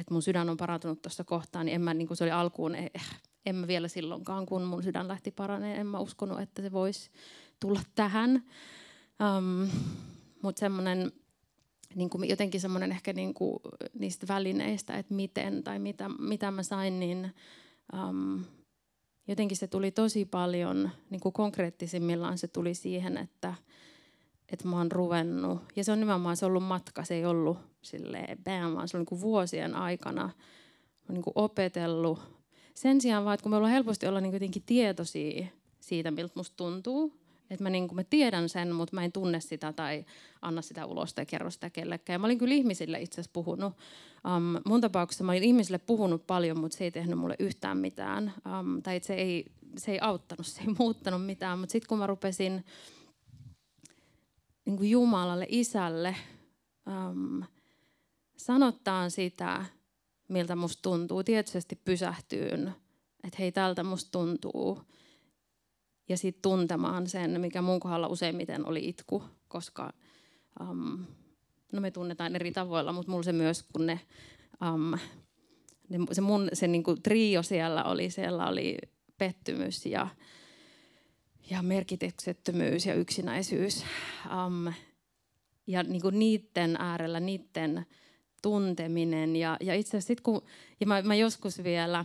että 0.00 0.14
mun 0.14 0.22
sydän 0.22 0.50
on 0.50 0.56
parantunut 0.56 1.02
tuossa 1.02 1.24
kohtaan, 1.24 1.66
niin 1.66 1.74
en 1.74 1.80
mä, 1.80 1.94
niin 1.94 2.08
kuin 2.08 2.16
se 2.16 2.24
oli 2.24 2.30
alkuun, 2.30 2.74
eh, 2.74 2.90
en 3.46 3.54
mä 3.54 3.66
vielä 3.66 3.88
silloinkaan, 3.88 4.46
kun 4.46 4.62
mun 4.62 4.82
sydän 4.82 5.08
lähti 5.08 5.30
paraneen, 5.30 5.80
en 5.80 5.86
mä 5.86 5.98
uskonut, 5.98 6.40
että 6.40 6.62
se 6.62 6.72
voisi 6.72 7.10
tulla 7.60 7.80
tähän. 7.94 8.44
Um, 9.38 9.68
Mutta 10.42 10.60
semmoinen, 10.60 11.12
niin 11.94 12.10
kuin 12.10 12.28
jotenkin 12.28 12.60
semmoinen 12.60 12.92
ehkä 12.92 13.12
niin 13.12 13.34
kuin 13.34 13.58
niistä 13.98 14.26
välineistä, 14.28 14.98
että 14.98 15.14
miten 15.14 15.64
tai 15.64 15.78
mitä, 15.78 16.08
mitä 16.08 16.50
mä 16.50 16.62
sain, 16.62 17.00
niin 17.00 17.34
um, 18.08 18.44
jotenkin 19.28 19.56
se 19.56 19.66
tuli 19.66 19.90
tosi 19.90 20.24
paljon, 20.24 20.90
niin 21.10 21.20
kuin 21.20 21.32
konkreettisimmillaan 21.32 22.38
se 22.38 22.48
tuli 22.48 22.74
siihen, 22.74 23.16
että, 23.16 23.54
että 24.48 24.68
mä 24.68 24.76
oon 24.76 24.92
ruvennut, 24.92 25.62
ja 25.76 25.84
se 25.84 25.92
on 25.92 26.00
nimenomaan 26.00 26.36
se 26.36 26.46
ollut 26.46 26.64
matka, 26.64 27.04
se 27.04 27.14
ei 27.14 27.26
ollut 27.26 27.58
silleen 27.88 28.38
bam, 28.44 28.74
vaan 28.74 28.88
se 28.88 28.96
on 28.96 29.04
niin 29.10 29.20
vuosien 29.20 29.74
aikana 29.74 30.30
niin 31.08 31.22
kuin 31.22 31.32
opetellut. 31.34 32.18
Sen 32.74 33.00
sijaan 33.00 33.24
vaan, 33.24 33.34
että 33.34 33.42
kun 33.42 33.50
me 33.50 33.56
ollaan 33.56 33.72
helposti 33.72 34.06
olla 34.06 34.20
niin 34.20 34.32
jotenkin 34.32 34.62
tietoisia 34.66 35.46
siitä, 35.80 36.10
miltä 36.10 36.32
musta 36.36 36.56
tuntuu, 36.56 37.12
että 37.50 37.62
mä, 37.62 37.70
niin 37.70 37.88
mä 37.92 38.04
tiedän 38.04 38.48
sen, 38.48 38.74
mutta 38.74 38.94
mä 38.94 39.04
en 39.04 39.12
tunne 39.12 39.40
sitä 39.40 39.72
tai 39.72 40.04
anna 40.42 40.62
sitä 40.62 40.86
ulos 40.86 41.14
tai 41.14 41.26
kerro 41.26 41.50
sitä 41.50 41.70
kellekään. 41.70 42.14
Ja 42.14 42.18
mä 42.18 42.26
olin 42.26 42.38
kyllä 42.38 42.54
ihmisille 42.54 43.00
itse 43.00 43.14
asiassa 43.14 43.30
puhunut. 43.32 43.72
Um, 44.36 44.60
mun 44.64 44.80
tapauksessa 44.80 45.24
mä 45.24 45.32
olin 45.32 45.42
ihmisille 45.42 45.78
puhunut 45.78 46.26
paljon, 46.26 46.60
mutta 46.60 46.76
se 46.78 46.84
ei 46.84 46.90
tehnyt 46.90 47.18
mulle 47.18 47.36
yhtään 47.38 47.78
mitään. 47.78 48.34
Um, 48.60 48.82
tai 48.82 49.00
se 49.02 49.14
ei, 49.14 49.44
se 49.76 49.92
ei 49.92 49.98
auttanut, 50.00 50.46
se 50.56 50.60
ei 50.60 50.74
muuttanut 50.78 51.26
mitään. 51.26 51.58
Mutta 51.58 51.72
sitten 51.72 51.88
kun 51.88 51.98
mä 51.98 52.06
rupesin 52.06 52.64
niin 54.64 54.76
kuin 54.76 54.90
Jumalalle, 54.90 55.46
isälle, 55.48 56.16
um, 56.86 57.44
sanottaan 58.38 59.10
sitä, 59.10 59.64
miltä 60.28 60.56
musta 60.56 60.82
tuntuu. 60.82 61.24
Tietysti 61.24 61.76
pysähtyyn, 61.84 62.74
että 63.24 63.36
hei, 63.38 63.52
tältä 63.52 63.84
musta 63.84 64.10
tuntuu. 64.10 64.82
Ja 66.08 66.16
sitten 66.16 66.42
tuntemaan 66.42 67.06
sen, 67.06 67.40
mikä 67.40 67.62
mun 67.62 67.80
kohdalla 67.80 68.08
useimmiten 68.08 68.66
oli 68.66 68.88
itku, 68.88 69.22
koska 69.48 69.92
um, 70.60 71.04
no 71.72 71.80
me 71.80 71.90
tunnetaan 71.90 72.36
eri 72.36 72.52
tavoilla, 72.52 72.92
mutta 72.92 73.10
mulla 73.10 73.22
se 73.22 73.32
myös, 73.32 73.62
kun 73.72 73.86
ne, 73.86 74.00
um, 74.74 74.98
ne 75.88 75.98
se 76.12 76.20
mun 76.20 76.48
se 76.52 76.68
niinku 76.68 76.96
trio 76.96 77.42
siellä 77.42 77.84
oli, 77.84 78.10
siellä 78.10 78.48
oli 78.48 78.78
pettymys 79.18 79.86
ja, 79.86 80.08
ja 81.50 81.62
merkityksettömyys 81.62 82.86
ja 82.86 82.94
yksinäisyys. 82.94 83.84
Um, 84.46 84.72
ja 85.66 85.82
niinku 85.82 86.10
niiden 86.10 86.76
äärellä, 86.76 87.20
niiden 87.20 87.86
tunteminen. 88.42 89.36
Ja, 89.36 89.56
ja 89.60 89.74
itse 89.74 89.88
asiassa 89.90 90.06
sit 90.06 90.20
kun, 90.20 90.42
ja 90.80 90.86
mä, 90.86 91.02
mä 91.02 91.14
joskus 91.14 91.64
vielä 91.64 92.04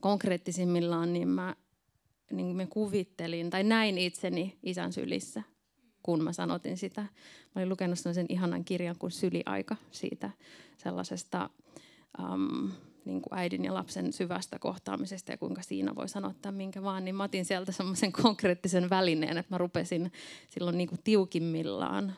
konkreettisimmillaan, 0.00 1.12
niin 1.12 1.28
mä 1.28 1.56
niin 2.30 2.56
mä 2.56 2.66
kuvittelin 2.66 3.50
tai 3.50 3.64
näin 3.64 3.98
itseni 3.98 4.58
isän 4.62 4.92
sylissä, 4.92 5.42
kun 6.02 6.24
mä 6.24 6.32
sanotin 6.32 6.76
sitä. 6.76 7.00
Mä 7.02 7.08
olin 7.56 7.68
lukenut 7.68 7.98
sen 7.98 8.26
ihanan 8.28 8.64
kirjan 8.64 8.96
kuin 8.98 9.10
Syliaika 9.10 9.76
siitä 9.90 10.30
sellaisesta 10.76 11.50
um, 12.18 12.70
niin 13.04 13.22
kuin 13.22 13.38
äidin 13.38 13.64
ja 13.64 13.74
lapsen 13.74 14.12
syvästä 14.12 14.58
kohtaamisesta 14.58 15.32
ja 15.32 15.38
kuinka 15.38 15.62
siinä 15.62 15.94
voi 15.94 16.08
sanottaa 16.08 16.52
minkä 16.52 16.82
vaan, 16.82 17.04
niin 17.04 17.14
mä 17.14 17.24
otin 17.24 17.44
sieltä 17.44 17.72
semmoisen 17.72 18.12
konkreettisen 18.12 18.90
välineen, 18.90 19.38
että 19.38 19.54
mä 19.54 19.58
rupesin 19.58 20.12
silloin 20.48 20.78
niin 20.78 20.88
kuin 20.88 21.00
tiukimmillaan 21.04 22.16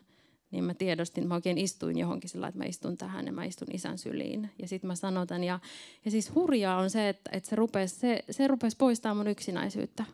niin 0.50 0.64
mä 0.64 0.74
tiedostin, 0.74 1.28
mä 1.28 1.34
oikein 1.34 1.58
istuin 1.58 1.98
johonkin 1.98 2.30
sillä, 2.30 2.48
että 2.48 2.58
mä 2.58 2.64
istun 2.64 2.96
tähän 2.96 3.26
ja 3.26 3.32
mä 3.32 3.44
istun 3.44 3.74
isän 3.74 3.98
syliin. 3.98 4.50
Ja 4.58 4.68
sitten 4.68 4.88
mä 4.88 4.94
sanotan. 4.94 5.44
Ja, 5.44 5.60
ja 6.04 6.10
siis 6.10 6.34
hurjaa 6.34 6.78
on 6.78 6.90
se, 6.90 7.08
että, 7.08 7.30
että 7.32 7.48
se 7.48 7.56
rupesi 7.56 7.96
se, 7.96 8.24
se 8.30 8.48
rupes 8.48 8.76
poistaa 8.76 9.14
mun 9.14 9.26
yksinäisyyttä. 9.26 10.04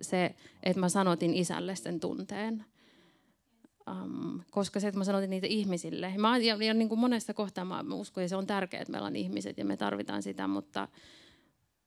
Se, 0.00 0.34
että 0.62 0.80
mä 0.80 0.88
sanotin 0.88 1.34
isälle 1.34 1.76
sen 1.76 2.00
tunteen. 2.00 2.64
Um, 3.90 4.40
koska 4.50 4.80
se, 4.80 4.88
että 4.88 4.98
mä 4.98 5.04
sanotin 5.04 5.30
niitä 5.30 5.46
ihmisille. 5.46 6.14
Mä, 6.18 6.38
ja, 6.38 6.64
ja 6.64 6.74
niin 6.74 6.88
kuin 6.88 6.98
monessa 6.98 7.34
kohtaa 7.34 7.64
mä, 7.64 7.84
uskon, 7.94 8.22
että 8.22 8.28
se 8.28 8.36
on 8.36 8.46
tärkeää, 8.46 8.80
että 8.80 8.92
meillä 8.92 9.06
on 9.06 9.16
ihmiset 9.16 9.58
ja 9.58 9.64
me 9.64 9.76
tarvitaan 9.76 10.22
sitä, 10.22 10.48
mutta, 10.48 10.88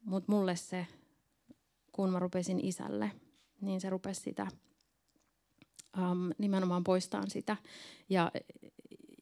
mutta 0.06 0.32
mulle 0.32 0.56
se, 0.56 0.88
kun 1.92 2.10
mä 2.10 2.20
rupesin 2.20 2.60
isälle, 2.66 3.12
niin 3.62 3.82
se 3.82 3.90
rupesi 3.90 4.22
sitä 4.22 4.48
um, 5.98 6.32
nimenomaan 6.38 6.84
poistaa 6.84 7.24
sitä. 7.28 7.58
Ja, 8.10 8.32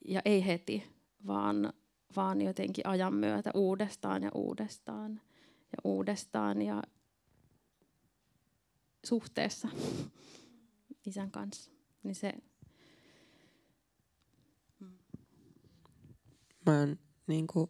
ja 0.07 0.21
ei 0.25 0.45
heti, 0.45 0.83
vaan, 1.27 1.73
vaan 2.15 2.41
jotenkin 2.41 2.87
ajan 2.87 3.13
myötä 3.13 3.51
uudestaan 3.53 4.23
ja 4.23 4.31
uudestaan 4.35 5.21
ja 5.71 5.77
uudestaan 5.83 6.61
ja 6.61 6.83
suhteessa 9.05 9.67
isän 11.07 11.31
kanssa. 11.31 11.71
Niin 12.03 12.15
se, 12.15 12.33
Mä 16.65 16.79
oon 16.79 16.99
niin 17.27 17.47
kuin 17.47 17.69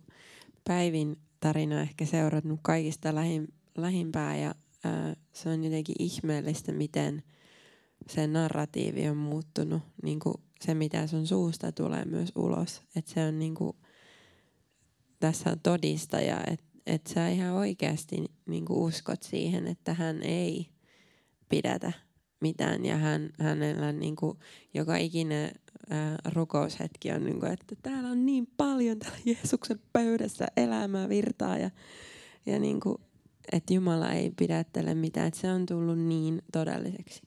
Päivin 0.64 1.18
tarina 1.40 1.82
ehkä 1.82 2.06
seurannut 2.06 2.60
kaikista 2.64 3.16
lähim, 3.16 3.48
lähimpää 3.78 4.38
ja 4.38 4.56
ää, 4.84 5.16
se 5.34 5.50
on 5.50 5.64
jotenkin 5.64 5.96
ihmeellistä, 6.00 6.72
miten– 6.72 7.24
se 8.08 8.28
narratiivi 8.28 9.10
on 9.10 9.18
muuttunut, 9.18 9.82
niin 10.04 10.20
kuin 10.20 10.36
se 10.62 10.74
mitä 10.74 11.08
sun 11.08 11.28
suusta 11.28 11.72
tulee 11.72 12.06
myös 12.06 12.32
ulos. 12.36 12.82
Että 12.96 13.12
se 13.12 13.26
on 13.28 13.40
niin 13.40 13.56
kuin, 13.56 13.78
tässä 15.20 15.50
on 15.50 15.60
todistaja, 15.60 16.40
että 16.48 16.66
et 16.86 17.08
sä 17.08 17.30
ihan 17.30 17.54
oikeasti 17.54 18.26
niin 18.46 18.66
kuin 18.66 18.80
uskot 18.80 19.24
siihen, 19.24 19.68
että 19.68 19.94
hän 19.94 20.24
ei 20.24 20.70
pidätä 21.50 21.92
mitään 22.42 22.86
ja 22.86 22.98
hän, 22.98 23.30
hänellä 23.40 23.92
niin 23.92 24.16
kuin, 24.16 24.38
joka 24.74 24.98
ikinen 24.98 25.52
rukoushetki 26.34 27.12
on, 27.12 27.24
niin 27.24 27.40
kuin, 27.40 27.52
että 27.52 27.76
täällä 27.82 28.10
on 28.10 28.26
niin 28.26 28.48
paljon 28.58 29.00
täällä 29.00 29.18
Jeesuksen 29.26 29.80
pöydässä 29.94 30.46
elämää 30.58 31.10
virtaa 31.10 31.58
ja, 31.58 31.72
ja 32.46 32.60
niin 32.60 32.80
kuin, 32.80 32.98
että 33.52 33.74
Jumala 33.74 34.12
ei 34.12 34.32
pidättele 34.32 34.96
mitään, 34.96 35.28
että 35.28 35.40
se 35.40 35.52
on 35.52 35.66
tullut 35.66 36.00
niin 36.00 36.42
todelliseksi. 36.52 37.22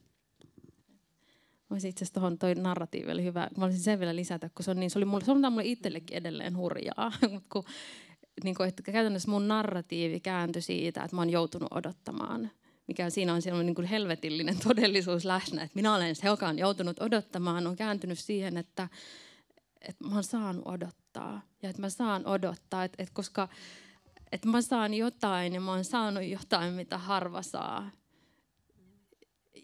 Voisi 1.71 1.89
itse 1.89 2.05
asiassa 2.05 2.14
tuohon 2.14 2.39
toi 2.39 2.55
narratiivi 2.55 3.12
oli 3.12 3.25
hyvä. 3.25 3.49
Mä 3.57 3.64
olisin 3.64 3.83
sen 3.83 3.99
vielä 3.99 4.16
lisätä, 4.16 4.51
kun 4.55 4.64
se 4.64 4.71
on, 4.71 4.81
niin, 4.81 4.91
se 4.91 4.99
oli 4.99 5.05
mulle, 5.05 5.25
se 5.25 5.33
on 5.33 5.53
mulle 5.53 5.64
itsellekin 5.64 6.16
edelleen 6.16 6.57
hurjaa. 6.57 7.12
kun, 7.53 7.64
niin 8.45 8.55
kuin, 8.55 8.69
että 8.69 8.83
käytännössä 8.83 9.31
mun 9.31 9.49
narratiivi 9.49 10.21
kääntyi 10.21 10.62
siitä, 10.62 11.03
että 11.03 11.16
mä 11.16 11.21
oon 11.21 11.31
joutunut 11.31 11.69
odottamaan. 11.73 12.51
Mikä 12.87 13.11
siinä 13.11 13.35
on, 13.35 13.41
on 13.53 13.66
niin 13.66 13.75
kuin 13.75 13.87
helvetillinen 13.87 14.59
todellisuus 14.69 15.25
läsnä. 15.25 15.62
Että 15.62 15.77
minä 15.77 15.95
olen 15.95 16.16
se, 16.16 16.27
joka 16.27 16.49
on 16.49 16.59
joutunut 16.59 17.01
odottamaan, 17.01 17.66
on 17.66 17.77
kääntynyt 17.77 18.19
siihen, 18.19 18.57
että, 18.57 18.89
että 19.81 20.05
mä 20.05 20.14
oon 20.14 20.25
saanut 20.25 20.66
odottaa. 20.66 21.43
Ja 21.62 21.71
että 21.71 21.83
mä 21.83 21.89
saan 21.89 22.27
odottaa, 22.27 22.85
että, 22.85 23.03
että 23.03 23.14
koska 23.14 23.49
että 24.33 24.49
mä 24.49 24.62
saan 24.62 24.95
jotain 24.95 25.55
ja 25.55 25.61
mä 25.61 25.71
oon 25.71 25.85
saanut 25.85 26.25
jotain, 26.25 26.75
mitä 26.75 26.99
harva 26.99 27.43
saa 27.43 27.91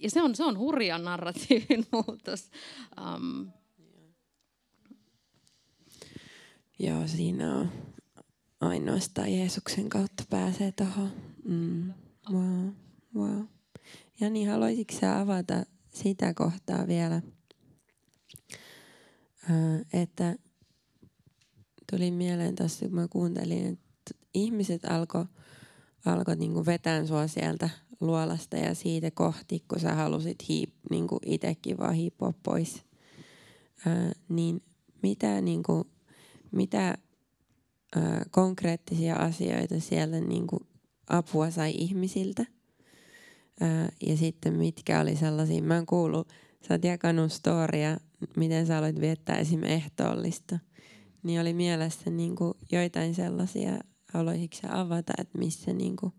ja 0.01 0.11
se 0.11 0.23
on, 0.23 0.35
se 0.35 0.45
on 0.45 0.59
hurja 0.59 0.99
narratiivin 0.99 1.87
muutos. 1.93 2.51
Um. 3.17 3.47
Joo, 6.79 7.07
siinä 7.07 7.57
on 7.57 7.73
ainoastaan 8.61 9.33
Jeesuksen 9.33 9.89
kautta 9.89 10.25
pääsee 10.31 10.73
tuohon. 10.73 11.11
Mm. 11.45 11.93
Wow, 12.33 12.69
wow. 13.15 13.43
Ja 14.21 14.31
niin, 14.31 14.49
haluaisitko 14.49 14.95
sä 15.01 15.21
avata 15.21 15.67
sitä 15.89 16.35
kohtaa 16.35 16.87
vielä, 16.87 17.23
että 19.93 20.37
tuli 21.91 22.11
mieleen 22.11 22.55
tuossa, 22.55 22.87
kun 22.87 22.95
mä 22.95 23.09
kuuntelin, 23.09 23.67
että 23.67 24.25
ihmiset 24.35 24.85
alkoi 24.85 25.25
alko 26.05 26.35
niinku 26.35 26.67
vetää 26.67 27.07
sua 27.07 27.27
sieltä 27.27 27.71
luolasta 28.01 28.57
ja 28.57 28.75
siitä 28.75 29.11
kohti, 29.11 29.65
kun 29.69 29.81
sä 29.81 29.95
halusit 29.95 30.49
hiip, 30.49 30.71
niin 30.91 31.07
kuin 31.07 31.21
itsekin 31.27 31.79
vaan 31.79 31.95
hiippua 31.95 32.33
pois. 32.43 32.85
Ää, 33.87 34.13
niin 34.29 34.63
mitä, 35.03 35.41
niin 35.41 35.63
kuin, 35.63 35.85
mitä 36.51 36.99
ää, 37.97 38.25
konkreettisia 38.31 39.17
asioita 39.17 39.81
siellä 39.81 40.21
niin 40.21 40.47
kuin 40.47 40.61
apua 41.09 41.51
sai 41.51 41.75
ihmisiltä? 41.79 42.47
Ää, 43.61 43.89
ja 44.07 44.17
sitten 44.17 44.55
mitkä 44.55 45.01
oli 45.01 45.17
sellaisia, 45.17 45.63
mä 45.63 45.75
oon 45.75 45.87
kuullut, 45.87 46.29
sä 46.69 46.75
oot 46.75 46.85
jakanut 46.85 47.33
storia, 47.33 47.97
miten 48.37 48.67
sä 48.67 48.79
aloit 48.79 49.01
viettää 49.01 49.39
esim. 49.39 49.63
ehtoollista. 49.63 50.59
Niin 51.23 51.41
oli 51.41 51.55
mielessä 51.55 52.11
niin 52.11 52.37
kuin 52.37 52.55
joitain 52.73 53.15
sellaisia, 53.15 53.79
haluaisitko 54.13 54.69
avata, 54.71 55.13
että 55.19 55.39
missä 55.39 55.73
niin 55.73 55.97
kuin 55.97 56.13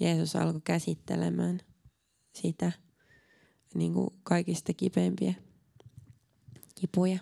Jeesus 0.00 0.36
alkoi 0.36 0.60
käsittelemään 0.64 1.60
sitä 2.32 2.72
niin 3.74 3.92
kuin 3.92 4.10
kaikista 4.22 4.72
kipeimpiä 4.74 5.34
kipuja. 6.74 7.18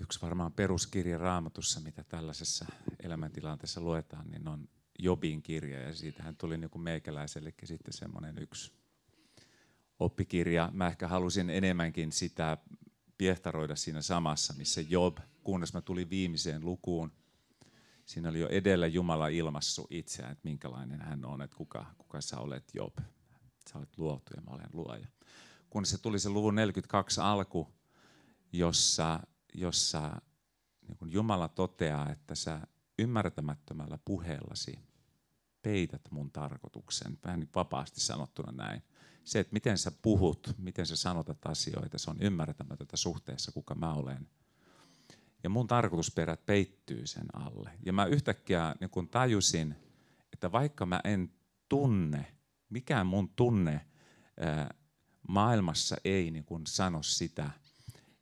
Yksi 0.00 0.22
varmaan 0.22 0.52
peruskirja 0.52 1.18
raamatussa, 1.18 1.80
mitä 1.80 2.04
tällaisessa 2.04 2.66
elämäntilanteessa 3.02 3.80
luetaan, 3.80 4.30
niin 4.30 4.48
on 4.48 4.68
Jobin 4.98 5.42
kirja 5.42 5.80
ja 5.80 5.94
siitähän 5.94 6.36
tuli 6.36 6.58
niin 6.58 6.70
kuin 6.70 6.82
meikäläisellekin 6.82 7.68
sitten 7.68 7.92
semmoinen 7.94 8.38
yksi 8.38 8.72
oppikirja. 9.98 10.70
Mä 10.72 10.86
ehkä 10.86 11.08
halusin 11.08 11.50
enemmänkin 11.50 12.12
sitä 12.12 12.58
piehtaroida 13.18 13.76
siinä 13.76 14.02
samassa, 14.02 14.54
missä 14.56 14.80
Job, 14.80 15.18
kunnes 15.44 15.72
mä 15.74 15.80
tulin 15.80 16.10
viimeiseen 16.10 16.64
lukuun. 16.64 17.12
Siinä 18.10 18.28
oli 18.28 18.40
jo 18.40 18.48
edellä 18.48 18.86
Jumala 18.86 19.28
ilmassu 19.28 19.86
itseään, 19.90 20.32
että 20.32 20.48
minkälainen 20.48 21.00
hän 21.00 21.24
on, 21.24 21.42
että 21.42 21.56
kuka, 21.56 21.86
kuka 21.98 22.20
sä 22.20 22.38
olet 22.38 22.74
Job. 22.74 22.98
Sä 23.70 23.78
olet 23.78 23.98
luotu 23.98 24.32
ja 24.36 24.42
mä 24.42 24.50
olen 24.50 24.68
luoja. 24.72 25.06
Kun 25.70 25.86
se 25.86 25.98
tuli 25.98 26.18
se 26.18 26.28
luvun 26.28 26.54
42 26.54 27.20
alku, 27.20 27.68
jossa, 28.52 29.20
jossa 29.54 30.20
niin 30.88 30.96
kun 30.96 31.12
Jumala 31.12 31.48
toteaa, 31.48 32.10
että 32.10 32.34
sä 32.34 32.60
ymmärtämättömällä 32.98 33.98
puheellasi 34.04 34.78
peität 35.62 36.02
mun 36.10 36.32
tarkoituksen, 36.32 37.18
vähän 37.24 37.40
niin 37.40 37.50
vapaasti 37.54 38.00
sanottuna 38.00 38.52
näin. 38.52 38.82
Se, 39.24 39.40
että 39.40 39.52
miten 39.52 39.78
sä 39.78 39.90
puhut, 40.02 40.54
miten 40.58 40.86
sä 40.86 40.96
sanotat 40.96 41.46
asioita, 41.46 41.98
se 41.98 42.10
on 42.10 42.22
ymmärtämätöntä 42.22 42.96
suhteessa, 42.96 43.52
kuka 43.52 43.74
mä 43.74 43.92
olen. 43.92 44.28
Ja 45.42 45.50
mun 45.50 45.66
tarkoitusperät 45.66 46.46
peittyy 46.46 47.06
sen 47.06 47.26
alle. 47.32 47.70
Ja 47.86 47.92
mä 47.92 48.04
yhtäkkiä 48.04 48.74
niin 48.80 48.90
kun 48.90 49.08
tajusin, 49.08 49.74
että 50.32 50.52
vaikka 50.52 50.86
mä 50.86 51.00
en 51.04 51.32
tunne, 51.68 52.26
mikään 52.70 53.06
mun 53.06 53.28
tunne 53.28 53.86
ää, 54.40 54.74
maailmassa 55.28 55.96
ei 56.04 56.30
niin 56.30 56.44
kun 56.44 56.66
sano 56.66 57.02
sitä, 57.02 57.50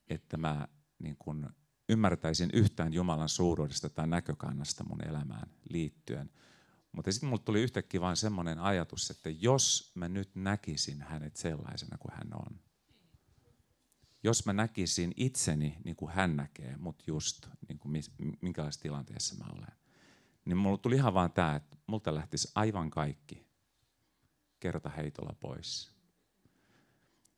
että 0.08 0.36
mä 0.36 0.68
niin 0.98 1.16
kun 1.18 1.50
ymmärtäisin 1.88 2.50
yhtään 2.52 2.92
Jumalan 2.92 3.28
suuruudesta 3.28 3.88
tai 3.88 4.06
näkökannasta 4.06 4.84
mun 4.84 5.04
elämään 5.08 5.50
liittyen. 5.70 6.30
Mutta 6.92 7.12
sitten 7.12 7.28
mulle 7.28 7.42
tuli 7.44 7.62
yhtäkkiä 7.62 8.00
vain 8.00 8.16
semmoinen 8.16 8.58
ajatus, 8.58 9.10
että 9.10 9.30
jos 9.30 9.92
mä 9.94 10.08
nyt 10.08 10.30
näkisin 10.34 11.02
hänet 11.02 11.36
sellaisena 11.36 11.98
kuin 11.98 12.14
hän 12.14 12.28
on, 12.34 12.60
jos 14.22 14.46
mä 14.46 14.52
näkisin 14.52 15.12
itseni 15.16 15.78
niin 15.84 15.96
kuin 15.96 16.12
hän 16.12 16.36
näkee, 16.36 16.76
mutta 16.76 17.04
just 17.06 17.48
niin 17.68 17.78
kuin 17.78 18.02
minkälaisessa 18.40 18.82
tilanteessa 18.82 19.34
mä 19.34 19.44
olen, 19.52 19.78
niin 20.44 20.56
mulla 20.56 20.78
tuli 20.78 20.94
ihan 20.94 21.14
vaan 21.14 21.32
tämä, 21.32 21.56
että 21.56 21.76
multa 21.86 22.14
lähtisi 22.14 22.52
aivan 22.54 22.90
kaikki 22.90 23.46
kerta 24.60 24.88
heitolla 24.88 25.36
pois. 25.40 25.90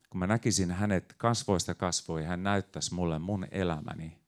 Kun 0.09 0.19
mä 0.19 0.27
näkisin 0.27 0.71
hänet 0.71 1.13
kasvoista 1.17 1.75
kasvoi, 1.75 2.23
hän 2.23 2.43
näyttäisi 2.43 2.93
mulle 2.93 3.19
mun 3.19 3.47
elämäni, 3.51 4.21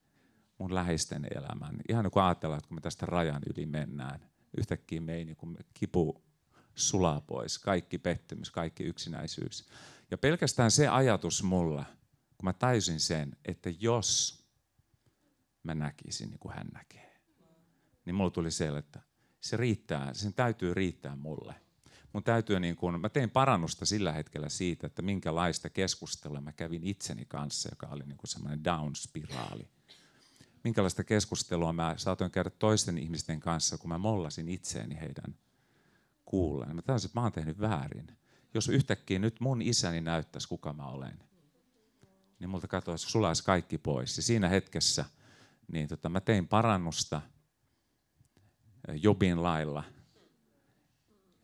mun 0.57 0.75
läheisten 0.75 1.27
elämän. 1.35 1.75
Ihan 1.89 2.03
niin 2.03 2.11
kuin 2.11 2.23
ajatellaan, 2.23 2.57
että 2.57 2.67
kun 2.67 2.77
me 2.77 2.81
tästä 2.81 3.05
rajan 3.05 3.41
yli 3.55 3.65
mennään, 3.65 4.29
yhtäkkiä 4.57 5.01
me 5.01 5.13
ei 5.15 5.25
niin 5.25 5.35
kuin 5.35 5.57
kipu 5.73 6.23
sulaa 6.75 7.21
pois, 7.21 7.59
kaikki 7.59 7.97
pettymys, 7.97 8.51
kaikki 8.51 8.83
yksinäisyys. 8.83 9.67
Ja 10.11 10.17
pelkästään 10.17 10.71
se 10.71 10.87
ajatus 10.87 11.43
mulla, 11.43 11.85
kun 12.43 12.49
mä 12.49 12.53
täysin 12.53 12.99
sen, 12.99 13.37
että 13.45 13.69
jos 13.79 14.43
mä 15.63 15.75
näkisin 15.75 16.29
niin 16.29 16.39
kuin 16.39 16.55
hän 16.55 16.67
näkee, 16.73 17.21
niin 18.05 18.15
mulla 18.15 18.31
tuli 18.31 18.51
se, 18.51 18.77
että 18.77 18.99
se 19.41 19.57
riittää, 19.57 20.13
sen 20.13 20.33
täytyy 20.33 20.73
riittää 20.73 21.15
mulle. 21.15 21.55
Mun 22.13 22.23
täytyy 22.23 22.59
niin 22.59 22.75
kuin, 22.75 23.01
mä 23.01 23.09
tein 23.09 23.29
parannusta 23.29 23.85
sillä 23.85 24.11
hetkellä 24.11 24.49
siitä, 24.49 24.87
että 24.87 25.01
minkälaista 25.01 25.69
keskustelua 25.69 26.41
mä 26.41 26.51
kävin 26.51 26.83
itseni 26.83 27.25
kanssa, 27.25 27.69
joka 27.71 27.87
oli 27.87 28.03
niin 28.05 28.17
kuin 28.17 28.29
semmoinen 28.29 28.63
down-spiraali 28.65 29.67
minkälaista 30.63 31.03
keskustelua 31.03 31.73
mä 31.73 31.93
saatoin 31.97 32.31
käydä 32.31 32.49
toisten 32.49 32.97
ihmisten 32.97 33.39
kanssa, 33.39 33.77
kun 33.77 33.89
mä 33.89 33.97
mollasin 33.97 34.49
itseäni 34.49 34.95
heidän 34.95 35.35
kuulleen. 36.25 36.75
Mä 36.75 36.81
täysin, 36.81 37.07
että 37.07 37.19
mä 37.19 37.23
oon 37.23 37.31
tehnyt 37.31 37.59
väärin. 37.59 38.07
Jos 38.53 38.69
yhtäkkiä 38.69 39.19
nyt 39.19 39.39
mun 39.39 39.61
isäni 39.61 40.01
näyttäisi, 40.01 40.47
kuka 40.47 40.73
mä 40.73 40.87
olen, 40.87 41.19
niin 42.39 42.49
multa 42.49 42.67
katoaisi, 42.67 43.09
sulaisi 43.09 43.43
kaikki 43.43 43.77
pois. 43.77 44.17
Ja 44.17 44.23
siinä 44.23 44.49
hetkessä 44.49 45.05
niin 45.71 45.87
tota, 45.87 46.09
mä 46.09 46.19
tein 46.19 46.47
parannusta 46.47 47.21
eh, 48.87 48.99
Jobin 49.03 49.43
lailla. 49.43 49.83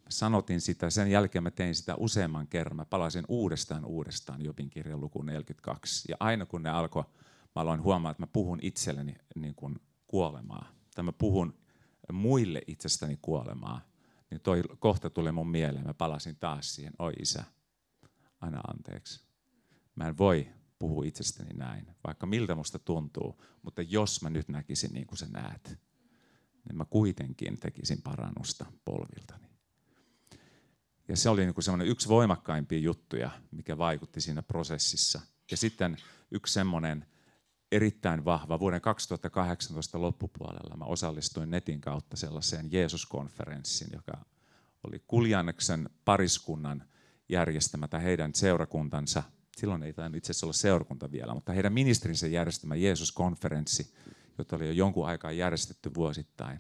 Sanotin 0.09 0.61
sitä, 0.61 0.89
sen 0.89 1.11
jälkeen 1.11 1.43
mä 1.43 1.51
tein 1.51 1.75
sitä 1.75 1.95
useamman 1.95 2.47
kerran. 2.47 2.75
Mä 2.75 2.85
palasin 2.85 3.25
uudestaan 3.27 3.85
uudestaan 3.85 4.45
Jobin 4.45 4.69
kirjan 4.69 5.01
lukuun 5.01 5.25
42. 5.25 6.11
Ja 6.11 6.17
aina 6.19 6.45
kun 6.45 6.63
ne 6.63 6.69
alkoi 6.69 7.03
mä 7.55 7.61
aloin 7.61 7.83
huomaa, 7.83 8.11
että 8.11 8.23
mä 8.23 8.27
puhun 8.27 8.59
itselleni 8.61 9.15
niin 9.35 9.55
kuin 9.55 9.79
kuolemaa. 10.07 10.71
Tai 10.95 11.03
mä 11.03 11.11
puhun 11.11 11.57
muille 12.11 12.61
itsestäni 12.67 13.19
kuolemaa. 13.21 13.81
Niin 14.31 14.41
toi 14.41 14.63
kohta 14.79 15.09
tuli 15.09 15.31
mun 15.31 15.49
mieleen. 15.49 15.85
Mä 15.85 15.93
palasin 15.93 16.35
taas 16.35 16.75
siihen. 16.75 16.93
Oi 16.99 17.13
isä, 17.19 17.43
aina 18.41 18.61
anteeksi. 18.67 19.23
Mä 19.95 20.07
en 20.07 20.17
voi 20.17 20.47
puhua 20.79 21.05
itsestäni 21.05 21.53
näin, 21.53 21.87
vaikka 22.07 22.25
miltä 22.25 22.55
musta 22.55 22.79
tuntuu. 22.79 23.43
Mutta 23.61 23.81
jos 23.81 24.21
mä 24.21 24.29
nyt 24.29 24.49
näkisin 24.49 24.93
niin 24.93 25.07
kuin 25.07 25.17
sä 25.17 25.27
näet, 25.29 25.79
niin 26.65 26.77
mä 26.77 26.85
kuitenkin 26.85 27.59
tekisin 27.59 28.01
parannusta 28.01 28.65
polviltani. 28.85 29.49
Ja 31.07 31.17
se 31.17 31.29
oli 31.29 31.45
niin 31.45 31.53
kuin 31.53 31.63
semmoinen 31.63 31.87
yksi 31.87 32.09
voimakkaimpia 32.09 32.79
juttuja, 32.79 33.29
mikä 33.51 33.77
vaikutti 33.77 34.21
siinä 34.21 34.41
prosessissa. 34.41 35.21
Ja 35.51 35.57
sitten 35.57 35.97
yksi 36.31 36.53
semmoinen 36.53 37.05
erittäin 37.71 38.25
vahva. 38.25 38.59
Vuoden 38.59 38.81
2018 38.81 40.01
loppupuolella 40.01 40.77
mä 40.77 40.85
osallistuin 40.85 41.49
netin 41.49 41.81
kautta 41.81 42.17
sellaiseen 42.17 42.71
Jeesus-konferenssiin, 42.71 43.93
joka 43.93 44.25
oli 44.83 45.03
Kuljanneksen 45.07 45.89
pariskunnan 46.05 46.83
järjestämä 47.29 47.87
tai 47.87 48.03
heidän 48.03 48.35
seurakuntansa. 48.35 49.23
Silloin 49.59 49.83
ei 49.83 49.93
tainnut 49.93 50.17
itse 50.17 50.31
asiassa 50.31 50.45
olla 50.45 50.53
seurakunta 50.53 51.11
vielä, 51.11 51.33
mutta 51.33 51.53
heidän 51.53 51.73
ministerinsä 51.73 52.27
järjestämä 52.27 52.75
Jeesus-konferenssi, 52.75 53.93
jota 54.37 54.55
oli 54.55 54.67
jo 54.67 54.71
jonkun 54.71 55.07
aikaa 55.07 55.31
järjestetty 55.31 55.93
vuosittain. 55.93 56.59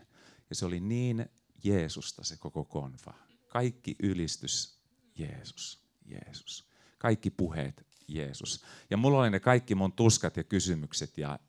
Ja 0.49 0.55
se 0.55 0.65
oli 0.65 0.79
niin 0.79 1.25
Jeesusta 1.63 2.23
se 2.23 2.37
koko 2.37 2.65
konfa. 2.65 3.13
Kaikki 3.47 3.95
ylistys 4.03 4.79
Jeesus, 5.17 5.83
Jeesus. 6.05 6.69
Kaikki 6.97 7.29
puheet 7.29 7.87
Jeesus. 8.07 8.65
Ja 8.89 8.97
mulla 8.97 9.19
oli 9.19 9.29
ne 9.29 9.39
kaikki 9.39 9.75
mun 9.75 9.91
tuskat 9.91 10.37
ja 10.37 10.43
kysymykset 10.43 11.17
ja, 11.17 11.39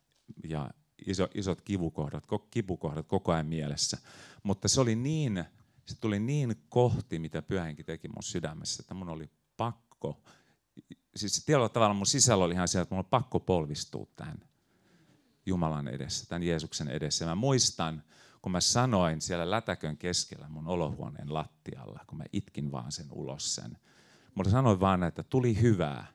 ja 0.49 0.71
iso, 1.07 1.29
isot 1.35 1.61
kivukohdat, 1.61 2.27
kipukohdat 2.51 3.07
koko 3.07 3.33
ajan 3.33 3.47
mielessä. 3.47 3.99
Mutta 4.43 4.69
se 4.69 4.81
oli 4.81 4.97
niin, 4.97 5.45
se 5.87 6.01
tuli 6.01 6.21
niin 6.21 6.55
kohti, 6.69 7.19
mitä 7.19 7.43
pyhänkin 7.43 7.87
teki 7.87 8.09
mun 8.09 8.23
sydämessä, 8.23 8.83
että 8.83 8.95
mun 8.95 9.09
oli 9.09 9.31
pakko, 9.57 10.23
siis 11.17 11.45
tietyllä 11.45 11.69
tavalla 11.69 11.95
mun 11.95 12.07
sisällä 12.07 12.45
oli 12.45 12.55
ihan 12.55 12.69
se, 12.69 12.81
että 12.81 12.95
mun 12.95 13.05
on 13.05 13.11
pakko 13.11 13.41
polvistua 13.41 14.07
tämän 14.17 14.41
Jumalan 15.47 15.89
edessä, 15.89 16.27
tämän 16.29 16.43
Jeesuksen 16.43 16.89
edessä. 16.89 17.25
Ja 17.25 17.29
mä 17.29 17.35
muistan, 17.35 18.03
kun 18.43 18.53
mä 18.53 18.61
sanoin 18.61 19.21
siellä 19.21 19.51
lätäkön 19.51 19.97
keskellä 19.97 20.49
mun 20.49 20.69
olohuoneen 20.69 21.35
lattialla, 21.35 22.01
kun 22.07 22.19
mä 22.19 22.25
itkin 22.33 22.73
vaan 22.73 22.93
sen 22.93 23.07
ulos 23.11 23.55
sen. 23.55 23.79
Mutta 24.35 24.51
sanoin 24.51 24.81
vaan, 24.81 25.03
että 25.03 25.23
tuli 25.23 25.61
hyvää, 25.61 26.07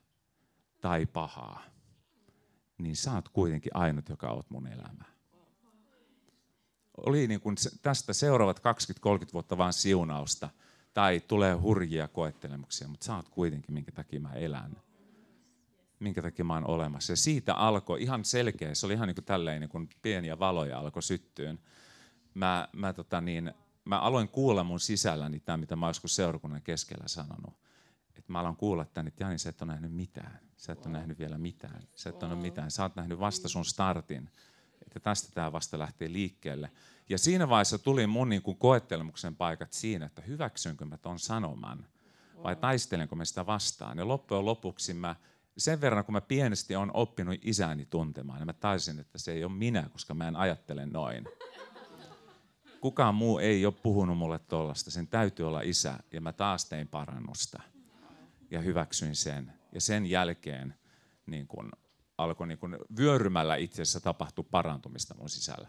tai 0.80 1.06
pahaa, 1.06 1.62
niin 2.78 2.96
sä 2.96 3.12
oot 3.12 3.28
kuitenkin 3.28 3.76
ainut, 3.76 4.08
joka 4.08 4.28
oot 4.30 4.50
mun 4.50 4.66
elämä. 4.66 5.04
Oli 6.96 7.26
niin 7.26 7.40
kuin 7.40 7.56
tästä 7.82 8.12
seuraavat 8.12 8.58
20-30 8.58 8.62
vuotta 9.32 9.58
vaan 9.58 9.72
siunausta, 9.72 10.48
tai 10.94 11.20
tulee 11.20 11.54
hurjia 11.54 12.08
koettelemuksia, 12.08 12.88
mutta 12.88 13.06
sä 13.06 13.16
oot 13.16 13.28
kuitenkin, 13.28 13.74
minkä 13.74 13.92
takia 13.92 14.20
mä 14.20 14.32
elän. 14.32 14.76
Minkä 15.98 16.22
takia 16.22 16.44
mä 16.44 16.54
oon 16.54 16.70
olemassa. 16.70 17.12
Ja 17.12 17.16
siitä 17.16 17.54
alkoi 17.54 18.02
ihan 18.02 18.24
selkeä, 18.24 18.74
se 18.74 18.86
oli 18.86 18.94
ihan 18.94 19.08
niin 19.08 19.14
kuin 19.14 19.24
tälleen 19.24 19.60
niin 19.60 19.70
kuin 19.70 19.88
pieniä 20.02 20.38
valoja 20.38 20.78
alkoi 20.78 21.02
syttyyn. 21.02 21.58
Mä, 22.34 22.68
mä, 22.72 22.92
tota 22.92 23.20
niin, 23.20 23.54
mä 23.84 24.00
aloin 24.00 24.28
kuulla 24.28 24.64
mun 24.64 24.80
sisälläni 24.80 25.40
tämä, 25.40 25.56
mitä 25.56 25.76
mä 25.76 25.86
joskus 25.86 26.16
seurakunnan 26.16 26.62
keskellä 26.62 27.08
sanonut 27.08 27.66
että 28.26 28.32
mä 28.32 28.40
alan 28.40 28.56
kuulla 28.56 28.84
tänne, 28.84 29.08
että 29.08 29.24
Jani, 29.24 29.38
sä 29.38 29.48
et 29.48 29.62
ole 29.62 29.72
nähnyt 29.72 29.92
mitään. 29.92 30.40
Sä 30.56 30.72
et 30.72 30.86
ole 30.86 30.92
nähnyt 30.92 31.18
vielä 31.18 31.38
mitään. 31.38 31.82
Sä 31.94 32.10
et 32.10 32.22
ole 32.22 32.34
mitään. 32.34 32.70
Sä 32.70 32.82
oot 32.82 32.96
nähnyt 32.96 33.18
vasta 33.18 33.48
sun 33.48 33.64
startin. 33.64 34.30
Että 34.82 35.00
tästä 35.00 35.34
tämä 35.34 35.52
vasta 35.52 35.78
lähtee 35.78 36.12
liikkeelle. 36.12 36.70
Ja 37.08 37.18
siinä 37.18 37.48
vaiheessa 37.48 37.78
tuli 37.78 38.06
mun 38.06 38.28
niin 38.28 38.42
kuin 38.42 38.56
koettelemuksen 38.56 39.36
paikat 39.36 39.72
siinä, 39.72 40.06
että 40.06 40.22
hyväksynkö 40.22 40.84
mä 40.84 40.96
ton 40.96 41.18
sanoman 41.18 41.86
vai 42.42 42.56
taistelenko 42.56 43.16
mä 43.16 43.24
sitä 43.24 43.46
vastaan. 43.46 43.98
Ja 43.98 44.08
loppujen 44.08 44.44
lopuksi 44.44 44.94
mä 44.94 45.16
sen 45.58 45.80
verran, 45.80 46.04
kun 46.04 46.12
mä 46.12 46.20
pienesti 46.20 46.76
on 46.76 46.90
oppinut 46.94 47.38
isäni 47.42 47.86
tuntemaan, 47.86 48.38
niin 48.38 48.46
mä 48.46 48.52
taisin, 48.52 48.98
että 48.98 49.18
se 49.18 49.32
ei 49.32 49.44
ole 49.44 49.52
minä, 49.52 49.88
koska 49.92 50.14
mä 50.14 50.28
en 50.28 50.36
ajattele 50.36 50.86
noin. 50.86 51.24
Kukaan 52.80 53.14
muu 53.14 53.38
ei 53.38 53.66
ole 53.66 53.74
puhunut 53.82 54.18
mulle 54.18 54.38
tollasta. 54.38 54.90
Sen 54.90 55.08
täytyy 55.08 55.46
olla 55.46 55.60
isä. 55.60 55.98
Ja 56.12 56.20
mä 56.20 56.32
taas 56.32 56.64
tein 56.64 56.88
parannusta. 56.88 57.62
Ja 58.50 58.60
hyväksyin 58.60 59.16
sen. 59.16 59.52
Ja 59.72 59.80
sen 59.80 60.06
jälkeen 60.06 60.74
niin 61.26 61.46
kun, 61.46 61.72
alkoi 62.18 62.46
niin 62.46 62.58
kun, 62.58 62.78
vyörymällä 62.98 63.56
itse 63.56 63.82
asiassa 63.82 64.00
tapahtua 64.00 64.44
parantumista 64.50 65.14
mun 65.14 65.28
sisällä. 65.28 65.68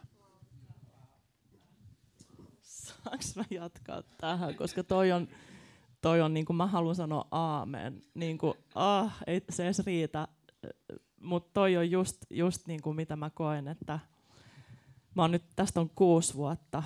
Saanko 2.61 3.23
mä 3.35 3.43
jatkaa 3.49 4.03
tähän, 4.03 4.55
koska 4.55 4.83
toi 4.83 5.11
on, 5.11 5.27
toi 6.07 6.21
on 6.21 6.33
niin 6.33 6.45
kuin 6.45 6.57
mä 6.57 6.67
haluan 6.67 6.95
sanoa 6.95 7.27
aamen. 7.31 8.01
Niin 8.13 8.37
kuin, 8.37 8.53
ah, 8.75 9.17
ei 9.27 9.41
se 9.49 9.65
edes 9.65 9.79
riitä. 9.79 10.27
Mutta 11.21 11.49
toi 11.53 11.77
on 11.77 11.91
just, 11.91 12.17
just 12.29 12.67
niin 12.67 12.81
kuin 12.81 12.95
mitä 12.95 13.15
mä 13.15 13.29
koen, 13.29 13.67
että 13.67 13.99
mä 15.15 15.21
oon 15.21 15.31
nyt, 15.31 15.43
tästä 15.55 15.81
on 15.81 15.89
kuusi 15.95 16.35
vuotta 16.35 16.83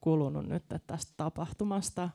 kulunut 0.00 0.46
nyt 0.46 0.64
tästä 0.86 1.12
tapahtumasta, 1.16 2.10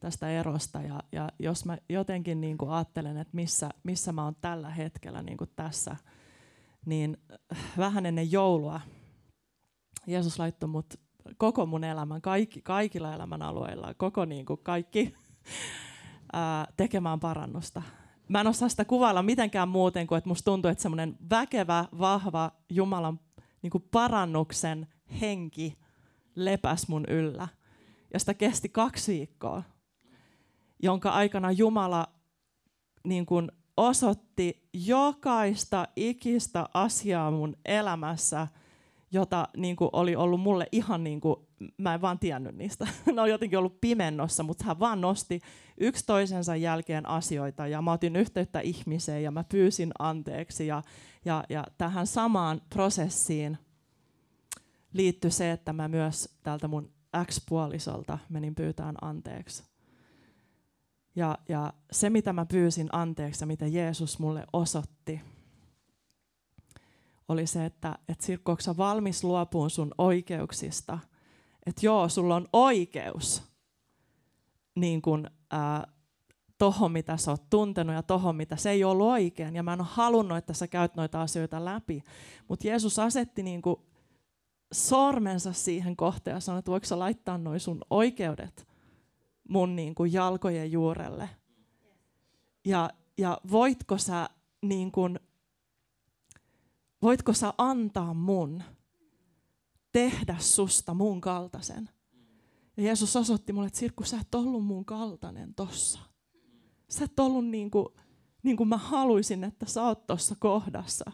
tästä 0.00 0.30
erosta. 0.30 0.82
Ja, 0.82 1.02
ja 1.12 1.28
jos 1.38 1.64
mä 1.64 1.78
jotenkin 1.88 2.40
niin 2.40 2.58
kuin 2.58 2.70
ajattelen, 2.70 3.16
että 3.16 3.36
missä, 3.36 3.68
missä 3.82 4.12
mä 4.12 4.24
oon 4.24 4.36
tällä 4.40 4.70
hetkellä 4.70 5.22
niin 5.22 5.36
kuin 5.36 5.50
tässä, 5.56 5.96
niin 6.86 7.16
vähän 7.78 8.06
ennen 8.06 8.32
joulua 8.32 8.80
Jeesus 10.06 10.38
laittoi 10.38 10.68
mut 10.68 10.94
koko 11.36 11.66
mun 11.66 11.84
elämän, 11.84 12.22
kaikki, 12.22 12.62
kaikilla 12.62 13.14
elämän 13.14 13.42
alueilla, 13.42 13.94
koko 13.94 14.24
niin 14.24 14.46
kuin 14.46 14.60
kaikki 14.62 15.14
tekemään 16.76 17.20
parannusta. 17.20 17.82
Mä 18.28 18.40
en 18.40 18.46
osaa 18.46 18.68
sitä 18.68 18.84
kuvailla 18.84 19.22
mitenkään 19.22 19.68
muuten 19.68 20.06
kuin, 20.06 20.18
että 20.18 20.28
musta 20.28 20.44
tuntuu, 20.44 20.70
että 20.70 20.82
semmoinen 20.82 21.16
väkevä, 21.30 21.84
vahva 21.98 22.50
Jumalan 22.70 23.20
niin 23.62 23.70
kuin 23.70 23.84
parannuksen 23.90 24.86
henki 25.20 25.78
lepäs 26.34 26.88
mun 26.88 27.04
yllä. 27.08 27.48
Ja 28.12 28.18
sitä 28.18 28.34
kesti 28.34 28.68
kaksi 28.68 29.12
viikkoa, 29.12 29.62
jonka 30.82 31.10
aikana 31.10 31.52
Jumala 31.52 32.06
niin 33.04 33.26
kuin 33.26 33.52
osoitti 33.76 34.68
jokaista 34.72 35.88
ikistä 35.96 36.68
asiaa 36.74 37.30
mun 37.30 37.56
elämässä– 37.64 38.46
jota 39.12 39.48
niin 39.56 39.76
kuin 39.76 39.90
oli 39.92 40.16
ollut 40.16 40.40
mulle 40.40 40.66
ihan 40.72 41.04
niin 41.04 41.20
kuin, 41.20 41.36
mä 41.78 41.94
en 41.94 42.00
vaan 42.00 42.18
tiennyt 42.18 42.56
niistä. 42.56 42.86
ne 43.14 43.22
on 43.22 43.30
jotenkin 43.30 43.58
ollut 43.58 43.80
pimennossa, 43.80 44.42
mutta 44.42 44.64
hän 44.64 44.78
vaan 44.78 45.00
nosti 45.00 45.40
yksi 45.78 46.06
toisensa 46.06 46.56
jälkeen 46.56 47.08
asioita 47.08 47.66
ja 47.66 47.82
mä 47.82 47.92
otin 47.92 48.16
yhteyttä 48.16 48.60
ihmiseen 48.60 49.22
ja 49.22 49.30
mä 49.30 49.44
pyysin 49.44 49.92
anteeksi 49.98 50.66
ja, 50.66 50.82
ja, 51.24 51.44
ja 51.48 51.64
tähän 51.78 52.06
samaan 52.06 52.60
prosessiin 52.74 53.58
liittyi 54.92 55.30
se, 55.30 55.50
että 55.52 55.72
mä 55.72 55.88
myös 55.88 56.38
tältä 56.42 56.68
mun 56.68 56.92
ex-puolisolta 57.22 58.18
menin 58.28 58.54
pyytään 58.54 58.96
anteeksi. 59.00 59.64
Ja, 61.16 61.38
ja 61.48 61.72
se, 61.92 62.10
mitä 62.10 62.32
mä 62.32 62.46
pyysin 62.46 62.88
anteeksi 62.92 63.42
ja 63.42 63.46
mitä 63.46 63.66
Jeesus 63.66 64.18
mulle 64.18 64.46
osoitti, 64.52 65.20
oli 67.28 67.46
se, 67.46 67.64
että 67.64 67.98
et 68.08 68.20
Sirkko, 68.20 68.56
valmis 68.76 69.24
luopuun 69.24 69.70
sun 69.70 69.94
oikeuksista? 69.98 70.98
Että 71.68 71.86
joo, 71.86 72.08
sulla 72.08 72.36
on 72.36 72.48
oikeus 72.52 73.42
niin 74.74 75.02
kun, 75.02 75.30
ää, 75.50 75.86
tohon, 76.58 76.92
mitä 76.92 77.16
sä 77.16 77.30
oot 77.30 77.50
tuntenut 77.50 77.94
ja 77.94 78.02
tohon, 78.02 78.36
mitä 78.36 78.56
se 78.56 78.70
ei 78.70 78.84
ollut 78.84 79.06
oikein. 79.06 79.54
Ja 79.54 79.62
mä 79.62 79.72
en 79.72 79.80
ole 79.80 79.88
halunnut, 79.90 80.38
että 80.38 80.52
sä 80.52 80.68
käyt 80.68 80.94
noita 80.96 81.22
asioita 81.22 81.64
läpi. 81.64 82.02
Mutta 82.48 82.66
Jeesus 82.66 82.98
asetti 82.98 83.42
niin 83.42 83.62
kun, 83.62 83.86
sormensa 84.72 85.52
siihen 85.52 85.96
kohteen 85.96 86.34
ja 86.34 86.40
sanoi, 86.40 86.58
että 86.58 86.70
voiko 86.70 86.86
sä 86.86 86.98
laittaa 86.98 87.38
noin 87.38 87.60
sun 87.60 87.80
oikeudet 87.90 88.68
mun 89.48 89.76
niin 89.76 89.94
kun, 89.94 90.12
jalkojen 90.12 90.72
juurelle. 90.72 91.30
Ja, 92.64 92.90
ja 93.18 93.40
voitko 93.50 93.98
sä 93.98 94.28
niin 94.62 94.92
kun, 94.92 95.20
voitko 97.02 97.32
sä 97.32 97.54
antaa 97.58 98.14
mun 98.14 98.62
tehdä 99.98 100.36
susta 100.38 100.94
mun 100.94 101.20
kaltaisen? 101.20 101.88
Ja 102.76 102.82
Jeesus 102.82 103.16
osoitti 103.16 103.52
mulle, 103.52 103.66
että 103.66 103.78
Sirkku, 103.78 104.04
sä 104.04 104.18
et 104.20 104.34
ollut 104.34 104.64
mun 104.64 104.84
kaltainen 104.84 105.54
tossa. 105.54 105.98
Sä 106.88 107.04
et 107.04 107.20
ollut 107.20 107.46
niin 107.46 107.70
kuin, 107.70 107.86
niin 108.42 108.56
kuin 108.56 108.68
mä 108.68 108.76
haluaisin, 108.76 109.44
että 109.44 109.66
sä 109.66 109.82
oot 109.82 110.06
tossa 110.06 110.36
kohdassa. 110.38 111.12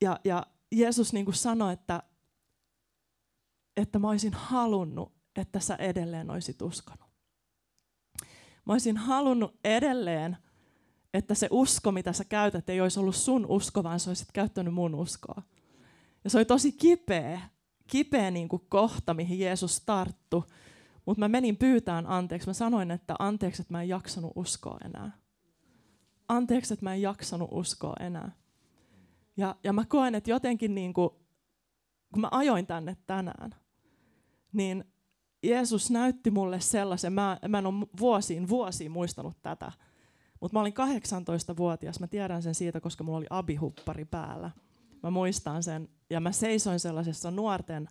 Ja, 0.00 0.20
ja 0.24 0.46
Jeesus 0.72 1.12
niin 1.12 1.24
kuin 1.24 1.34
sanoi, 1.34 1.72
että, 1.72 2.02
että 3.76 3.98
mä 3.98 4.08
olisin 4.08 4.34
halunnut, 4.34 5.12
että 5.36 5.60
sä 5.60 5.76
edelleen 5.76 6.30
olisit 6.30 6.62
uskonut. 6.62 7.10
Mä 8.66 8.72
olisin 8.72 8.96
halunnut 8.96 9.60
edelleen, 9.64 10.36
että 11.16 11.34
se 11.34 11.48
usko, 11.50 11.92
mitä 11.92 12.12
sä 12.12 12.24
käytät, 12.24 12.68
ei 12.68 12.80
olisi 12.80 13.00
ollut 13.00 13.16
sun 13.16 13.46
usko, 13.46 13.82
vaan 13.82 14.00
sä 14.00 14.10
olisit 14.10 14.32
käyttänyt 14.32 14.74
mun 14.74 14.94
uskoa. 14.94 15.42
Ja 16.24 16.30
se 16.30 16.38
oli 16.38 16.44
tosi 16.44 16.72
kipeä, 16.72 17.40
kipeä 17.86 18.30
niin 18.30 18.48
kuin 18.48 18.62
kohta, 18.68 19.14
mihin 19.14 19.38
Jeesus 19.38 19.80
tarttu. 19.80 20.44
Mutta 21.06 21.20
mä 21.20 21.28
menin 21.28 21.56
pyytään 21.56 22.06
anteeksi. 22.06 22.48
Mä 22.48 22.52
sanoin, 22.52 22.90
että 22.90 23.14
anteeksi, 23.18 23.62
että 23.62 23.74
mä 23.74 23.82
en 23.82 23.88
jaksanut 23.88 24.32
uskoa 24.34 24.78
enää. 24.84 25.18
Anteeksi, 26.28 26.74
että 26.74 26.86
mä 26.86 26.94
en 26.94 27.02
jaksanut 27.02 27.48
uskoa 27.52 27.94
enää. 28.00 28.32
Ja, 29.36 29.56
ja 29.64 29.72
mä 29.72 29.84
koen, 29.84 30.14
että 30.14 30.30
jotenkin 30.30 30.74
niin 30.74 30.94
kuin, 30.94 31.10
kun 32.12 32.20
mä 32.20 32.28
ajoin 32.30 32.66
tänne 32.66 32.96
tänään, 33.06 33.54
niin 34.52 34.84
Jeesus 35.42 35.90
näytti 35.90 36.30
mulle 36.30 36.60
sellaisen, 36.60 37.12
mä, 37.12 37.38
mä 37.48 37.58
en 37.58 37.66
ole 37.66 37.86
vuosiin, 38.00 38.48
vuosiin 38.48 38.90
muistanut 38.90 39.42
tätä, 39.42 39.72
mutta 40.40 40.56
mä 40.56 40.60
olin 40.60 40.72
18-vuotias, 40.72 42.00
mä 42.00 42.06
tiedän 42.06 42.42
sen 42.42 42.54
siitä, 42.54 42.80
koska 42.80 43.04
mulla 43.04 43.18
oli 43.18 43.26
abihuppari 43.30 44.04
päällä. 44.04 44.50
Mä 45.02 45.10
muistan 45.10 45.62
sen, 45.62 45.88
ja 46.10 46.20
mä 46.20 46.32
seisoin 46.32 46.80
sellaisessa 46.80 47.30
nuorten, 47.30 47.88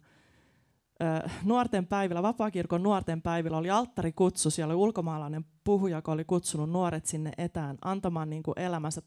ö, 1.01 1.29
nuorten 1.43 1.87
päivillä, 1.87 2.23
vapaakirkon 2.23 2.83
nuorten 2.83 3.21
päivillä, 3.21 3.57
oli 3.57 3.69
alttarikutsu, 3.69 4.49
siellä 4.49 4.71
oli 4.71 4.81
ulkomaalainen 4.81 5.45
puhuja, 5.63 5.97
joka 5.97 6.11
oli 6.11 6.25
kutsunut 6.25 6.69
nuoret 6.69 7.05
sinne 7.05 7.31
etään 7.37 7.77
antamaan 7.81 8.29
niin 8.29 8.43
kuin 8.43 8.59
elämänsä, 8.59 9.01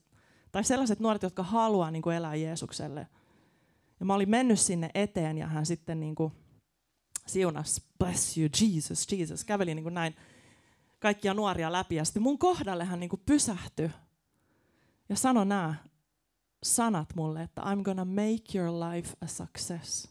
tai 0.51 0.63
sellaiset 0.63 0.99
nuoret, 0.99 1.23
jotka 1.23 1.43
haluaa 1.43 1.91
niin 1.91 2.01
kuin 2.01 2.15
elää 2.15 2.35
Jeesukselle. 2.35 3.07
Ja 3.99 4.05
mä 4.05 4.13
olin 4.13 4.29
mennyt 4.29 4.59
sinne 4.59 4.89
eteen, 4.93 5.37
ja 5.37 5.47
hän 5.47 5.65
sitten 5.65 5.99
niin 5.99 6.15
kuin 6.15 6.33
siunas, 7.27 7.81
bless 7.99 8.37
you, 8.37 8.49
Jesus, 8.61 9.11
Jesus, 9.11 9.43
käveli 9.43 9.75
niin 9.75 9.83
kuin 9.83 9.93
näin 9.93 10.15
kaikkia 10.99 11.33
nuoria 11.33 11.71
läpi. 11.71 11.95
Ja 11.95 12.05
sitten 12.05 12.23
mun 12.23 12.39
kohdalle 12.39 12.85
hän 12.85 12.99
niin 12.99 13.09
pysähtyi 13.25 13.89
ja 15.09 15.15
sanoi 15.15 15.45
nämä 15.45 15.75
sanat 16.63 17.15
mulle, 17.15 17.43
että 17.43 17.61
I'm 17.61 17.81
gonna 17.83 18.05
make 18.05 18.57
your 18.57 18.71
life 18.71 19.15
a 19.21 19.27
success. 19.27 20.09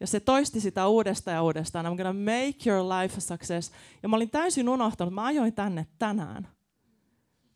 Ja 0.00 0.06
se 0.06 0.20
toisti 0.20 0.60
sitä 0.60 0.88
uudestaan 0.88 1.34
ja 1.34 1.42
uudestaan. 1.42 1.86
I'm 1.86 1.96
gonna 1.96 2.12
make 2.12 2.70
your 2.70 2.84
life 2.88 3.16
a 3.16 3.20
success. 3.20 3.72
Ja 4.02 4.08
mä 4.08 4.16
olin 4.16 4.30
täysin 4.30 4.68
unohtanut, 4.68 5.14
mä 5.14 5.24
ajoin 5.24 5.52
tänne 5.52 5.86
tänään. 5.98 6.48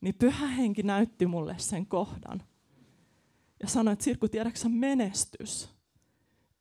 Niin 0.00 0.14
pyhä 0.14 0.46
henki 0.46 0.82
näytti 0.82 1.26
mulle 1.26 1.54
sen 1.58 1.86
kohdan. 1.86 2.42
Ja 3.62 3.68
sanoi, 3.68 3.92
että 3.92 4.04
Sirku, 4.04 4.28
tiedätkö 4.28 4.68
menestys 4.68 5.68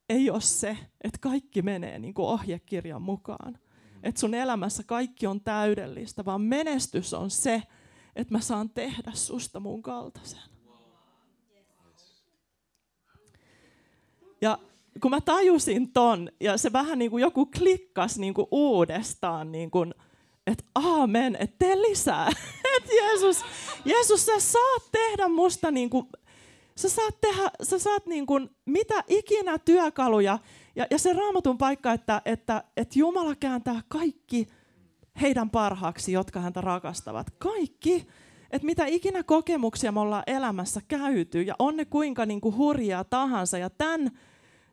ei 0.09 0.29
ole 0.29 0.41
se, 0.41 0.77
että 1.01 1.19
kaikki 1.21 1.61
menee 1.61 1.99
niin 1.99 2.13
kuin 2.13 2.27
ohjekirjan 2.27 3.01
mukaan 3.01 3.59
että 4.03 4.21
sun 4.21 4.33
elämässä 4.33 4.83
kaikki 4.83 5.27
on 5.27 5.41
täydellistä, 5.41 6.25
vaan 6.25 6.41
menestys 6.41 7.13
on 7.13 7.29
se, 7.29 7.63
että 8.15 8.33
mä 8.33 8.39
saan 8.39 8.69
tehdä 8.69 9.11
susta 9.13 9.59
mun 9.59 9.81
kaltaisen. 9.81 10.39
Ja 14.41 14.57
kun 15.01 15.11
mä 15.11 15.21
tajusin 15.21 15.91
ton, 15.91 16.29
ja 16.39 16.57
se 16.57 16.73
vähän 16.73 16.99
niin 16.99 17.11
kuin 17.11 17.21
joku 17.21 17.45
klikkas 17.45 18.17
niin 18.17 18.33
kuin 18.33 18.47
uudestaan, 18.51 19.51
niin 19.51 19.71
kuin, 19.71 19.93
että 20.47 20.63
aamen, 20.75 21.37
että 21.39 21.55
tee 21.59 21.81
lisää. 21.81 22.27
että 22.77 22.93
Jeesus, 22.93 23.45
Jeesus, 23.85 24.25
sä 24.25 24.39
saat 24.39 24.83
tehdä 24.91 25.27
musta 25.27 25.71
niin 25.71 25.89
kuin, 25.89 26.07
sä 26.75 26.89
saat 26.89 27.21
tehdä, 27.21 27.51
sä 27.63 27.79
saat 27.79 28.05
niin 28.05 28.25
kuin, 28.25 28.49
mitä 28.65 29.03
ikinä 29.07 29.57
työkaluja, 29.57 30.39
ja, 30.75 30.85
ja 30.91 30.99
se 30.99 31.13
raamatun 31.13 31.57
paikka, 31.57 31.93
että, 31.93 32.21
että, 32.25 32.63
että 32.77 32.99
Jumala 32.99 33.35
kääntää 33.35 33.81
kaikki 33.87 34.47
heidän 35.21 35.49
parhaaksi, 35.49 36.11
jotka 36.11 36.39
häntä 36.39 36.61
rakastavat. 36.61 37.29
Kaikki. 37.29 38.07
Että 38.51 38.65
mitä 38.65 38.85
ikinä 38.85 39.23
kokemuksia 39.23 39.91
me 39.91 39.99
ollaan 39.99 40.23
elämässä 40.27 40.81
käyty, 40.87 41.41
ja 41.41 41.55
on 41.59 41.77
ne 41.77 41.85
kuinka 41.85 42.25
niin 42.25 42.41
kuin 42.41 42.57
hurjaa 42.57 43.03
tahansa, 43.03 43.57
ja 43.57 43.69
tämän 43.69 44.11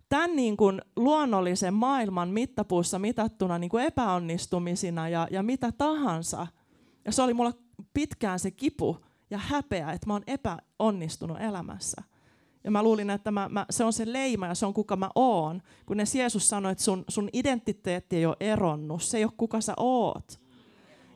tämän 0.08 0.36
niin 0.36 0.56
kuin 0.56 0.82
luonnollisen 0.96 1.74
maailman 1.74 2.28
mittapuussa 2.28 2.98
mitattuna 2.98 3.58
niin 3.58 3.70
kuin 3.70 3.84
epäonnistumisina 3.84 5.08
ja, 5.08 5.28
ja 5.30 5.42
mitä 5.42 5.72
tahansa. 5.72 6.46
Ja 7.04 7.12
se 7.12 7.22
oli 7.22 7.34
mulla 7.34 7.52
pitkään 7.94 8.38
se 8.38 8.50
kipu 8.50 8.96
ja 9.30 9.38
häpeä, 9.38 9.92
että 9.92 10.06
mä 10.06 10.12
oon 10.12 10.22
epäonnistunut 10.26 11.40
elämässä. 11.40 12.02
Ja 12.66 12.70
mä 12.70 12.82
luulin, 12.82 13.10
että 13.10 13.30
mä, 13.30 13.48
mä, 13.48 13.66
se 13.70 13.84
on 13.84 13.92
se 13.92 14.12
leima 14.12 14.46
ja 14.46 14.54
se 14.54 14.66
on 14.66 14.74
kuka 14.74 14.96
mä 14.96 15.10
oon. 15.14 15.62
Kun 15.86 15.98
Jeesus 16.14 16.48
sanoi, 16.48 16.72
että 16.72 16.84
sun, 16.84 17.04
sun 17.08 17.28
identiteetti 17.32 18.16
ei 18.16 18.26
ole 18.26 18.36
eronnut, 18.40 19.02
se 19.02 19.18
ei 19.18 19.24
ole 19.24 19.32
kuka 19.36 19.60
sä 19.60 19.74
oot. 19.76 20.40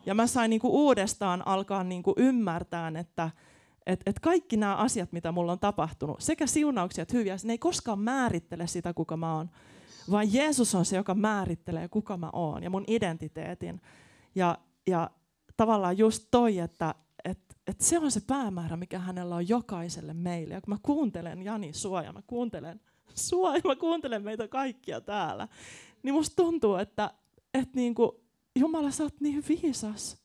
Ja 0.07 0.15
mä 0.15 0.27
sain 0.27 0.51
niinku 0.51 0.69
uudestaan 0.69 1.47
alkaa 1.47 1.85
niinku 1.85 2.15
ymmärtää, 2.17 2.93
että 3.01 3.31
et, 3.87 4.01
et 4.07 4.21
kaikki 4.21 4.57
nämä 4.57 4.77
asiat, 4.77 5.13
mitä 5.13 5.33
mulla 5.33 5.53
on 5.53 5.59
tapahtunut, 5.59 6.21
sekä 6.21 6.47
siunauksia 6.47 7.03
että 7.03 7.17
hyviä, 7.17 7.37
ne 7.45 7.53
ei 7.53 7.59
koskaan 7.59 7.99
määrittele 7.99 8.67
sitä, 8.67 8.95
kuka 8.95 9.17
mä 9.17 9.37
oon. 9.37 9.51
Vaan 10.11 10.33
Jeesus 10.33 10.75
on 10.75 10.85
se, 10.85 10.97
joka 10.97 11.15
määrittelee, 11.15 11.89
kuka 11.89 12.17
mä 12.17 12.31
oon 12.33 12.63
ja 12.63 12.71
mun 12.71 12.85
identiteetin. 12.87 13.81
Ja, 14.35 14.59
ja 14.87 15.11
tavallaan 15.57 15.99
just 15.99 16.29
toi, 16.31 16.59
että 16.59 16.95
et, 17.71 17.77
et 17.77 17.81
se 17.81 17.99
on 17.99 18.11
se 18.11 18.21
päämäärä, 18.21 18.77
mikä 18.77 18.99
hänellä 18.99 19.35
on 19.35 19.49
jokaiselle 19.49 20.15
meille. 20.15 20.55
Ja 20.55 20.61
kun 20.61 20.75
mä 20.75 20.79
kuuntelen 20.83 21.43
Jani 21.43 21.73
sua 21.73 22.03
ja 22.03 22.13
mä 22.13 22.23
kuuntelen 22.27 22.81
sua 23.15 23.57
ja 23.57 23.61
mä 23.65 23.77
kuuntelen 23.77 24.25
meitä 24.25 24.49
kaikkia 24.49 25.01
täällä, 25.01 25.49
niin 26.03 26.15
musta 26.15 26.37
tuntuu, 26.37 26.75
että 26.75 27.11
et 27.55 27.75
niinku, 27.75 28.21
Jumala, 28.57 28.91
sä 28.91 29.03
oot 29.03 29.21
niin 29.21 29.45
viisas. 29.49 30.21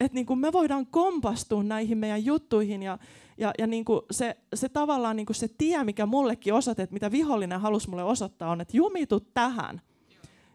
Että 0.00 0.14
niin 0.14 0.26
kuin 0.26 0.38
me 0.38 0.52
voidaan 0.52 0.86
kompastua 0.86 1.62
näihin 1.62 1.98
meidän 1.98 2.24
juttuihin 2.24 2.82
ja, 2.82 2.98
ja, 3.38 3.52
ja 3.58 3.66
niin 3.66 3.84
kuin 3.84 4.00
se, 4.10 4.36
se 4.54 4.68
tavallaan 4.68 5.16
niin 5.16 5.26
kuin 5.26 5.36
se 5.36 5.48
tie, 5.58 5.84
mikä 5.84 6.06
mullekin 6.06 6.54
osoitet, 6.54 6.90
mitä 6.90 7.10
vihollinen 7.10 7.60
halusi 7.60 7.90
mulle 7.90 8.04
osoittaa, 8.04 8.50
on, 8.50 8.60
että 8.60 8.76
jumitu 8.76 9.20
tähän. 9.20 9.80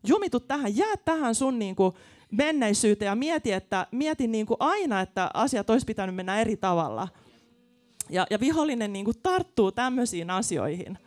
Jumitu 0.08 0.40
tähän, 0.40 0.78
jää 0.78 0.98
tähän 1.06 1.36
sun 1.36 1.60
niin 1.60 1.76
kuin 1.76 1.94
menneisyyteen 2.38 3.10
ja 3.10 3.16
mieti, 3.16 3.52
että, 3.52 3.88
mieti 3.92 4.28
niin 4.28 4.46
kuin 4.46 4.58
aina, 4.60 5.02
että 5.02 5.32
asiat 5.34 5.70
olisi 5.70 5.86
pitänyt 5.86 6.16
mennä 6.16 6.42
eri 6.42 6.58
tavalla. 6.58 7.08
Ja, 8.10 8.28
ja 8.30 8.40
vihollinen 8.40 8.94
niin 8.94 9.06
kuin 9.06 9.18
tarttuu 9.24 9.72
tämmöisiin 9.72 10.30
asioihin. 10.30 10.98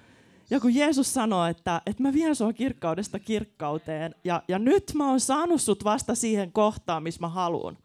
Ja 0.51 0.61
kun 0.61 0.74
Jeesus 0.74 1.14
sanoo, 1.14 1.47
että, 1.47 1.83
että 1.87 2.03
mä 2.03 2.12
vien 2.12 2.37
sua 2.37 2.53
kirkkaudesta 2.53 3.18
kirkkauteen, 3.18 4.14
ja, 4.24 4.43
ja 4.49 4.59
nyt 4.59 4.93
mä 4.95 5.09
oon 5.09 5.20
saanut 5.20 5.61
sut 5.61 5.85
vasta 5.85 6.14
siihen 6.14 6.53
kohtaan, 6.53 7.03
missä 7.03 7.20
mä 7.20 7.29
haluan. 7.29 7.79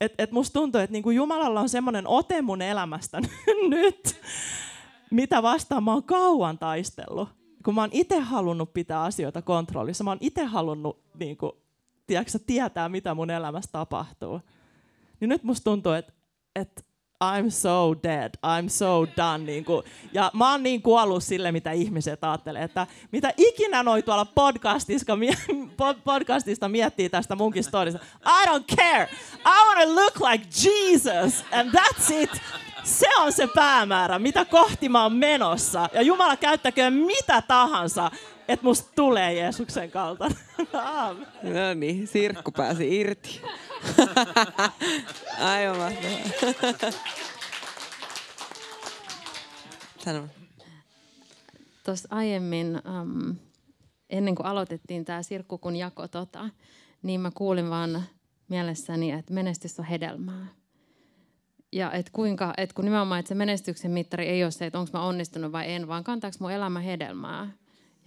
Et, 0.00 0.14
et 0.18 0.32
musta 0.32 0.60
tuntuu, 0.60 0.80
että 0.80 0.92
niinku 0.92 1.10
Jumalalla 1.10 1.60
on 1.60 1.68
semmoinen 1.68 2.06
ote 2.06 2.42
mun 2.42 2.62
elämästä 2.62 3.20
nyt, 3.68 4.20
mitä 5.10 5.42
vastaan 5.42 5.84
mä 5.84 5.92
oon 5.92 6.04
kauan 6.04 6.58
taistellut. 6.58 7.28
Kun 7.64 7.74
mä 7.74 7.80
oon 7.80 7.90
itse 7.92 8.20
halunnut 8.20 8.72
pitää 8.72 9.02
asioita 9.02 9.42
kontrollissa, 9.42 10.04
mä 10.04 10.10
oon 10.10 10.18
itse 10.20 10.44
halunnut 10.44 11.02
niinku, 11.18 11.67
tiedätkö, 12.08 12.38
tietää, 12.46 12.88
mitä 12.88 13.14
mun 13.14 13.30
elämässä 13.30 13.70
tapahtuu. 13.72 14.40
Niin 15.20 15.28
nyt 15.28 15.42
musta 15.42 15.64
tuntuu, 15.64 15.92
että, 15.92 16.12
että 16.56 16.82
I'm 17.24 17.50
so 17.50 17.94
dead, 18.02 18.30
I'm 18.46 18.68
so 18.68 19.06
done. 19.16 19.44
Niin 19.44 19.64
kuin, 19.64 19.82
ja 20.12 20.30
mä 20.34 20.50
oon 20.50 20.62
niin 20.62 20.82
kuollut 20.82 21.24
sille, 21.24 21.52
mitä 21.52 21.72
ihmiset 21.72 22.24
ajattelee, 22.24 22.62
että 22.62 22.86
mitä 23.12 23.32
ikinä 23.36 23.82
noi 23.82 24.02
tuolla 24.02 24.24
podcastista, 24.24 25.12
podcastista 26.04 26.68
miettii 26.68 27.08
tästä 27.08 27.36
munkin 27.36 27.64
storista. 27.64 28.00
I 28.26 28.46
don't 28.46 28.76
care. 28.76 29.08
I 29.46 29.66
want 29.66 29.88
to 29.88 29.94
look 29.94 30.30
like 30.30 30.44
Jesus 30.44 31.44
and 31.52 31.70
that's 31.70 32.14
it. 32.14 32.30
Se 32.84 33.16
on 33.20 33.32
se 33.32 33.46
päämäärä, 33.46 34.18
mitä 34.18 34.44
kohti 34.44 34.88
mä 34.88 35.02
oon 35.02 35.12
menossa. 35.12 35.88
Ja 35.92 36.02
Jumala 36.02 36.36
käyttäköön 36.36 36.92
mitä 36.92 37.42
tahansa, 37.42 38.10
että 38.48 38.64
musta 38.64 38.92
tulee 38.96 39.34
Jeesuksen 39.34 39.90
kaltainen. 39.90 40.38
no 41.42 41.74
niin, 41.74 42.06
sirkku 42.06 42.50
pääsi 42.50 43.00
irti. 43.00 43.42
Aivan 45.40 45.76
mahtavaa. 45.78 46.92
Sano. 49.98 50.28
Tuossa 51.84 52.08
aiemmin, 52.10 52.80
um, 53.02 53.36
ennen 54.10 54.34
kuin 54.34 54.46
aloitettiin 54.46 55.04
tämä 55.04 55.22
sirkkukun 55.22 55.76
jako, 55.76 56.08
tota, 56.08 56.50
niin 57.02 57.20
mä 57.20 57.30
kuulin 57.34 57.70
vaan 57.70 58.02
mielessäni, 58.48 59.10
että 59.10 59.34
menestys 59.34 59.78
on 59.78 59.84
hedelmää. 59.84 60.46
Ja 61.72 61.92
et 61.92 62.10
kuinka, 62.10 62.54
et 62.56 62.72
kun 62.72 62.84
nimenomaan, 62.84 63.18
että 63.18 63.28
se 63.28 63.34
menestyksen 63.34 63.90
mittari 63.90 64.26
ei 64.26 64.44
ole 64.44 64.50
se, 64.50 64.66
että 64.66 64.78
onko 64.78 64.90
mä 64.92 65.04
onnistunut 65.04 65.52
vai 65.52 65.72
en, 65.72 65.88
vaan 65.88 66.04
kantaako 66.04 66.36
mun 66.40 66.52
elämä 66.52 66.80
hedelmää. 66.80 67.50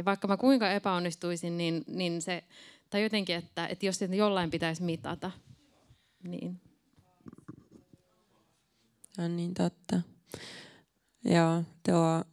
Ja 0.02 0.06
vaikka 0.06 0.28
mä 0.28 0.38
kuinka 0.38 0.72
epäonnistuisin, 0.72 1.58
niin, 1.58 1.84
niin 1.88 2.22
se, 2.22 2.44
tai 2.90 3.04
jotenkin, 3.04 3.36
että, 3.36 3.68
että 3.68 3.86
jos 3.86 4.00
jollain 4.02 4.52
pitäisi 4.52 4.84
mitata, 4.84 5.32
niin. 6.24 6.62
On 9.18 9.38
niin 9.38 9.54
totta. 9.54 10.02
Joo, 11.26 11.64
tuo 11.86 12.24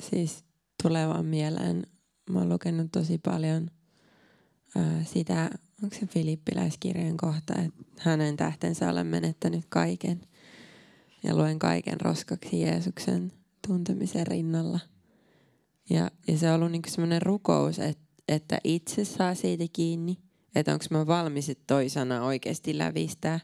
siis 0.00 0.44
tulee 0.82 1.08
vaan 1.08 1.26
mieleen. 1.26 1.86
Mä 2.30 2.38
oon 2.38 2.48
lukenut 2.48 2.92
tosi 2.92 3.18
paljon 3.18 3.70
ää, 4.76 5.04
sitä, 5.04 5.50
onko 5.82 5.96
se 5.96 6.06
Filippiläiskirjan 6.06 7.16
kohta, 7.16 7.54
että 7.54 7.84
hänen 7.98 8.36
tähtensä 8.36 8.90
olen 8.90 9.06
menettänyt 9.06 9.64
kaiken. 9.68 10.20
Ja 11.22 11.36
luen 11.36 11.58
kaiken 11.58 12.00
roskaksi 12.00 12.60
Jeesuksen 12.60 13.32
tuntemisen 13.66 14.26
rinnalla. 14.26 14.80
Ja, 15.90 16.10
ja 16.28 16.38
se 16.38 16.48
on 16.50 16.54
ollut 16.54 16.72
niinku 16.72 16.90
semmoinen 16.90 17.22
rukous, 17.22 17.78
että, 17.78 18.04
että 18.28 18.58
itse 18.64 19.04
saa 19.04 19.34
siitä 19.34 19.64
kiinni– 19.72 20.18
että 20.54 20.72
onko 20.72 20.84
mä 20.90 21.06
valmis, 21.06 21.48
että 21.48 21.64
toi 21.66 21.88
sana 21.88 22.24
oikeasti 22.24 22.78
lävistää 22.78 23.40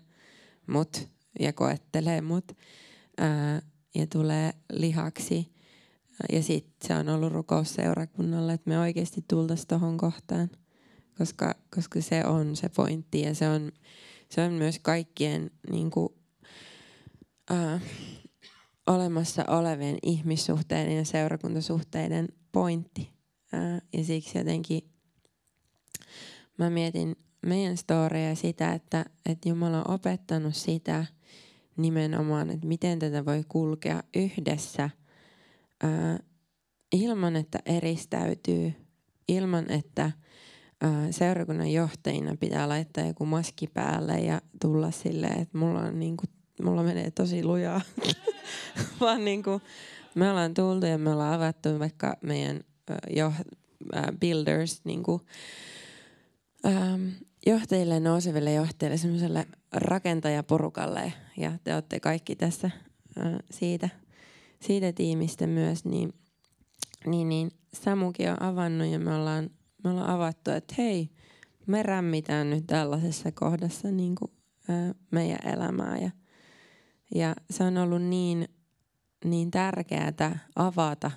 mut 0.67 1.09
ja 1.41 1.53
koettelee 1.53 2.21
mut 2.21 2.53
ää, 3.19 3.63
ja 3.95 4.07
tulee 4.07 4.53
lihaksi. 4.73 5.55
Ja 6.33 6.43
sitten 6.43 6.89
se 6.89 6.95
on 6.95 7.09
ollut 7.09 7.33
rukous 7.33 7.75
seurakunnalle, 7.75 8.53
että 8.53 8.71
me 8.71 8.79
oikeasti 8.79 9.25
tultaisiin 9.29 9.69
tuohon 9.69 9.97
kohtaan, 9.97 10.51
koska, 11.19 11.55
koska 11.75 12.01
se 12.01 12.25
on 12.25 12.57
se 12.57 12.69
pointti 12.69 13.21
ja 13.21 13.35
se 13.35 13.49
on, 13.49 13.73
se 14.29 14.41
on 14.41 14.53
myös 14.53 14.79
kaikkien 14.79 15.51
niin 15.71 15.91
kuin, 15.91 16.09
ää, 17.51 17.81
olemassa 18.87 19.45
olevien 19.49 19.99
ihmissuhteiden 20.03 20.97
ja 20.97 21.05
seurakuntasuhteiden 21.05 22.29
pointti. 22.53 23.15
Ja 23.93 24.05
siksi 24.05 24.39
jotenkin 24.39 24.91
mä 26.59 26.71
mietin 26.71 27.17
meidän 27.47 27.77
storia 27.77 28.35
sitä, 28.35 28.73
että, 28.73 29.05
että 29.27 29.49
Jumala 29.49 29.79
on 29.79 29.95
opettanut 29.95 30.55
sitä 30.55 31.07
nimenomaan, 31.77 32.51
että 32.51 32.67
miten 32.67 32.99
tätä 32.99 33.25
voi 33.25 33.45
kulkea 33.49 34.03
yhdessä 34.17 34.91
ää, 35.83 36.19
ilman, 36.93 37.37
että 37.37 37.59
eristäytyy, 37.67 38.73
ilman, 39.29 39.71
että 39.71 40.13
ää, 40.81 41.13
seurakunnan 41.13 41.73
johtajina 41.73 42.37
pitää 42.41 42.69
laittaa 42.69 43.07
joku 43.07 43.27
maski 43.27 43.67
päälle 43.67 44.21
ja 44.21 44.41
tulla 44.61 44.91
silleen, 44.91 45.41
että 45.41 45.59
mulla, 45.59 45.81
on 45.81 45.99
niinku, 45.99 46.25
mulla 46.63 46.83
menee 46.83 47.11
tosi 47.11 47.45
lujaa. 47.45 47.81
Vaan 49.01 49.25
niinku, 49.25 49.61
me 50.15 50.31
ollaan 50.31 50.55
tultu 50.55 50.87
ja 50.87 50.99
me 50.99 51.11
ollaan 51.11 51.35
avattu 51.35 51.79
vaikka 51.79 52.17
meidän 52.21 52.61
jo, 53.11 53.33
builders 54.21 54.81
niinku, 54.85 55.21
ähm, 56.67 57.09
johtajille, 57.47 58.01
nouseville 58.01 58.53
johtajille, 58.53 58.97
semmoiselle 58.97 59.47
rakentajaporukalle. 59.73 61.13
Ja 61.37 61.53
te 61.65 61.75
olette 61.75 62.01
kaikki 62.01 62.37
tässä 62.37 62.71
äh, 63.19 63.33
siitä, 63.51 63.89
siitä 64.61 64.93
tiimistä 64.93 65.47
myös, 65.47 65.85
niin, 65.85 66.13
niin, 67.07 67.29
niin 67.29 67.51
Samukin 67.75 68.31
on 68.31 68.43
avannut 68.43 68.89
ja 68.89 68.99
me 68.99 69.15
ollaan, 69.15 69.51
me 69.85 69.91
ollaan 69.91 70.11
avattu, 70.11 70.51
että 70.51 70.75
hei, 70.79 71.11
me 71.67 71.83
rämmitään 71.83 72.51
nyt 72.51 72.67
tällaisessa 72.67 73.33
kohdassa 73.33 73.91
niin 73.91 74.15
kuin, 74.15 74.31
äh, 74.71 74.95
meidän 75.11 75.53
elämää 75.55 75.99
ja, 75.99 76.11
ja 77.15 77.35
se 77.51 77.65
on 77.65 77.79
ollut 77.79 78.03
niin, 78.03 78.49
niin 79.25 79.51
tärkeää 79.51 80.39
avata 80.57 81.11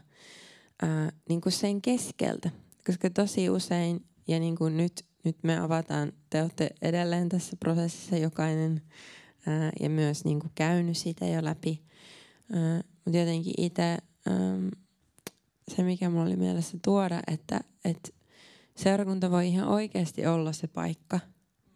äh, 0.84 1.14
niin 1.30 1.42
kuin 1.42 1.54
sen 1.54 1.82
keskeltä, 1.82 2.50
koska 2.86 3.10
tosi 3.10 3.50
usein 3.50 4.06
ja 4.28 4.40
niin 4.40 4.56
kuin 4.56 4.78
nyt 4.78 5.08
nyt 5.28 5.44
me 5.44 5.60
avataan, 5.60 6.14
te 6.30 6.42
olette 6.42 6.70
edelleen 6.82 7.30
tässä 7.30 7.58
prosessissa 7.60 8.18
jokainen 8.18 8.82
ää, 9.46 9.72
ja 9.80 9.90
myös 9.90 10.26
niin 10.26 10.40
kuin 10.40 10.52
käynyt 10.56 10.98
sitä 10.98 11.26
jo 11.26 11.44
läpi. 11.44 11.82
Mutta 13.06 13.18
jotenkin 13.18 13.54
itse 13.58 13.98
se, 15.76 15.84
mikä 15.84 16.10
mulla 16.10 16.26
oli 16.26 16.36
mielessä 16.36 16.78
tuoda, 16.84 17.20
että, 17.28 17.60
että 17.86 18.10
seurakunta 18.76 19.32
voi 19.32 19.48
ihan 19.48 19.68
oikeasti 19.68 20.26
olla 20.26 20.52
se 20.52 20.68
paikka, 20.68 21.20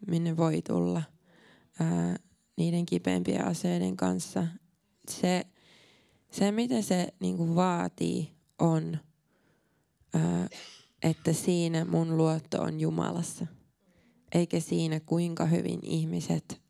minne 0.06 0.36
voi 0.36 0.62
tulla 0.62 1.02
ää, 1.80 2.16
niiden 2.62 2.86
kipeimpien 2.86 3.46
asioiden 3.46 3.96
kanssa. 3.96 4.46
Se, 5.10 5.46
se 6.30 6.52
mitä 6.52 6.82
se 6.82 7.08
niin 7.20 7.36
kuin 7.36 7.54
vaatii, 7.54 8.32
on 8.58 8.98
että 11.02 11.32
siinä 11.32 11.84
mun 11.84 12.16
luotto 12.16 12.62
on 12.62 12.80
Jumalassa, 12.80 13.46
eikä 14.34 14.60
siinä 14.60 15.00
kuinka 15.00 15.46
hyvin 15.46 15.78
ihmiset 15.82 16.60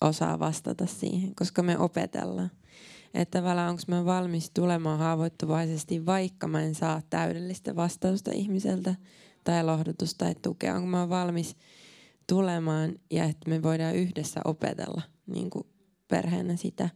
osaa 0.00 0.38
vastata 0.38 0.86
siihen, 0.86 1.34
koska 1.34 1.62
me 1.62 1.78
opetellaan. 1.78 2.50
Että 3.14 3.38
tavallaan 3.38 3.70
onko 3.70 3.82
mä 3.88 4.04
valmis 4.04 4.50
tulemaan 4.50 4.98
haavoittuvaisesti, 4.98 6.06
vaikka 6.06 6.48
mä 6.48 6.62
en 6.62 6.74
saa 6.74 7.02
täydellistä 7.10 7.76
vastausta 7.76 8.30
ihmiseltä 8.34 8.94
tai 9.44 9.64
lohdutusta 9.64 10.24
tai 10.24 10.34
tukea. 10.42 10.74
Onko 10.74 10.86
mä 10.86 11.08
valmis 11.08 11.56
tulemaan 12.26 12.94
ja 13.10 13.24
että 13.24 13.50
me 13.50 13.62
voidaan 13.62 13.96
yhdessä 13.96 14.40
opetella 14.44 15.02
niin 15.26 15.50
kuin 15.50 15.66
perheenä 16.08 16.56
sitä. 16.56 16.88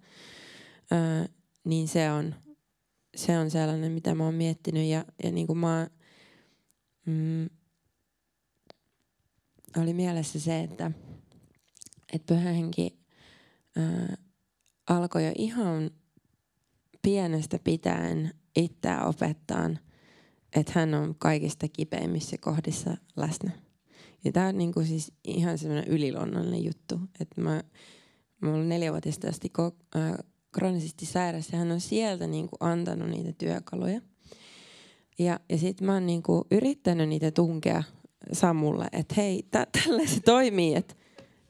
Öö, 0.92 1.24
niin 1.64 1.88
se 1.88 2.10
on, 2.10 2.34
se 3.16 3.38
on 3.38 3.50
sellainen, 3.50 3.92
mitä 3.92 4.14
mä 4.14 4.24
oon 4.24 4.34
miettinyt 4.34 4.86
ja, 4.86 5.04
ja 5.24 5.30
niin 5.30 5.46
kuin 5.46 5.58
mä 5.58 5.90
mm, 7.06 7.48
oli 9.76 9.94
mielessä 9.94 10.40
se, 10.40 10.60
että, 10.60 10.90
että 12.12 12.34
pyhähenki 12.34 12.98
ää, 13.76 14.16
alkoi 14.86 15.26
jo 15.26 15.32
ihan 15.38 15.90
pienestä 17.02 17.58
pitäen 17.64 18.34
itseä 18.56 19.04
opettaa, 19.04 19.70
että 20.56 20.72
hän 20.74 20.94
on 20.94 21.14
kaikista 21.18 21.68
kipeimmissä 21.68 22.36
kohdissa 22.40 22.96
läsnä. 23.16 23.50
Ja 24.24 24.32
tämä 24.32 24.48
on 24.48 24.58
niinku 24.58 24.84
siis 24.84 25.12
ihan 25.24 25.58
semmoinen 25.58 25.88
yliluonnollinen 25.88 26.64
juttu, 26.64 27.00
että 27.20 27.40
mä, 27.40 27.62
olen 28.48 28.68
neljävuotiaasta 28.68 29.28
asti 29.28 29.52
ko- 29.58 29.98
äh, 30.00 30.12
kroonisesti 30.52 31.06
sairas 31.06 31.48
ja 31.52 31.58
hän 31.58 31.70
on 31.70 31.80
sieltä 31.80 32.26
niinku 32.26 32.56
antanut 32.60 33.08
niitä 33.08 33.32
työkaluja. 33.32 34.00
Ja, 35.18 35.40
ja 35.48 35.58
sitten 35.58 35.86
mä 35.86 35.92
oon 35.92 36.06
niinku 36.06 36.46
yrittänyt 36.50 37.08
niitä 37.08 37.30
tunkea 37.30 37.82
Samulle, 38.32 38.86
että 38.92 39.14
hei, 39.16 39.42
tä- 39.50 39.66
tällä 39.72 40.06
se 40.06 40.20
toimii, 40.20 40.74
että 40.74 40.94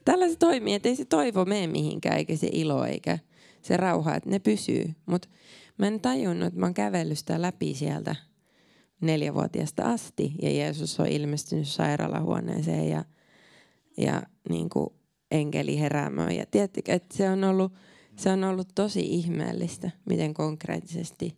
tällä 0.05 0.29
se 0.29 0.35
toimii, 0.35 0.73
että 0.73 0.89
ei 0.89 0.95
se 0.95 1.05
toivo 1.05 1.45
mene 1.45 1.67
mihinkään, 1.67 2.17
eikä 2.17 2.35
se 2.35 2.49
ilo, 2.51 2.85
eikä 2.85 3.19
se 3.61 3.77
rauha, 3.77 4.15
että 4.15 4.29
ne 4.29 4.39
pysyy. 4.39 4.93
Mutta 5.05 5.27
mä 5.77 5.87
en 5.87 5.99
tajunnut, 5.99 6.47
että 6.47 6.59
mä 6.59 6.65
oon 6.65 6.73
kävellyt 6.73 7.17
sitä 7.17 7.41
läpi 7.41 7.75
sieltä 7.75 8.15
neljävuotiaasta 9.01 9.83
asti, 9.83 10.33
ja 10.41 10.51
Jeesus 10.51 10.99
on 10.99 11.07
ilmestynyt 11.07 11.67
sairaalahuoneeseen, 11.67 12.89
ja, 12.89 13.05
ja 13.97 14.23
niin 14.49 14.69
kuin 14.69 14.89
enkeli 15.31 15.79
heräämöön. 15.79 16.35
Ja 16.35 16.45
tiedättekö, 16.45 16.93
että 16.93 17.17
se 17.17 17.29
on 17.29 17.43
ollut, 17.43 17.73
se 18.15 18.29
on 18.29 18.43
ollut 18.43 18.67
tosi 18.75 18.99
ihmeellistä, 18.99 19.91
miten 20.05 20.33
konkreettisesti, 20.33 21.37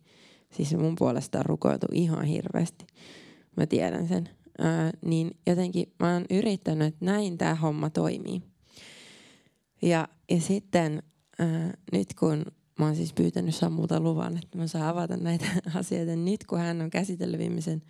siis 0.52 0.74
mun 0.76 0.96
puolesta 0.98 1.38
on 1.38 1.46
rukoiltu 1.46 1.86
ihan 1.92 2.24
hirveästi. 2.24 2.86
Mä 3.56 3.66
tiedän 3.66 4.08
sen 4.08 4.28
ää, 4.58 4.90
niin 5.04 5.30
jotenkin 5.46 5.92
mä 6.00 6.12
oon 6.12 6.24
yrittänyt, 6.30 6.88
että 6.88 7.04
näin 7.04 7.38
tämä 7.38 7.54
homma 7.54 7.90
toimii. 7.90 8.42
Ja, 9.82 10.08
ja 10.30 10.40
sitten 10.40 11.02
ää, 11.38 11.74
nyt 11.92 12.14
kun 12.14 12.44
mä 12.78 12.84
oon 12.84 12.96
siis 12.96 13.12
pyytänyt 13.12 13.54
Sammulta 13.54 14.00
luvan, 14.00 14.36
että 14.36 14.58
mä 14.58 14.66
saan 14.66 14.88
avata 14.88 15.16
näitä 15.16 15.46
asioita, 15.74 16.10
niin 16.12 16.24
nyt 16.24 16.44
kun 16.44 16.58
hän 16.58 16.82
on 16.82 16.90
käsitellyt 16.90 17.40
viimeisen 17.40 17.82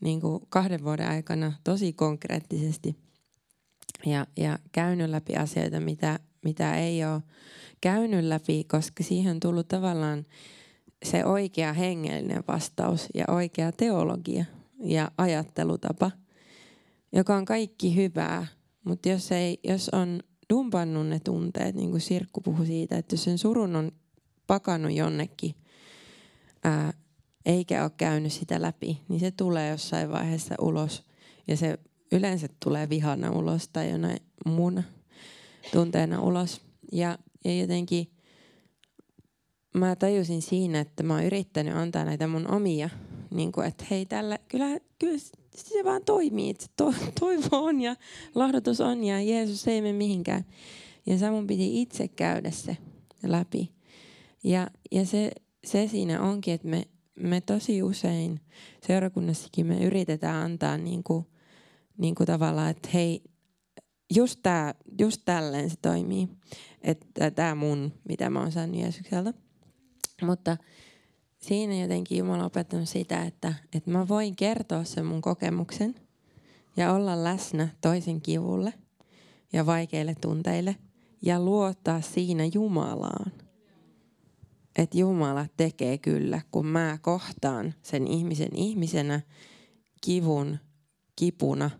niin 0.00 0.20
kuin 0.20 0.42
kahden 0.48 0.84
vuoden 0.84 1.08
aikana 1.08 1.52
tosi 1.64 1.92
konkreettisesti 1.92 3.03
ja, 4.06 4.26
ja 4.36 4.58
käynyt 4.72 5.10
läpi 5.10 5.36
asioita, 5.36 5.80
mitä, 5.80 6.18
mitä 6.44 6.76
ei 6.76 7.04
ole 7.04 7.22
käynyt 7.80 8.24
läpi, 8.24 8.64
koska 8.64 9.02
siihen 9.02 9.30
on 9.30 9.40
tullut 9.40 9.68
tavallaan 9.68 10.24
se 11.04 11.24
oikea 11.24 11.72
hengellinen 11.72 12.44
vastaus 12.48 13.08
ja 13.14 13.24
oikea 13.28 13.72
teologia, 13.72 14.44
ja 14.84 15.10
ajattelutapa, 15.18 16.10
joka 17.12 17.36
on 17.36 17.44
kaikki 17.44 17.96
hyvää, 17.96 18.46
mutta 18.84 19.08
jos, 19.08 19.32
ei, 19.32 19.60
jos 19.64 19.88
on 19.88 20.20
dumpannut 20.50 21.06
ne 21.06 21.20
tunteet, 21.20 21.74
niin 21.74 21.90
kuin 21.90 22.00
Sirkku 22.00 22.40
puhui 22.40 22.66
siitä, 22.66 22.98
että 22.98 23.14
jos 23.14 23.24
sen 23.24 23.38
surun 23.38 23.76
on 23.76 23.92
pakannut 24.46 24.92
jonnekin, 24.92 25.54
ää, 26.64 26.92
eikä 27.46 27.82
ole 27.82 27.90
käynyt 27.96 28.32
sitä 28.32 28.62
läpi, 28.62 29.00
niin 29.08 29.20
se 29.20 29.30
tulee 29.30 29.70
jossain 29.70 30.10
vaiheessa 30.10 30.54
ulos. 30.60 31.04
Ja 31.48 31.56
se 31.56 31.78
yleensä 32.12 32.48
tulee 32.64 32.88
vihana 32.88 33.30
ulos 33.30 33.68
tai 33.68 33.90
jonain 33.90 34.18
muuna 34.46 34.82
tunteena 35.72 36.22
ulos. 36.22 36.60
Ja, 36.92 37.18
ja 37.44 37.58
jotenkin 37.58 38.10
mä 39.74 39.96
tajusin 39.96 40.42
siinä, 40.42 40.80
että 40.80 41.02
mä 41.02 41.14
oon 41.14 41.24
yrittänyt 41.24 41.76
antaa 41.76 42.04
näitä 42.04 42.26
mun 42.26 42.50
omia 42.50 42.90
niin 43.30 43.52
kuin, 43.52 43.66
että 43.66 43.84
hei, 43.90 44.06
tällä, 44.06 44.38
kyllä, 44.48 44.78
kyllä 44.98 45.18
se 45.54 45.84
vaan 45.84 46.04
toimii, 46.04 46.50
että 46.50 46.66
to, 46.76 46.94
toivo 47.20 47.64
on 47.64 47.80
ja 47.80 47.96
lohdutus 48.34 48.80
on 48.80 49.04
ja 49.04 49.22
Jeesus 49.22 49.68
ei 49.68 49.82
mene 49.82 49.98
mihinkään. 49.98 50.44
Ja 51.06 51.18
se 51.18 51.30
mun 51.30 51.46
piti 51.46 51.82
itse 51.82 52.08
käydä 52.08 52.50
se 52.50 52.76
läpi. 53.22 53.72
Ja, 54.44 54.70
ja 54.92 55.06
se, 55.06 55.30
se 55.64 55.88
siinä 55.88 56.22
onkin, 56.22 56.54
että 56.54 56.68
me, 56.68 56.88
me 57.20 57.40
tosi 57.40 57.82
usein 57.82 58.40
seurakunnassakin 58.86 59.66
me 59.66 59.84
yritetään 59.84 60.44
antaa 60.44 60.78
niin 60.78 61.02
kuin, 61.02 61.26
niin 61.98 62.14
kuin 62.14 62.26
tavallaan, 62.26 62.70
että 62.70 62.88
hei, 62.94 63.22
just, 64.14 64.40
tää, 64.42 64.74
just 64.98 65.22
tälleen 65.24 65.70
se 65.70 65.76
toimii. 65.82 66.28
Että 66.82 67.30
tämä 67.30 67.54
mun, 67.54 67.92
mitä 68.08 68.30
mä 68.30 68.40
oon 68.40 68.52
saanut 68.52 68.76
Jeesukselta. 68.76 69.34
Mutta 70.22 70.56
siinä 71.38 71.74
jotenkin 71.74 72.18
Jumala 72.18 72.38
on 72.38 72.46
opettanut 72.46 72.88
sitä, 72.88 73.22
että, 73.22 73.54
että 73.74 73.90
mä 73.90 74.08
voin 74.08 74.36
kertoa 74.36 74.84
sen 74.84 75.06
mun 75.06 75.20
kokemuksen 75.20 75.94
ja 76.76 76.92
olla 76.92 77.24
läsnä 77.24 77.68
toisen 77.80 78.20
kivulle 78.20 78.72
ja 79.52 79.66
vaikeille 79.66 80.14
tunteille 80.20 80.76
ja 81.22 81.40
luottaa 81.40 82.00
siinä 82.00 82.44
Jumalaan. 82.54 83.32
Että 84.76 84.98
Jumala 84.98 85.46
tekee 85.56 85.98
kyllä, 85.98 86.40
kun 86.50 86.66
mä 86.66 86.98
kohtaan 87.02 87.74
sen 87.82 88.06
ihmisen 88.06 88.56
ihmisenä 88.56 89.20
kivun 90.00 90.58
kipuna 91.16 91.70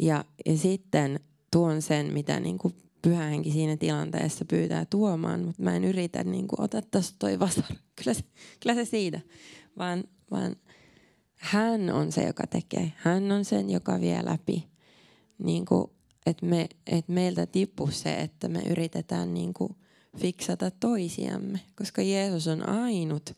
ja, 0.00 0.24
ja 0.46 0.58
sitten 0.58 1.20
tuon 1.50 1.82
sen, 1.82 2.12
mitä 2.12 2.40
niin 2.40 2.58
kuin 2.58 2.74
pyhä 3.02 3.22
henki 3.22 3.50
siinä 3.50 3.76
tilanteessa 3.76 4.44
pyytää 4.44 4.86
tuomaan, 4.90 5.40
mutta 5.40 5.62
mä 5.62 5.76
en 5.76 5.84
yritä 5.84 6.24
niin 6.24 6.48
kuin, 6.48 6.60
ota 6.60 6.82
tästä 6.82 7.16
toi 7.18 7.38
vasara. 7.38 7.68
Kyllä 7.96 8.14
se, 8.14 8.24
kyllä 8.60 8.74
se 8.74 8.84
siitä. 8.84 9.20
Vaan, 9.78 10.04
vaan 10.30 10.56
hän 11.34 11.90
on 11.90 12.12
se, 12.12 12.26
joka 12.26 12.46
tekee. 12.46 12.92
Hän 12.96 13.32
on 13.32 13.44
sen, 13.44 13.70
joka 13.70 14.00
vie 14.00 14.24
läpi. 14.24 14.68
Niin 15.38 15.64
kuin, 15.64 15.90
että, 16.26 16.46
me, 16.46 16.68
että 16.86 17.12
meiltä 17.12 17.46
tippuu 17.46 17.90
se, 17.90 18.14
että 18.14 18.48
me 18.48 18.62
yritetään 18.70 19.34
niin 19.34 19.54
kuin, 19.54 19.76
fiksata 20.16 20.70
toisiamme. 20.70 21.60
Koska 21.76 22.02
Jeesus 22.02 22.48
on 22.48 22.68
ainut, 22.68 23.30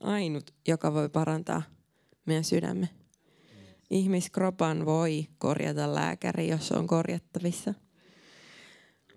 ainut, 0.00 0.54
joka 0.68 0.94
voi 0.94 1.08
parantaa 1.08 1.62
meidän 2.26 2.44
sydämme. 2.44 2.88
Ihmiskropan 3.90 4.86
voi 4.86 5.26
korjata 5.38 5.94
lääkäri, 5.94 6.48
jos 6.48 6.72
on 6.72 6.86
korjattavissa– 6.86 7.74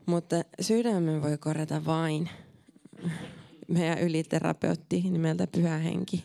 mutta 0.05 0.35
sydämen 0.61 1.21
voi 1.21 1.37
korjata 1.37 1.85
vain 1.85 2.29
meidän 3.67 3.99
yliterapeutti 3.99 5.01
nimeltä 5.01 5.47
Pyhä 5.47 5.77
Henki, 5.77 6.23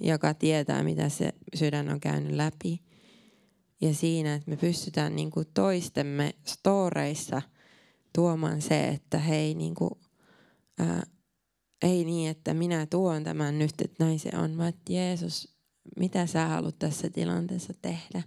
joka 0.00 0.34
tietää, 0.34 0.82
mitä 0.82 1.08
se 1.08 1.32
sydän 1.54 1.88
on 1.88 2.00
käynyt 2.00 2.32
läpi. 2.32 2.80
Ja 3.80 3.94
siinä, 3.94 4.34
että 4.34 4.50
me 4.50 4.56
pystytään 4.56 5.16
niin 5.16 5.30
kuin 5.30 5.46
toistemme 5.54 6.34
storeissa 6.44 7.42
tuomaan 8.14 8.62
se, 8.62 8.88
että 8.88 9.18
hei, 9.18 9.54
niin 9.54 9.74
kuin, 9.74 9.90
ää, 10.78 11.06
ei 11.82 12.04
niin, 12.04 12.30
että 12.30 12.54
minä 12.54 12.86
tuon 12.86 13.24
tämän 13.24 13.58
nyt, 13.58 13.74
että 13.84 14.04
näin 14.04 14.18
se 14.18 14.30
on, 14.36 14.58
vaan 14.58 14.68
että 14.68 14.92
Jeesus, 14.92 15.57
mitä 15.96 16.26
sä 16.26 16.46
haluat 16.46 16.78
tässä 16.78 17.10
tilanteessa 17.10 17.72
tehdä. 17.82 18.22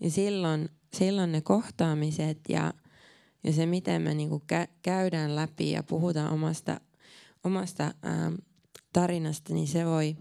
Ja 0.00 0.10
silloin, 0.10 0.68
silloin 0.94 1.32
ne 1.32 1.40
kohtaamiset 1.40 2.38
ja 2.48 2.72
ja 3.46 3.52
se, 3.52 3.66
miten 3.66 4.02
me 4.02 4.14
niin 4.14 4.30
kä- 4.30 4.72
käydään 4.82 5.36
läpi 5.36 5.70
ja 5.70 5.82
puhutaan 5.82 6.32
omasta, 6.32 6.80
omasta 7.44 7.84
ähm, 7.84 8.34
tarinasta, 8.92 9.54
niin 9.54 9.68
se 9.68 9.86
voi, 9.86 10.16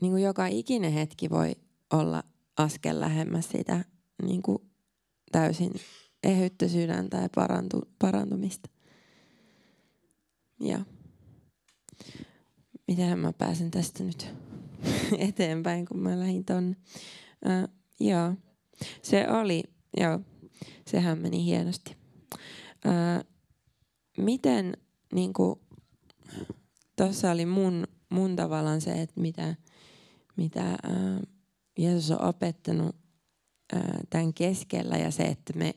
niin 0.00 0.12
kuin 0.12 0.22
joka 0.22 0.46
ikinen 0.46 0.92
hetki 0.92 1.30
voi 1.30 1.56
olla 1.92 2.22
askel 2.56 3.00
lähemmäs 3.00 3.48
sitä 3.48 3.84
niin 4.22 4.42
kuin 4.42 4.58
täysin 5.32 5.72
ehyttä 6.22 6.68
sydäntä 6.68 7.16
ja 7.16 7.28
parantu, 7.34 7.80
parantumista. 7.98 8.70
Ja 10.60 10.80
miten 12.88 13.18
mä 13.18 13.32
pääsen 13.32 13.70
tästä 13.70 14.04
nyt 14.04 14.34
eteenpäin, 15.28 15.86
kun 15.86 15.98
mä 15.98 16.18
lähdin 16.18 16.44
tonne. 16.44 16.76
Äh, 17.46 17.68
joo, 18.00 18.34
se 19.02 19.28
oli, 19.28 19.64
joo, 19.96 20.20
sehän 20.86 21.18
meni 21.18 21.44
hienosti. 21.44 21.96
Ää, 22.84 23.24
miten, 24.18 24.76
niin 25.12 25.32
tuossa 26.96 27.30
oli 27.30 27.46
mun, 27.46 27.86
mun 28.08 28.36
tavallaan 28.36 28.80
se, 28.80 29.02
että 29.02 29.20
mitä, 29.20 29.54
mitä 30.36 30.62
ää, 30.62 31.20
Jeesus 31.78 32.10
on 32.10 32.22
opettanut 32.22 32.96
ää, 33.72 34.00
tämän 34.10 34.34
keskellä 34.34 34.96
ja 34.96 35.10
se, 35.10 35.22
että 35.22 35.52
me, 35.52 35.74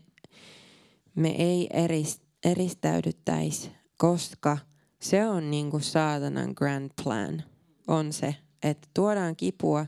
me 1.15 1.29
ei 1.29 1.67
erist, 1.73 2.21
eristäydyttäisi, 2.45 3.71
koska 3.97 4.57
se 5.01 5.27
on 5.27 5.51
niin 5.51 5.71
kuin 5.71 5.83
saatanan 5.83 6.53
grand 6.55 6.91
plan. 7.03 7.43
On 7.87 8.13
se, 8.13 8.35
että 8.63 8.87
tuodaan 8.93 9.35
kipua, 9.35 9.85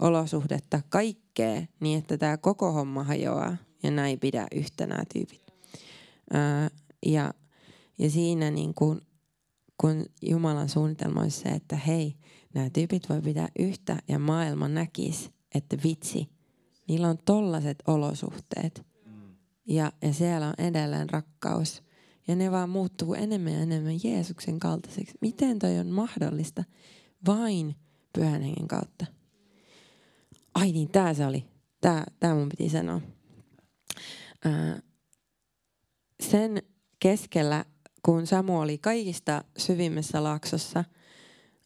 olosuhdetta, 0.00 0.80
kaikkea 0.88 1.62
niin, 1.80 1.98
että 1.98 2.18
tämä 2.18 2.36
koko 2.36 2.72
homma 2.72 3.04
hajoaa 3.04 3.56
ja 3.82 3.90
näin 3.90 4.20
pidä 4.20 4.46
yhtä 4.54 4.86
nämä 4.86 5.02
tyypit. 5.12 5.54
Ää, 6.32 6.70
ja, 7.06 7.34
ja 7.98 8.10
siinä 8.10 8.50
niin 8.50 8.74
kuin, 8.74 9.00
kun 9.80 10.06
Jumalan 10.22 10.68
suunnitelma 10.68 11.20
olisi 11.20 11.40
se, 11.40 11.48
että 11.48 11.76
hei, 11.76 12.16
nämä 12.54 12.70
tyypit 12.70 13.08
voi 13.08 13.22
pitää 13.22 13.48
yhtä 13.58 13.96
ja 14.08 14.18
maailma 14.18 14.68
näkisi, 14.68 15.30
että 15.54 15.76
vitsi, 15.84 16.28
niillä 16.88 17.08
on 17.08 17.18
tollaset 17.24 17.82
olosuhteet. 17.86 18.86
Ja, 19.66 19.92
ja 20.02 20.12
siellä 20.12 20.46
on 20.46 20.54
edelleen 20.58 21.10
rakkaus. 21.10 21.82
Ja 22.28 22.36
ne 22.36 22.50
vaan 22.50 22.70
muuttuu 22.70 23.14
enemmän 23.14 23.52
ja 23.52 23.60
enemmän 23.60 24.00
Jeesuksen 24.04 24.58
kaltaiseksi. 24.58 25.14
Miten 25.20 25.58
toi 25.58 25.78
on 25.78 25.86
mahdollista? 25.86 26.64
Vain 27.26 27.76
pyhän 28.14 28.42
hengen 28.42 28.68
kautta. 28.68 29.06
Ai 30.54 30.72
niin, 30.72 30.90
tää 30.90 31.14
se 31.14 31.26
oli. 31.26 31.44
Tää, 31.80 32.04
tää 32.20 32.34
mun 32.34 32.48
piti 32.48 32.68
sanoa. 32.68 33.00
Ää, 34.44 34.80
sen 36.20 36.62
keskellä, 37.00 37.64
kun 38.02 38.26
Samu 38.26 38.60
oli 38.60 38.78
kaikista 38.78 39.44
syvimmässä 39.56 40.22
laaksossa, 40.22 40.84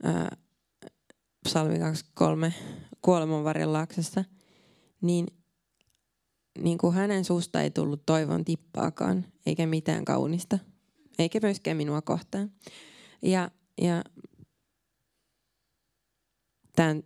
ää, 0.03 0.37
psalmi 1.45 1.79
23, 1.79 2.55
kuolemanvarjon 3.03 3.73
laaksossa, 3.73 4.25
niin, 5.01 5.27
niin 6.59 6.79
kuin 6.79 6.95
hänen 6.95 7.25
suusta 7.25 7.63
ei 7.63 7.71
tullut 7.71 8.07
toivon 8.07 8.45
tippaakaan, 8.45 9.25
eikä 9.47 9.67
mitään 9.67 10.05
kaunista, 10.05 10.59
eikä 11.19 11.39
myöskään 11.43 11.77
minua 11.77 12.03
kohtaan. 12.03 12.51
Ja, 13.23 13.51
ja 13.81 14.05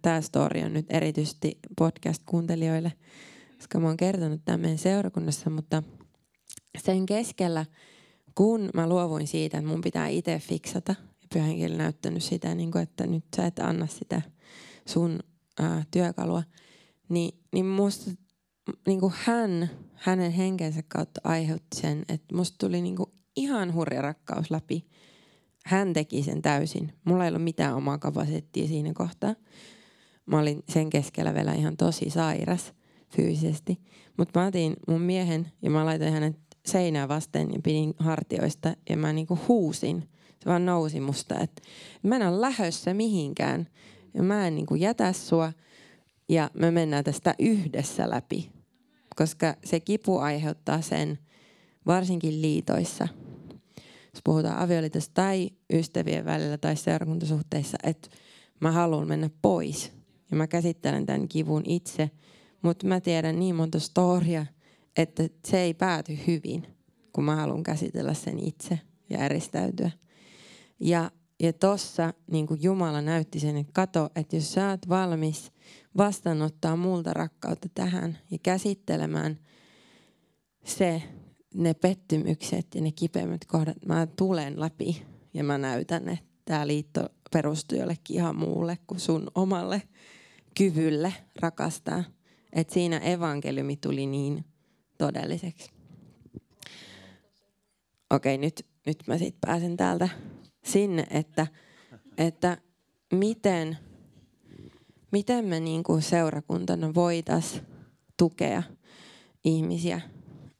tämä 0.02 0.20
story 0.20 0.62
on 0.62 0.72
nyt 0.72 0.86
erityisesti 0.90 1.58
podcast-kuuntelijoille, 1.78 2.92
koska 3.56 3.80
mä 3.80 3.86
oon 3.86 3.96
kertonut 3.96 4.40
tämän 4.44 4.60
meidän 4.60 4.78
seurakunnassa, 4.78 5.50
mutta 5.50 5.82
sen 6.78 7.06
keskellä, 7.06 7.66
kun 8.34 8.70
mä 8.74 8.88
luovuin 8.88 9.26
siitä, 9.26 9.58
että 9.58 9.70
mun 9.70 9.80
pitää 9.80 10.08
itse 10.08 10.38
fiksata, 10.38 10.94
ja 11.22 11.28
pyhänkin 11.32 11.78
näyttänyt 11.78 12.22
sitä, 12.22 12.54
niin 12.54 12.72
kuin, 12.72 12.82
että 12.82 13.06
nyt 13.06 13.24
sä 13.36 13.46
et 13.46 13.58
anna 13.58 13.86
sitä 13.86 14.22
sun 14.88 15.20
ää, 15.60 15.84
työkalua, 15.90 16.42
niin, 17.08 17.40
niin 17.52 17.66
musta 17.66 18.10
niin 18.86 19.00
kuin 19.00 19.12
hän, 19.16 19.70
hänen 19.94 20.32
henkensä 20.32 20.82
kautta 20.88 21.20
aiheutti 21.24 21.76
sen, 21.80 22.04
että 22.08 22.36
musta 22.36 22.66
tuli 22.66 22.80
niin 22.82 22.96
kuin 22.96 23.10
ihan 23.36 23.74
hurja 23.74 24.02
rakkaus 24.02 24.50
läpi. 24.50 24.86
Hän 25.64 25.92
teki 25.92 26.22
sen 26.22 26.42
täysin. 26.42 26.92
Mulla 27.04 27.24
ei 27.24 27.28
ollut 27.28 27.44
mitään 27.44 27.74
omaa 27.74 27.98
kapasiteettia 27.98 28.66
siinä 28.66 28.92
kohtaa. 28.94 29.34
Mä 30.26 30.38
olin 30.38 30.62
sen 30.68 30.90
keskellä 30.90 31.34
vielä 31.34 31.52
ihan 31.52 31.76
tosi 31.76 32.10
sairas 32.10 32.72
fyysisesti. 33.16 33.80
Mutta 34.16 34.40
mä 34.40 34.46
otin 34.46 34.76
mun 34.88 35.00
miehen 35.00 35.52
ja 35.62 35.70
mä 35.70 35.84
laitoin 35.84 36.12
hänet 36.12 36.36
seinää 36.66 37.08
vasten 37.08 37.52
ja 37.52 37.60
pidin 37.64 37.94
hartioista 37.98 38.76
ja 38.88 38.96
mä 38.96 39.12
niinku 39.12 39.38
huusin. 39.48 40.08
Se 40.40 40.50
vaan 40.50 40.66
nousi 40.66 41.00
musta, 41.00 41.40
että 41.40 41.62
mä 42.02 42.16
en 42.16 42.28
ole 42.28 42.40
lähössä 42.40 42.94
mihinkään 42.94 43.68
ja 44.14 44.22
mä 44.22 44.46
en 44.46 44.54
niinku 44.54 44.74
jätä 44.74 45.12
sua 45.12 45.52
ja 46.28 46.50
me 46.54 46.70
mennään 46.70 47.04
tästä 47.04 47.34
yhdessä 47.38 48.10
läpi. 48.10 48.50
Koska 49.16 49.54
se 49.64 49.80
kipu 49.80 50.18
aiheuttaa 50.18 50.80
sen, 50.80 51.18
varsinkin 51.86 52.42
liitoissa, 52.42 53.08
jos 54.14 54.20
puhutaan 54.24 54.58
avioliitosta 54.58 55.14
tai 55.14 55.50
ystävien 55.72 56.24
välillä 56.24 56.58
tai 56.58 56.76
seurakuntasuhteissa, 56.76 57.78
että 57.82 58.08
mä 58.60 58.72
haluan 58.72 59.08
mennä 59.08 59.30
pois. 59.42 59.92
Ja 60.30 60.36
mä 60.36 60.46
käsittelen 60.46 61.06
tämän 61.06 61.28
kivun 61.28 61.62
itse, 61.66 62.10
mutta 62.62 62.86
mä 62.86 63.00
tiedän 63.00 63.38
niin 63.38 63.54
monta 63.54 63.80
storia, 63.80 64.46
että 64.96 65.22
se 65.44 65.60
ei 65.60 65.74
pääty 65.74 66.18
hyvin, 66.26 66.66
kun 67.12 67.24
mä 67.24 67.36
haluan 67.36 67.62
käsitellä 67.62 68.14
sen 68.14 68.38
itse 68.38 68.78
ja 69.10 69.24
eristäytyä. 69.24 69.90
Ja, 70.80 71.10
ja 71.42 71.52
tossa 71.52 72.14
niin 72.30 72.46
kuin 72.46 72.62
Jumala 72.62 73.00
näytti 73.00 73.40
sen, 73.40 73.56
että 73.56 73.72
kato, 73.72 74.10
että 74.16 74.36
jos 74.36 74.52
sä 74.52 74.68
oot 74.68 74.88
valmis 74.88 75.52
vastaanottaa 75.96 76.76
multa 76.76 77.12
rakkautta 77.12 77.68
tähän 77.74 78.18
ja 78.30 78.38
käsittelemään 78.42 79.38
se, 80.64 81.02
ne 81.54 81.74
pettymykset 81.74 82.66
ja 82.74 82.80
ne 82.80 82.92
kipeimmät 82.92 83.44
kohdat, 83.44 83.76
mä 83.86 84.06
tulen 84.06 84.60
läpi 84.60 85.02
ja 85.34 85.44
mä 85.44 85.58
näytän, 85.58 86.08
että 86.08 86.24
tämä 86.44 86.66
liitto 86.66 87.08
perustuu 87.32 87.78
jollekin 87.78 88.16
ihan 88.16 88.36
muulle 88.36 88.78
kuin 88.86 89.00
sun 89.00 89.30
omalle 89.34 89.82
kyvylle 90.56 91.14
rakastaa. 91.40 92.04
Että 92.52 92.74
siinä 92.74 92.98
evankeliumi 92.98 93.76
tuli 93.76 94.06
niin 94.06 94.44
todelliseksi. 94.98 95.70
Okei, 98.10 98.38
nyt, 98.38 98.66
nyt 98.86 99.02
mä 99.06 99.18
sitten 99.18 99.40
pääsen 99.40 99.76
täältä 99.76 100.08
sinne, 100.64 101.06
että, 101.10 101.46
että 102.18 102.58
miten, 103.12 103.78
miten 105.12 105.44
me 105.44 105.60
niin 105.60 105.82
kuin 105.82 106.02
seurakuntana 106.02 106.94
voitaisiin 106.94 107.66
tukea 108.16 108.62
ihmisiä 109.44 110.00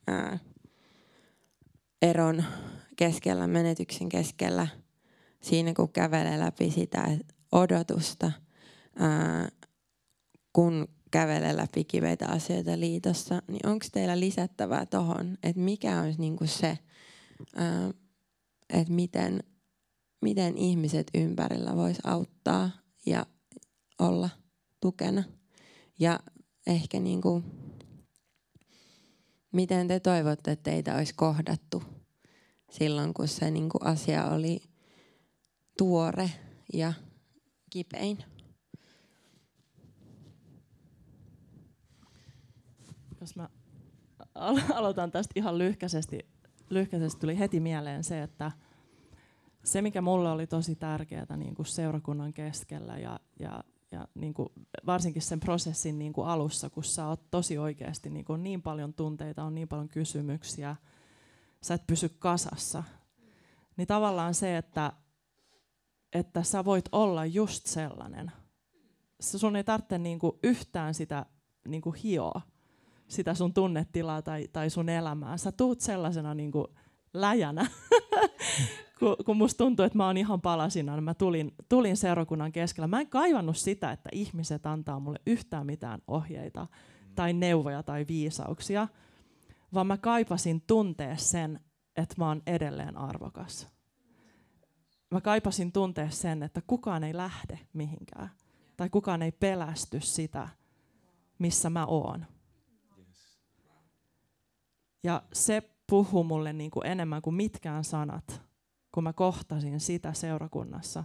ää, 0.07 0.38
eron 2.03 2.45
keskellä, 2.97 3.47
menetyksen 3.47 4.09
keskellä, 4.09 4.69
siinä 5.43 5.75
kun 5.75 5.89
kävelee 5.89 6.39
läpi 6.39 6.71
sitä 6.71 7.19
odotusta, 7.53 8.33
ää, 8.97 9.49
kun 10.53 10.89
kävelee 11.11 11.57
läpi 11.57 11.85
kiveitä 11.85 12.29
asioita 12.29 12.81
liitossa, 12.81 13.43
niin 13.49 13.69
onko 13.69 13.87
teillä 13.93 14.21
lisättävää 14.21 14.87
tuohon, 14.87 15.39
että 15.43 15.61
mikä 15.63 16.01
olisi 16.01 16.21
niinku 16.21 16.47
se, 16.47 16.79
että 18.69 18.93
miten, 18.93 19.45
miten 20.21 20.59
ihmiset 20.59 21.11
ympärillä 21.15 21.77
vois 21.77 21.99
auttaa 22.05 22.71
ja 23.07 23.27
olla 23.99 24.31
tukena. 24.81 25.24
Ja 25.99 26.20
ehkä 26.66 27.01
niinku, 27.01 27.43
miten 29.53 29.89
te 29.89 30.01
toivotte, 30.01 30.51
että 30.51 30.70
teitä 30.70 30.95
olisi 30.95 31.15
kohdattu 31.15 31.83
silloin, 32.70 33.15
kun 33.15 33.29
se 33.29 33.51
niinku 33.51 33.79
asia 33.81 34.27
oli 34.27 34.62
tuore 35.79 36.31
ja 36.73 36.93
kipein. 37.70 38.19
Jos 43.20 43.37
mä 43.37 43.49
aloitan 44.74 45.11
tästä 45.11 45.33
ihan 45.37 45.59
lyhkäisesti, 45.59 46.27
lyhkäisesti 46.70 47.20
tuli 47.20 47.39
heti 47.39 47.61
mieleen 47.61 48.05
se, 48.05 48.23
että 48.23 48.53
se 49.65 49.83
mikä 49.83 50.01
mulle 50.01 50.31
oli 50.31 50.47
tosi 50.47 50.77
tärkeää 50.77 51.37
niin 51.37 51.55
kuin 51.55 51.66
seurakunnan 51.66 52.33
keskellä 52.33 52.99
ja, 52.99 53.20
ja, 53.39 53.65
ja 53.93 54.09
niin 54.14 54.35
kuin 54.35 54.48
varsinkin 54.86 55.23
sen 55.23 55.40
prosessin 55.40 55.98
niin 55.98 56.12
kuin 56.12 56.28
alussa, 56.28 56.70
kun 56.70 56.85
sä 56.85 57.06
oot 57.06 57.31
tosi 57.31 57.59
oikeasti 57.59 58.10
niin, 58.10 58.24
kuin 58.24 58.43
niin 58.43 58.62
paljon 58.62 58.94
tunteita, 58.94 59.44
on 59.44 59.55
niin 59.55 59.69
paljon 59.69 59.89
kysymyksiä, 59.89 60.77
sä 61.62 61.74
et 61.74 61.86
pysy 61.86 62.09
kasassa, 62.09 62.82
niin 63.77 63.86
tavallaan 63.86 64.35
se, 64.35 64.56
että, 64.56 64.93
että 66.12 66.43
sä 66.43 66.64
voit 66.64 66.85
olla 66.93 67.27
just 67.27 67.66
sellainen. 67.66 68.32
Sun 69.20 69.56
ei 69.56 69.64
tarvitse 69.64 69.98
niin 69.98 70.19
kuin 70.19 70.39
yhtään 70.43 70.94
sitä 70.94 71.27
niin 71.69 71.82
kuin 71.82 71.94
hioa, 71.94 72.40
sitä 73.09 73.35
sun 73.35 73.55
tunnetilaa 73.55 74.23
tai, 74.23 74.48
tai 74.52 74.70
sun 74.70 74.89
elämää. 74.89 75.36
Sä 75.36 75.52
tuut 75.52 75.81
sellaisena 75.81 76.35
niin 76.35 76.52
kuin 76.52 76.66
läjänä, 77.14 77.66
kun, 79.03 79.16
kun 79.24 79.37
musta 79.37 79.59
tuntuu, 79.59 79.85
että 79.85 79.99
mä 79.99 80.07
oon 80.07 80.16
ihan 80.16 80.41
palasina. 80.41 81.01
Mä 81.01 81.15
tulin, 81.15 81.55
tulin 81.69 81.97
seurakunnan 81.97 82.53
keskellä. 82.53 82.87
Mä 82.87 83.01
en 83.01 83.09
kaivannut 83.09 83.57
sitä, 83.57 83.93
että 83.93 84.09
ihmiset 84.12 84.66
antaa 84.66 85.01
mulle 85.01 85.19
yhtään 85.27 85.66
mitään 85.66 86.03
ohjeita 86.07 86.66
tai 87.15 87.33
neuvoja 87.33 87.83
tai 87.83 88.05
viisauksia, 88.09 88.89
vaan 89.74 89.87
mä 89.87 89.97
kaipasin 89.97 90.61
tuntea 90.61 91.16
sen, 91.16 91.61
että 91.97 92.15
mä 92.19 92.29
oon 92.29 92.43
edelleen 92.47 92.97
arvokas. 92.97 93.69
Mä 95.11 95.20
kaipasin 95.20 95.73
tuntea 95.73 96.11
sen, 96.11 96.43
että 96.43 96.61
kukaan 96.66 97.05
ei 97.05 97.16
lähde 97.16 97.59
mihinkään. 97.73 98.31
Tai 98.77 98.91
kukaan 98.91 99.23
ei 99.23 99.33
pelästy 99.33 100.01
sitä, 100.01 100.49
missä 101.39 101.70
mä 101.70 101.87
oon. 101.87 102.27
Ja 105.05 105.23
se 105.33 105.62
puhuu 105.87 106.24
mulle 106.24 106.53
niin 106.53 106.70
kuin 106.70 106.87
enemmän 106.87 107.23
kuin 107.23 107.35
mitkään 107.35 107.85
sanat, 107.85 108.52
kun 108.93 109.05
mä 109.05 109.12
kohtasin 109.12 109.81
sitä 109.81 110.12
seurakunnassa. 110.12 111.05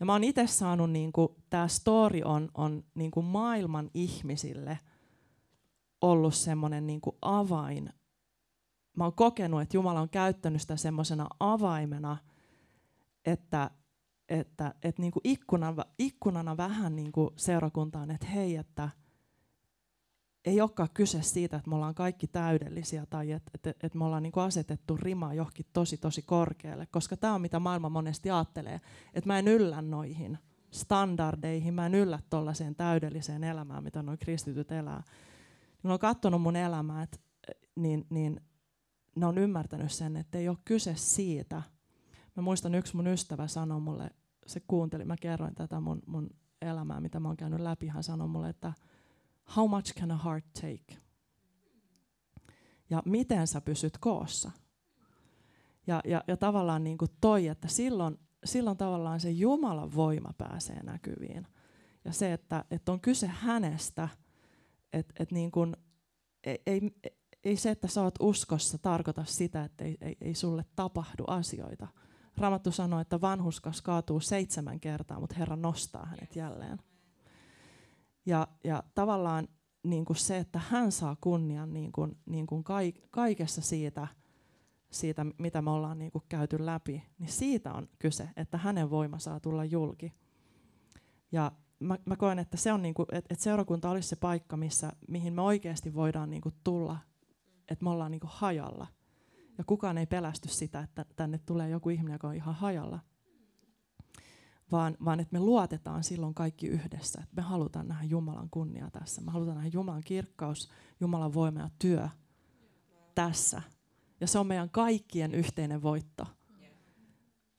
Ja 0.00 0.06
mä 0.06 0.12
oon 0.12 0.24
itse 0.24 0.46
saanut, 0.46 0.90
niin 0.90 1.12
tämä 1.50 1.68
story 1.68 2.20
on, 2.24 2.48
on 2.54 2.84
niin 2.94 3.10
kuin 3.10 3.26
maailman 3.26 3.90
ihmisille 3.94 4.78
ollut 6.00 6.34
semmoinen 6.34 6.86
niin 6.86 7.00
avain. 7.22 7.90
Mä 8.96 9.04
oon 9.04 9.12
kokenut, 9.12 9.62
että 9.62 9.76
Jumala 9.76 10.00
on 10.00 10.08
käyttänyt 10.08 10.60
sitä 10.60 10.76
semmoisena 10.76 11.26
avaimena, 11.40 12.16
että, 13.24 13.70
että, 14.28 14.74
että 14.82 15.02
niin 15.02 15.12
kuin 15.12 15.20
ikkunana, 15.24 15.84
ikkunana 15.98 16.56
vähän 16.56 16.96
niin 16.96 17.12
kuin 17.12 17.30
seurakuntaan, 17.36 18.10
että 18.10 18.26
hei, 18.26 18.56
että 18.56 18.88
ei 20.46 20.60
olekaan 20.60 20.88
kyse 20.94 21.22
siitä, 21.22 21.56
että 21.56 21.70
me 21.70 21.76
ollaan 21.76 21.94
kaikki 21.94 22.26
täydellisiä 22.26 23.06
tai 23.06 23.32
että, 23.32 23.50
että, 23.54 23.70
että 23.70 23.98
me 23.98 24.04
ollaan 24.04 24.22
niin 24.22 24.32
kuin 24.32 24.44
asetettu 24.44 24.96
rima 24.96 25.34
johonkin 25.34 25.66
tosi 25.72 25.96
tosi 25.96 26.22
korkealle, 26.22 26.86
koska 26.86 27.16
tämä 27.16 27.34
on 27.34 27.40
mitä 27.40 27.58
maailma 27.58 27.88
monesti 27.88 28.30
ajattelee, 28.30 28.80
että 29.14 29.28
mä 29.28 29.38
en 29.38 29.48
yllä 29.48 29.82
noihin 29.82 30.38
standardeihin, 30.70 31.74
mä 31.74 31.86
en 31.86 31.94
yllä 31.94 32.18
tuollaiseen 32.30 32.74
täydelliseen 32.74 33.44
elämään, 33.44 33.84
mitä 33.84 34.02
noin 34.02 34.18
kristityt 34.18 34.72
elää. 34.72 35.02
Kun 35.82 35.90
on 35.90 35.98
katsonut 35.98 36.42
mun 36.42 36.56
elämää, 36.56 37.02
että, 37.02 37.18
niin, 37.76 38.06
niin 38.10 38.40
ne 39.16 39.26
on 39.26 39.38
ymmärtänyt 39.38 39.92
sen, 39.92 40.16
että 40.16 40.38
ei 40.38 40.48
ole 40.48 40.58
kyse 40.64 40.94
siitä. 40.96 41.62
Mä 42.36 42.42
muistan 42.42 42.74
yksi 42.74 42.96
mun 42.96 43.06
ystävä 43.06 43.46
sanoi 43.46 43.80
mulle, 43.80 44.10
se 44.46 44.60
kuunteli, 44.68 45.04
mä 45.04 45.16
kerroin 45.20 45.54
tätä 45.54 45.80
mun, 45.80 46.02
mun 46.06 46.30
elämää, 46.62 47.00
mitä 47.00 47.20
mä 47.20 47.28
oon 47.28 47.36
käynyt 47.36 47.60
läpi, 47.60 47.88
hän 47.88 48.02
sanoi 48.02 48.28
mulle, 48.28 48.48
että 48.48 48.72
how 49.56 49.70
much 49.70 49.94
can 49.94 50.10
a 50.10 50.16
heart 50.16 50.44
take? 50.52 51.00
Ja 52.90 53.02
miten 53.04 53.46
sä 53.46 53.60
pysyt 53.60 53.98
koossa? 53.98 54.50
Ja, 55.86 56.00
ja, 56.04 56.24
ja 56.28 56.36
tavallaan 56.36 56.84
niin 56.84 56.98
kuin 56.98 57.10
toi, 57.20 57.48
että 57.48 57.68
silloin, 57.68 58.18
silloin 58.44 58.76
tavallaan 58.76 59.20
se 59.20 59.30
Jumalan 59.30 59.94
voima 59.94 60.32
pääsee 60.38 60.82
näkyviin. 60.82 61.46
Ja 62.04 62.12
se, 62.12 62.32
että, 62.32 62.64
että 62.70 62.92
on 62.92 63.00
kyse 63.00 63.26
hänestä, 63.26 64.08
että, 64.92 65.14
että 65.22 65.34
niin 65.34 65.50
kuin, 65.50 65.76
ei, 66.44 66.62
ei, 66.66 66.80
ei 67.44 67.56
se, 67.56 67.70
että 67.70 67.88
sä 67.88 68.02
oot 68.02 68.14
uskossa, 68.20 68.78
tarkoita 68.78 69.24
sitä, 69.24 69.64
että 69.64 69.84
ei, 69.84 69.96
ei, 70.00 70.16
ei 70.20 70.34
sulle 70.34 70.64
tapahdu 70.76 71.24
asioita. 71.26 71.88
Raamattu 72.36 72.72
sanoo, 72.72 73.00
että 73.00 73.20
vanhuskas 73.20 73.82
kaatuu 73.82 74.20
seitsemän 74.20 74.80
kertaa, 74.80 75.20
mutta 75.20 75.34
Herra 75.38 75.56
nostaa 75.56 76.06
hänet 76.06 76.36
jälleen. 76.36 76.78
Ja, 78.26 78.48
ja 78.64 78.82
tavallaan 78.94 79.48
niin 79.82 80.04
kuin 80.04 80.16
se, 80.16 80.38
että 80.38 80.60
hän 80.68 80.92
saa 80.92 81.16
kunnian 81.20 81.72
niin 81.72 81.92
kuin, 81.92 82.16
niin 82.26 82.46
kuin 82.46 82.64
kaikessa 83.10 83.60
siitä, 83.62 84.08
siitä, 84.90 85.26
mitä 85.38 85.62
me 85.62 85.70
ollaan 85.70 85.98
niin 85.98 86.10
kuin 86.10 86.24
käyty 86.28 86.66
läpi, 86.66 87.02
niin 87.18 87.28
siitä 87.28 87.72
on 87.72 87.88
kyse, 87.98 88.28
että 88.36 88.58
hänen 88.58 88.90
voima 88.90 89.18
saa 89.18 89.40
tulla 89.40 89.64
julki. 89.64 90.12
Ja 91.32 91.52
mä, 91.80 91.98
mä 92.04 92.16
koen, 92.16 92.38
että 92.38 92.56
se 92.56 92.72
on 92.72 92.82
niin 92.82 92.94
kuin, 92.94 93.06
että, 93.12 93.34
että 93.34 93.44
seurakunta 93.44 93.90
olisi 93.90 94.08
se 94.08 94.16
paikka, 94.16 94.56
missä, 94.56 94.92
mihin 95.08 95.32
me 95.32 95.42
oikeasti 95.42 95.94
voidaan 95.94 96.30
niin 96.30 96.42
kuin 96.42 96.54
tulla, 96.64 96.98
että 97.68 97.84
me 97.84 97.90
ollaan 97.90 98.10
niin 98.10 98.20
kuin 98.20 98.30
hajalla. 98.34 98.86
Ja 99.58 99.64
kukaan 99.64 99.98
ei 99.98 100.06
pelästy 100.06 100.48
sitä, 100.48 100.80
että 100.80 101.04
tänne 101.16 101.38
tulee 101.38 101.68
joku 101.68 101.90
ihminen, 101.90 102.14
joka 102.14 102.28
on 102.28 102.34
ihan 102.34 102.54
hajalla. 102.54 103.00
Vaan, 104.72 104.96
vaan 105.04 105.20
että 105.20 105.32
me 105.32 105.40
luotetaan 105.40 106.04
silloin 106.04 106.34
kaikki 106.34 106.66
yhdessä. 106.66 107.20
Että 107.22 107.36
me 107.36 107.42
halutaan 107.42 107.88
nähdä 107.88 108.04
Jumalan 108.04 108.50
kunnia 108.50 108.90
tässä. 108.90 109.20
Me 109.20 109.30
halutaan 109.30 109.56
nähdä 109.56 109.70
Jumalan 109.72 110.02
kirkkaus, 110.04 110.70
Jumalan 111.00 111.34
voima 111.34 111.60
ja 111.60 111.70
työ 111.78 112.08
tässä. 113.14 113.62
Ja 114.20 114.26
se 114.26 114.38
on 114.38 114.46
meidän 114.46 114.70
kaikkien 114.70 115.34
yhteinen 115.34 115.82
voitto. 115.82 116.26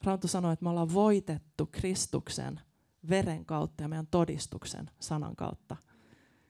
Raamattu 0.04 0.28
sanoo, 0.28 0.52
että 0.52 0.62
me 0.64 0.70
ollaan 0.70 0.94
voitettu 0.94 1.66
Kristuksen 1.66 2.60
veren 3.08 3.44
kautta 3.44 3.82
ja 3.82 3.88
meidän 3.88 4.06
todistuksen 4.06 4.90
sanan 5.00 5.36
kautta. 5.36 5.76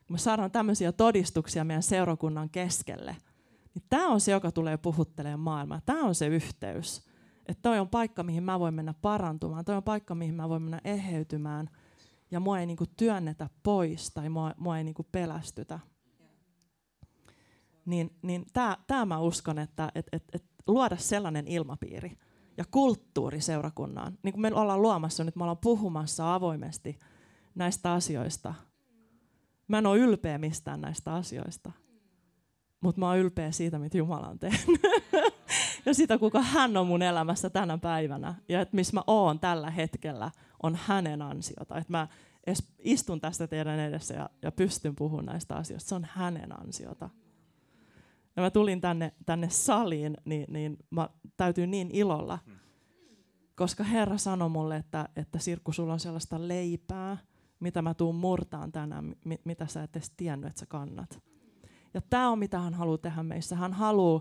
Kun 0.06 0.14
me 0.14 0.18
saadaan 0.18 0.51
tämmöisiä 0.51 0.93
todistuksia 0.93 1.64
meidän 1.64 1.82
seurakunnan 1.82 2.51
keskelle, 2.51 3.16
niin 3.74 3.85
tämä 3.89 4.09
on 4.09 4.20
se, 4.20 4.32
joka 4.32 4.52
tulee 4.52 4.76
puhuttelemaan 4.76 5.40
maailmaa. 5.40 5.80
Tämä 5.86 6.05
on 6.05 6.14
se 6.14 6.26
yhteys. 6.26 7.09
Että 7.49 7.62
toi 7.62 7.79
on 7.79 7.89
paikka, 7.89 8.23
mihin 8.23 8.43
mä 8.43 8.61
voin 8.61 8.75
mennä 8.75 8.95
parantumaan. 9.03 9.65
Toi 9.65 9.77
on 9.77 9.83
paikka, 9.83 10.15
mihin 10.15 10.35
mä 10.35 10.49
voin 10.49 10.62
mennä 10.62 10.81
eheytymään. 10.85 11.70
Ja 12.31 12.41
mua 12.41 12.61
ei 12.61 12.66
niinku 12.66 12.85
työnnetä 12.97 13.49
pois 13.62 14.11
tai 14.11 14.29
mua, 14.29 14.55
mua 14.57 14.79
ei 14.79 14.85
niinku 14.85 15.07
pelästytä. 15.12 15.79
Niin, 17.85 18.16
niin 18.23 18.47
tämä 18.87 19.07
mä 19.07 19.19
uskon, 19.19 19.59
että 19.59 19.93
et, 19.95 20.07
et, 20.12 20.25
et 20.33 20.45
luoda 20.66 20.97
sellainen 20.97 21.49
ilmapiiri 21.49 22.19
ja 22.57 22.65
kulttuuri 22.70 23.41
seurakunnaan. 23.41 24.19
Niin 24.23 24.33
kuin 24.33 24.43
me 24.43 24.55
ollaan 24.55 24.83
luomassa 24.83 25.25
nyt, 25.25 25.37
me 25.37 25.45
ollaan 25.45 25.59
puhumassa 25.59 26.35
avoimesti 26.35 26.99
näistä 27.55 27.93
asioista. 27.93 28.55
Mä 29.69 29.79
en 29.79 29.87
ole 29.87 29.99
ylpeä 29.99 30.39
mistään 30.39 30.81
näistä 30.81 31.15
asioista, 31.15 31.73
mutta 32.81 33.01
mä 33.01 33.09
oon 33.09 33.19
ylpeä 33.19 33.51
siitä, 33.51 33.79
mitä 33.79 33.99
Jumala 33.99 34.29
on 34.29 34.39
tehnyt. 34.39 34.81
ja 35.89 35.94
sitä, 35.94 36.19
kuka 36.19 36.43
hän 36.43 36.77
on 36.77 36.86
mun 36.86 37.02
elämässä 37.02 37.51
tänä 37.51 37.78
päivänä. 37.78 38.35
Ja 38.48 38.60
että 38.60 38.77
missä 38.77 38.94
mä 38.94 39.02
oon 39.06 39.40
tällä 39.40 39.70
hetkellä, 39.70 40.31
on 40.62 40.78
hänen 40.86 41.23
ansiota. 41.23 41.78
Että 41.78 41.93
mä 41.93 42.09
edes 42.47 42.73
istun 42.78 43.20
tästä 43.20 43.47
teidän 43.47 43.81
edessä 43.81 44.15
ja, 44.15 44.31
ja 44.43 44.52
pystyn 44.52 44.97
puhumaan 44.97 45.27
näistä 45.27 45.56
asioista. 45.56 45.89
Se 45.89 45.94
on 45.94 46.06
hänen 46.10 46.60
ansiota. 46.60 47.10
Ja 48.36 48.43
mä 48.43 48.51
tulin 48.51 48.81
tänne, 48.81 49.12
tänne 49.27 49.51
saliin, 49.51 50.16
niin, 50.24 50.47
niin 50.48 50.78
mä 50.90 51.09
täytyy 51.36 51.66
niin 51.66 51.90
ilolla, 51.93 52.39
koska 53.56 53.85
Herra 53.85 54.19
sanoi 54.19 54.48
mulle, 54.48 54.77
että, 54.77 55.09
että 55.16 55.39
Sirkku, 55.39 55.73
sulla 55.73 55.93
on 55.93 56.01
sellaista 56.01 56.48
leipää, 56.48 57.16
mitä 57.60 57.82
mä 57.82 57.94
tuun 57.94 58.15
murtaan 58.15 58.73
tänään, 58.73 59.15
mi, 59.24 59.40
mitä 59.44 59.66
sä 59.66 59.82
et 59.82 59.97
edes 59.97 60.10
tiennyt, 60.10 60.48
että 60.48 60.60
sä 60.60 60.66
kannat. 60.66 61.23
Ja 61.94 62.01
tämä 62.01 62.31
on, 62.31 62.39
mitä 62.39 62.59
hän 62.59 62.74
haluaa 62.74 62.98
tehdä 62.98 63.23
meissä. 63.23 63.56
Hän 63.56 63.73
haluaa 63.73 64.20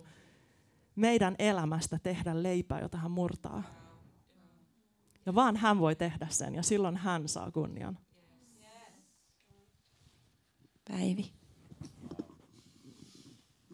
meidän 0.97 1.35
elämästä 1.39 1.99
tehdä 2.03 2.43
leipää, 2.43 2.81
jota 2.81 2.97
hän 2.97 3.11
murtaa. 3.11 3.63
Ja 5.25 5.35
vaan 5.35 5.55
hän 5.55 5.79
voi 5.79 5.95
tehdä 5.95 6.27
sen, 6.29 6.55
ja 6.55 6.63
silloin 6.63 6.97
hän 6.97 7.27
saa 7.27 7.51
kunnian. 7.51 7.97
Päivi. 10.89 11.31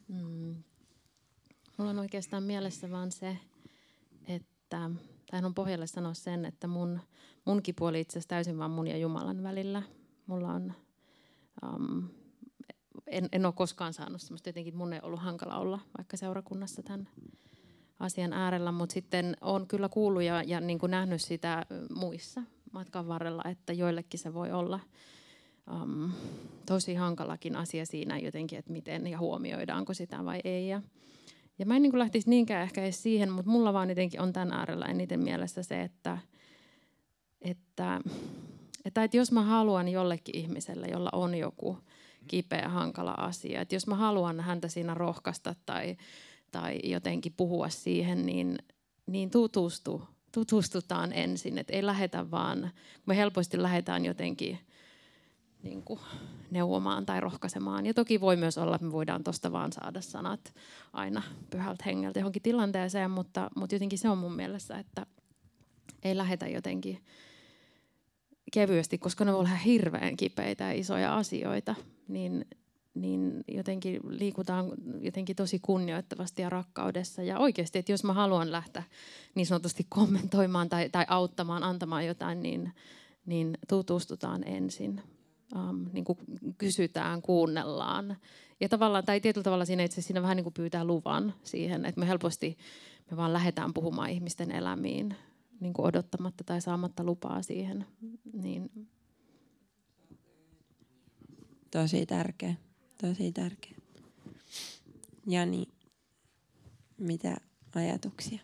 Mm. 0.07 0.63
Mulla 1.77 1.91
on 1.91 1.99
oikeastaan 1.99 2.43
mielessä 2.43 2.91
vaan 2.91 3.11
se, 3.11 3.37
että 4.27 4.89
tähän 5.31 5.45
on 5.45 5.53
pohjalle 5.53 5.87
sanoa 5.87 6.13
sen, 6.13 6.45
että 6.45 6.67
mun, 6.67 6.99
mun 7.45 7.63
kipu 7.63 7.85
oli 7.85 7.99
itse 8.01 8.13
asiassa 8.13 8.29
täysin 8.29 8.57
vaan 8.57 8.71
mun 8.71 8.87
ja 8.87 8.97
Jumalan 8.97 9.43
välillä. 9.43 9.83
Mulla 10.27 10.49
on, 10.49 10.73
um, 11.65 12.09
en, 13.17 13.29
en 13.31 13.45
ole 13.45 13.53
koskaan 13.53 13.93
saanut 13.93 14.21
semmoista, 14.21 14.49
jotenkin 14.49 14.77
mun 14.77 14.93
ei 14.93 14.99
ollut 15.03 15.21
hankala 15.21 15.57
olla 15.57 15.79
vaikka 15.97 16.17
seurakunnassa 16.17 16.83
tämän 16.83 17.07
asian 17.99 18.33
äärellä, 18.33 18.71
mutta 18.71 18.93
sitten 18.93 19.37
on 19.41 19.67
kyllä 19.67 19.89
kuullut 19.89 20.23
ja, 20.23 20.43
ja 20.43 20.61
niin 20.61 20.79
kuin 20.79 20.91
nähnyt 20.91 21.21
sitä 21.21 21.65
muissa 21.95 22.41
matkan 22.71 23.07
varrella, 23.07 23.43
että 23.45 23.73
joillekin 23.73 24.19
se 24.19 24.33
voi 24.33 24.51
olla 24.51 24.79
um, 25.71 26.11
tosi 26.65 26.95
hankalakin 26.95 27.55
asia 27.55 27.85
siinä 27.85 28.17
jotenkin, 28.17 28.59
että 28.59 28.71
miten 28.71 29.07
ja 29.07 29.19
huomioidaanko 29.19 29.93
sitä 29.93 30.25
vai 30.25 30.39
ei. 30.43 30.67
Ja, 30.67 30.81
ja 31.59 31.65
mä 31.65 31.75
en 31.75 31.81
niin 31.81 31.99
lähtisi 31.99 32.29
niinkään 32.29 32.63
ehkä 32.63 32.83
edes 32.83 33.03
siihen, 33.03 33.31
mutta 33.31 33.51
mulla 33.51 33.73
vaan 33.73 33.89
jotenkin 33.89 34.21
on 34.21 34.33
tämän 34.33 34.51
äärellä 34.51 34.85
eniten 34.85 35.19
mielessä 35.19 35.63
se, 35.63 35.81
että, 35.81 36.17
että, 37.41 38.01
että, 38.85 39.03
että 39.03 39.17
jos 39.17 39.31
mä 39.31 39.41
haluan 39.41 39.89
jollekin 39.89 40.37
ihmiselle, 40.37 40.87
jolla 40.87 41.09
on 41.13 41.35
joku 41.35 41.77
kipeä, 42.27 42.69
hankala 42.69 43.11
asia, 43.11 43.61
että 43.61 43.75
jos 43.75 43.87
mä 43.87 43.95
haluan 43.95 44.39
häntä 44.39 44.67
siinä 44.67 44.93
rohkaista 44.93 45.55
tai, 45.65 45.97
tai 46.51 46.79
jotenkin 46.83 47.33
puhua 47.37 47.69
siihen, 47.69 48.25
niin, 48.25 48.57
niin 49.05 49.29
tutustu, 49.29 50.01
tutustutaan 50.31 51.13
ensin. 51.13 51.57
Että 51.57 51.73
ei 51.73 51.85
lähetä 51.85 52.31
vaan, 52.31 52.71
me 53.05 53.17
helposti 53.17 53.61
lähdetään 53.61 54.05
jotenkin– 54.05 54.59
niin 55.63 55.83
kuin 55.83 55.99
neuvomaan 56.51 57.05
tai 57.05 57.21
rohkaisemaan. 57.21 57.85
Ja 57.85 57.93
toki 57.93 58.21
voi 58.21 58.35
myös 58.35 58.57
olla, 58.57 58.75
että 58.75 58.85
me 58.85 58.91
voidaan 58.91 59.23
tuosta 59.23 59.51
vaan 59.51 59.73
saada 59.73 60.01
sanat 60.01 60.53
aina 60.93 61.21
pyhältä 61.49 61.83
hengeltä 61.85 62.19
johonkin 62.19 62.41
tilanteeseen, 62.41 63.11
mutta, 63.11 63.49
mutta 63.55 63.75
jotenkin 63.75 63.99
se 63.99 64.09
on 64.09 64.17
mun 64.17 64.35
mielestä, 64.35 64.79
että 64.79 65.05
ei 66.03 66.17
lähetä 66.17 66.47
jotenkin 66.47 67.03
kevyesti, 68.53 68.97
koska 68.97 69.25
ne 69.25 69.31
voi 69.31 69.39
olla 69.39 69.49
hirveän 69.49 70.17
kipeitä 70.17 70.63
ja 70.63 70.71
isoja 70.71 71.17
asioita, 71.17 71.75
niin, 72.07 72.45
niin 72.93 73.43
jotenkin 73.47 73.99
liikutaan 74.07 74.71
jotenkin 74.99 75.35
tosi 75.35 75.59
kunnioittavasti 75.59 76.41
ja 76.41 76.49
rakkaudessa. 76.49 77.23
Ja 77.23 77.39
oikeasti, 77.39 77.79
että 77.79 77.91
jos 77.91 78.03
mä 78.03 78.13
haluan 78.13 78.51
lähteä 78.51 78.83
niin 79.35 79.45
sanotusti 79.45 79.85
kommentoimaan 79.89 80.69
tai, 80.69 80.89
tai 80.89 81.05
auttamaan, 81.07 81.63
antamaan 81.63 82.05
jotain, 82.05 82.43
niin, 82.43 82.71
niin 83.25 83.57
tutustutaan 83.67 84.43
ensin 84.47 85.01
um, 85.55 85.85
niin 85.93 86.05
kuin 86.05 86.17
kysytään, 86.57 87.21
kuunnellaan. 87.21 88.17
Ja 88.59 88.69
tavallaan, 88.69 89.05
tai 89.05 89.21
tietyllä 89.21 89.43
tavalla 89.43 89.65
siinä 89.65 89.83
itse 89.83 90.01
siinä 90.01 90.21
vähän 90.21 90.37
niin 90.37 90.43
kuin 90.43 90.53
pyytää 90.53 90.85
luvan 90.85 91.33
siihen, 91.43 91.85
että 91.85 91.99
me 91.99 92.07
helposti 92.07 92.57
me 93.11 93.17
vaan 93.17 93.33
lähdetään 93.33 93.73
puhumaan 93.73 94.09
ihmisten 94.09 94.51
elämiin. 94.51 95.15
Niin 95.63 95.73
kuin 95.73 95.85
odottamatta 95.85 96.43
tai 96.43 96.61
saamatta 96.61 97.03
lupaa 97.03 97.41
siihen. 97.41 97.85
Niin. 98.33 98.89
Tosi 101.71 102.05
tärkeä, 102.05 102.55
tosi 103.01 103.31
tärkeä. 103.31 103.77
Jani, 105.27 105.67
mitä 106.97 107.37
ajatuksia? 107.75 108.39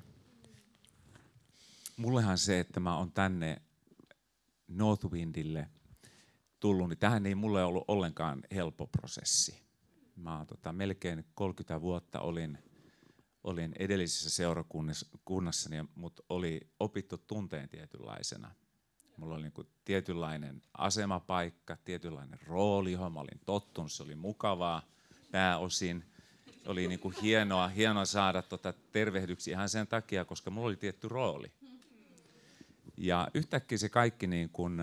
Mullehan 1.97 2.37
se, 2.37 2.59
että 2.59 2.79
mä 2.79 2.97
oon 2.97 3.11
tänne 3.11 3.61
Northwindille 4.67 5.69
tullut, 6.59 6.89
niin 6.89 6.99
tähän 6.99 7.25
ei 7.25 7.35
mulle 7.35 7.63
ollut 7.63 7.83
ollenkaan 7.87 8.43
helppo 8.51 8.87
prosessi. 8.87 9.61
Mä 10.15 10.45
tota, 10.47 10.73
melkein 10.73 11.25
30 11.35 11.81
vuotta 11.81 12.19
olin, 12.19 12.57
olin 13.43 13.75
edellisessä 13.79 14.29
seurakunnassa, 14.29 15.05
mutta 15.95 16.23
oli 16.29 16.61
opittu 16.79 17.17
tunteen 17.17 17.69
tietynlaisena. 17.69 18.51
Mulla 19.17 19.35
oli 19.35 19.43
niinku 19.43 19.63
tietynlainen 19.85 20.61
asemapaikka, 20.77 21.77
tietynlainen 21.85 22.39
rooli, 22.41 22.91
johon 22.91 23.13
mä 23.13 23.19
olin 23.19 23.39
tottunut, 23.45 23.91
se 23.91 24.03
oli 24.03 24.15
mukavaa 24.15 24.81
pääosin. 25.31 26.05
Oli 26.65 26.87
niinku 26.87 27.13
hienoa, 27.21 27.67
hienoa 27.67 28.05
saada 28.05 28.41
tota 28.41 28.73
tervehdyksiä 28.91 29.53
ihan 29.53 29.69
sen 29.69 29.87
takia, 29.87 30.25
koska 30.25 30.51
mulla 30.51 30.67
oli 30.67 30.75
tietty 30.75 31.07
rooli. 31.07 31.51
Ja 32.97 33.27
yhtäkkiä 33.33 33.77
se 33.77 33.89
kaikki 33.89 34.27
niin 34.27 34.49
kun 34.49 34.81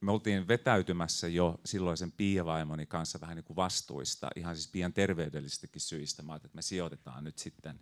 me 0.00 0.12
oltiin 0.12 0.48
vetäytymässä 0.48 1.28
jo 1.28 1.60
silloisen 1.64 2.12
piiavaimoni 2.12 2.86
kanssa 2.86 3.20
vähän 3.20 3.36
niin 3.36 3.44
kuin 3.44 3.56
vastuista, 3.56 4.28
ihan 4.36 4.56
siis 4.56 4.68
pian 4.68 4.92
terveydellisistäkin 4.92 5.80
syistä. 5.82 6.22
Mä 6.22 6.34
että 6.34 6.48
me 6.52 6.62
sijoitetaan 6.62 7.24
nyt 7.24 7.38
sitten. 7.38 7.80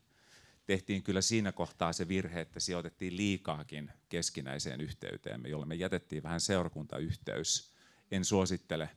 Tehtiin 0.66 1.02
kyllä 1.02 1.20
siinä 1.20 1.52
kohtaa 1.52 1.92
se 1.92 2.08
virhe, 2.08 2.40
että 2.40 2.60
sijoitettiin 2.60 3.16
liikaakin 3.16 3.92
keskinäiseen 4.08 4.80
yhteyteen, 4.80 5.42
jolle 5.46 5.66
me 5.66 5.74
jätettiin 5.74 6.22
vähän 6.22 6.40
seurakuntayhteys. 6.40 7.74
En 8.10 8.24
suosittele. 8.24 8.88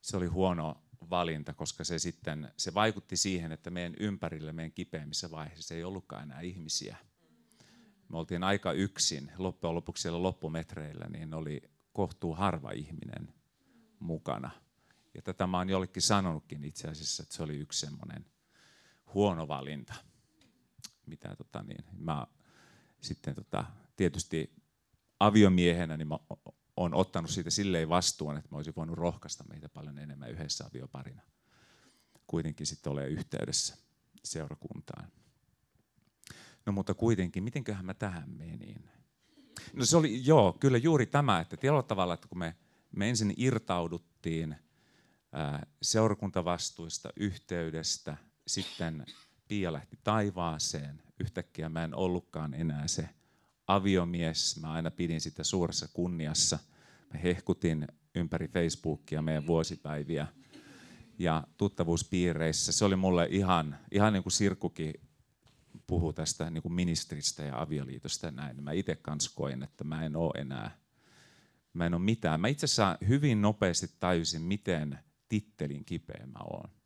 Se 0.00 0.16
oli 0.16 0.26
huono 0.26 0.82
valinta, 1.10 1.54
koska 1.54 1.84
se 1.84 1.98
sitten 1.98 2.52
se 2.56 2.74
vaikutti 2.74 3.16
siihen, 3.16 3.52
että 3.52 3.70
meidän 3.70 3.94
ympärille, 4.00 4.52
meidän 4.52 4.72
kipeimmissä 4.72 5.30
vaiheissa 5.30 5.74
ei 5.74 5.84
ollutkaan 5.84 6.22
enää 6.22 6.40
ihmisiä. 6.40 6.96
Me 8.08 8.18
oltiin 8.18 8.42
aika 8.42 8.72
yksin. 8.72 9.32
Loppujen 9.38 9.74
lopuksi 9.74 10.02
siellä 10.02 10.22
loppumetreillä 10.22 11.06
niin 11.08 11.34
oli 11.34 11.62
kohtuu 11.92 12.34
harva 12.34 12.70
ihminen 12.70 13.34
mukana. 13.98 14.50
Ja 15.14 15.22
tätä 15.22 15.46
mä 15.46 15.58
oon 15.58 15.68
jollekin 15.68 16.02
sanonutkin 16.02 16.64
itse 16.64 16.88
asiassa, 16.88 17.22
että 17.22 17.34
se 17.34 17.42
oli 17.42 17.56
yksi 17.56 17.80
semmoinen 17.80 18.26
huono 19.14 19.48
valinta. 19.48 19.94
Mitä 21.08 21.36
tota 21.36 21.62
niin, 21.62 21.84
mä 21.98 22.26
sitten 23.00 23.34
tota, 23.34 23.64
tietysti 23.96 24.52
aviomiehenä 25.20 25.96
niin 25.96 26.08
mä 26.08 26.18
oon 26.76 26.94
ottanut 26.94 27.30
siitä 27.30 27.50
silleen 27.50 27.88
vastuun, 27.88 28.36
että 28.36 28.48
mä 28.50 28.56
olisin 28.56 28.76
voinut 28.76 28.98
rohkaista 28.98 29.44
meitä 29.44 29.68
paljon 29.68 29.98
enemmän 29.98 30.30
yhdessä 30.30 30.66
avioparina. 30.66 31.22
Kuitenkin 32.26 32.66
sitten 32.66 32.92
ole 32.92 33.08
yhteydessä 33.08 33.76
seurakuntaan. 34.24 35.08
No 36.66 36.72
mutta 36.72 36.94
kuitenkin, 36.94 37.44
mitenköhän 37.44 37.84
mä 37.84 37.94
tähän 37.94 38.30
menin? 38.30 38.90
No 39.72 39.84
se 39.84 39.96
oli, 39.96 40.26
joo, 40.26 40.52
kyllä 40.52 40.78
juuri 40.78 41.06
tämä, 41.06 41.40
että 41.40 41.56
tietyllä 41.56 41.82
tavalla, 41.82 42.14
että 42.14 42.28
kun 42.28 42.38
me, 42.38 42.56
me 42.96 43.08
ensin 43.08 43.34
irtauduttiin 43.36 44.56
ää, 45.32 45.66
seurakuntavastuista, 45.82 47.10
yhteydestä, 47.16 48.16
sitten 48.46 49.06
Pia 49.48 49.72
lähti 49.72 49.98
taivaaseen, 50.04 51.02
yhtäkkiä 51.20 51.68
mä 51.68 51.84
en 51.84 51.94
ollutkaan 51.94 52.54
enää 52.54 52.88
se 52.88 53.08
aviomies, 53.66 54.60
mä 54.60 54.72
aina 54.72 54.90
pidin 54.90 55.20
sitä 55.20 55.44
suuressa 55.44 55.88
kunniassa. 55.92 56.58
Mä 57.14 57.20
hehkutin 57.20 57.88
ympäri 58.14 58.48
Facebookia 58.48 59.22
meidän 59.22 59.46
vuosipäiviä 59.46 60.26
ja 61.18 61.44
tuttavuuspiireissä. 61.56 62.72
Se 62.72 62.84
oli 62.84 62.96
mulle 62.96 63.26
ihan, 63.30 63.78
ihan 63.92 64.12
niin 64.12 64.22
kuin 64.22 64.32
Sirkukin 64.32 64.94
puhuu 65.86 66.12
tästä 66.12 66.50
niin 66.50 66.62
kuin 66.62 66.72
ministeristä 66.72 67.42
ja 67.42 67.60
avioliitosta 67.60 68.26
ja 68.26 68.30
näin, 68.30 68.62
mä 68.62 68.72
itse 68.72 68.96
kanssa 68.96 69.32
koen, 69.34 69.62
että 69.62 69.84
mä 69.84 70.04
en 70.04 70.16
ole 70.16 70.40
enää, 70.40 70.78
mä 71.72 71.86
en 71.86 71.94
ole 71.94 72.02
mitään. 72.02 72.40
Mä 72.40 72.48
itse 72.48 72.64
asiassa 72.64 72.98
hyvin 73.08 73.42
nopeasti 73.42 73.90
tajusin, 74.00 74.42
miten 74.42 74.98
tittelin 75.28 75.84
kipeä 75.84 76.26
mä 76.26 76.38
oon. 76.50 76.77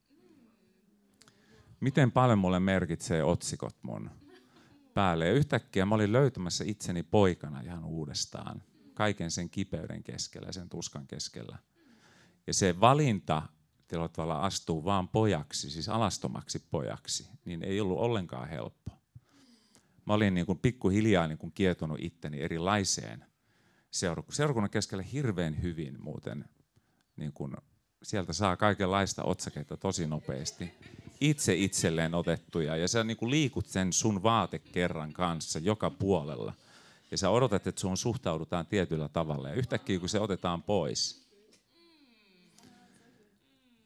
Miten 1.83 2.13
paljon 2.13 2.39
mulle 2.39 2.61
merkitsee 2.61 3.25
otsikot 3.25 3.77
mun 3.83 4.11
päälle. 4.95 5.27
Ja 5.27 5.33
yhtäkkiä 5.33 5.87
mä 5.87 5.95
olin 5.95 6.13
löytämässä 6.13 6.65
itseni 6.67 7.03
poikana 7.03 7.61
ihan 7.61 7.85
uudestaan. 7.85 8.63
Kaiken 8.95 9.31
sen 9.31 9.51
kipeyden 9.51 10.03
keskellä, 10.03 10.53
sen 10.53 10.69
tuskan 10.69 11.07
keskellä. 11.07 11.59
Ja 12.47 12.55
se 12.55 12.81
valinta 12.81 13.43
tavalla 13.89 14.41
astuu 14.41 14.85
vaan 14.85 15.09
pojaksi, 15.09 15.71
siis 15.71 15.89
alastomaksi 15.89 16.67
pojaksi, 16.71 17.31
niin 17.45 17.65
ei 17.65 17.81
ollut 17.81 17.99
ollenkaan 17.99 18.49
helppo. 18.49 18.93
Mä 20.07 20.15
olin 20.15 20.35
niin 20.35 20.47
kuin 20.47 20.59
pikkuhiljaa 20.59 21.29
niin 21.29 21.39
kuin 21.39 21.53
kietunut 21.53 21.99
itteni 22.01 22.41
erilaiseen 22.41 23.25
seurakunnan. 23.91 24.37
Seurakunnan 24.37 24.71
keskellä 24.71 25.03
hirveän 25.03 25.63
hyvin 25.63 26.03
muuten. 26.03 26.45
Niin 27.17 27.33
kuin, 27.33 27.57
sieltä 28.03 28.33
saa 28.33 28.57
kaikenlaista 28.57 29.25
otsaketta 29.25 29.77
tosi 29.77 30.07
nopeasti. 30.07 30.71
Itse 31.23 31.55
itselleen 31.55 32.15
otettuja. 32.15 32.77
Ja 32.77 32.89
sä 32.89 33.05
niin 33.05 33.17
kuin 33.17 33.31
liikut 33.31 33.67
sen 33.67 33.93
sun 33.93 34.23
vaatekerran 34.23 35.13
kanssa 35.13 35.59
joka 35.59 35.91
puolella. 35.91 36.55
Ja 37.11 37.19
sä 37.19 37.31
odotat, 37.31 37.67
että 37.67 37.81
sun 37.81 37.97
suhtaudutaan 37.97 38.67
tietyllä 38.67 39.09
tavalla. 39.09 39.49
Ja 39.49 39.55
yhtäkkiä 39.55 39.99
kun 39.99 40.09
se 40.09 40.21
otetaan 40.21 40.63
pois, 40.63 41.23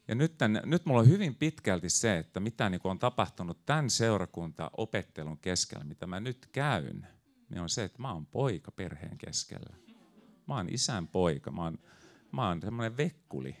ja 0.07 0.15
nyt, 0.15 0.37
tämän, 0.37 0.61
nyt 0.65 0.85
mulla 0.85 0.99
on 0.99 1.09
hyvin 1.09 1.35
pitkälti 1.35 1.89
se, 1.89 2.17
että 2.17 2.39
mitä 2.39 2.69
niin 2.69 2.81
on 2.83 2.99
tapahtunut 2.99 3.65
tämän 3.65 3.89
seurakuntaopettelun 3.89 5.37
keskellä, 5.37 5.83
mitä 5.83 6.07
mä 6.07 6.19
nyt 6.19 6.49
käyn, 6.51 7.07
niin 7.49 7.61
on 7.61 7.69
se, 7.69 7.83
että 7.83 8.01
mä 8.01 8.13
oon 8.13 8.25
poika 8.25 8.71
perheen 8.71 9.17
keskellä. 9.17 9.75
Mä 10.47 10.55
oon 10.55 10.69
isän 10.69 11.07
poika, 11.07 11.51
mä 11.51 11.63
oon, 11.63 11.77
mä 12.31 12.47
oon 12.47 12.61
semmoinen 12.61 12.97
vekkuli. 12.97 13.55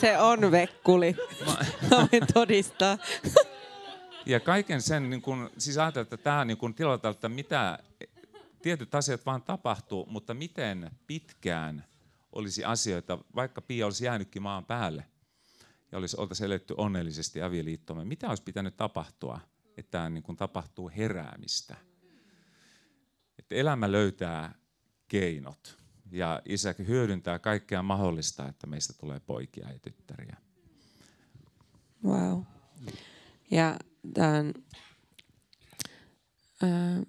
Se 0.00 0.18
on 0.18 0.50
vekkuli. 0.50 1.16
Mä 1.46 1.56
voin 1.90 2.26
todistaa. 2.34 2.98
Ja 4.26 4.40
kaiken 4.40 4.82
sen, 4.82 5.10
niin 5.10 5.22
kun, 5.22 5.50
siis 5.58 5.78
ajatellaan, 5.78 6.02
että 6.02 6.16
tämä 6.16 6.44
niin 6.44 6.56
kun 6.56 6.74
tilata, 6.74 7.08
että 7.08 7.28
mitä, 7.28 7.78
tietyt 8.62 8.94
asiat 8.94 9.26
vaan 9.26 9.42
tapahtuu, 9.42 10.06
mutta 10.06 10.34
miten 10.34 10.90
pitkään 11.06 11.84
olisi 12.32 12.64
asioita, 12.64 13.18
vaikka 13.34 13.60
Pia 13.60 13.86
olisi 13.86 14.04
jäänytkin 14.04 14.42
maan 14.42 14.64
päälle 14.64 15.04
ja 15.92 15.98
olisi 15.98 16.16
oltaisiin 16.20 16.46
eletty 16.46 16.74
onnellisesti 16.76 17.42
avioliittoon, 17.42 18.08
mitä 18.08 18.28
olisi 18.28 18.42
pitänyt 18.42 18.76
tapahtua, 18.76 19.40
että 19.76 19.90
tämä 19.90 20.10
niin 20.10 20.22
kuin 20.22 20.36
tapahtuu 20.36 20.90
heräämistä. 20.96 21.76
Että 23.38 23.54
elämä 23.54 23.92
löytää 23.92 24.54
keinot 25.08 25.79
ja 26.12 26.42
isä 26.44 26.74
hyödyntää 26.86 27.38
kaikkea 27.38 27.82
mahdollista, 27.82 28.48
että 28.48 28.66
meistä 28.66 28.92
tulee 28.92 29.20
poikia 29.20 29.72
ja 29.72 29.78
tyttäriä. 29.78 30.36
Wow. 32.04 32.42
Ja 33.50 33.76
tämän, 34.14 34.54
äh, 36.62 37.02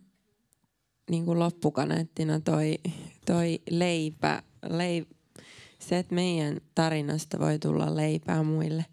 niin 1.10 1.26
kuin 1.26 1.40
loppukaneettina 1.40 2.40
toi, 2.40 2.80
toi 3.26 3.62
leipä 3.70 4.44
leip, 4.70 5.10
se, 5.80 5.98
että 5.98 6.16
meidän 6.16 6.58
tarinasta 6.76 7.40
voi 7.40 7.60
tulla 7.60 7.96
leipää 7.96 8.44
muille, 8.44 8.86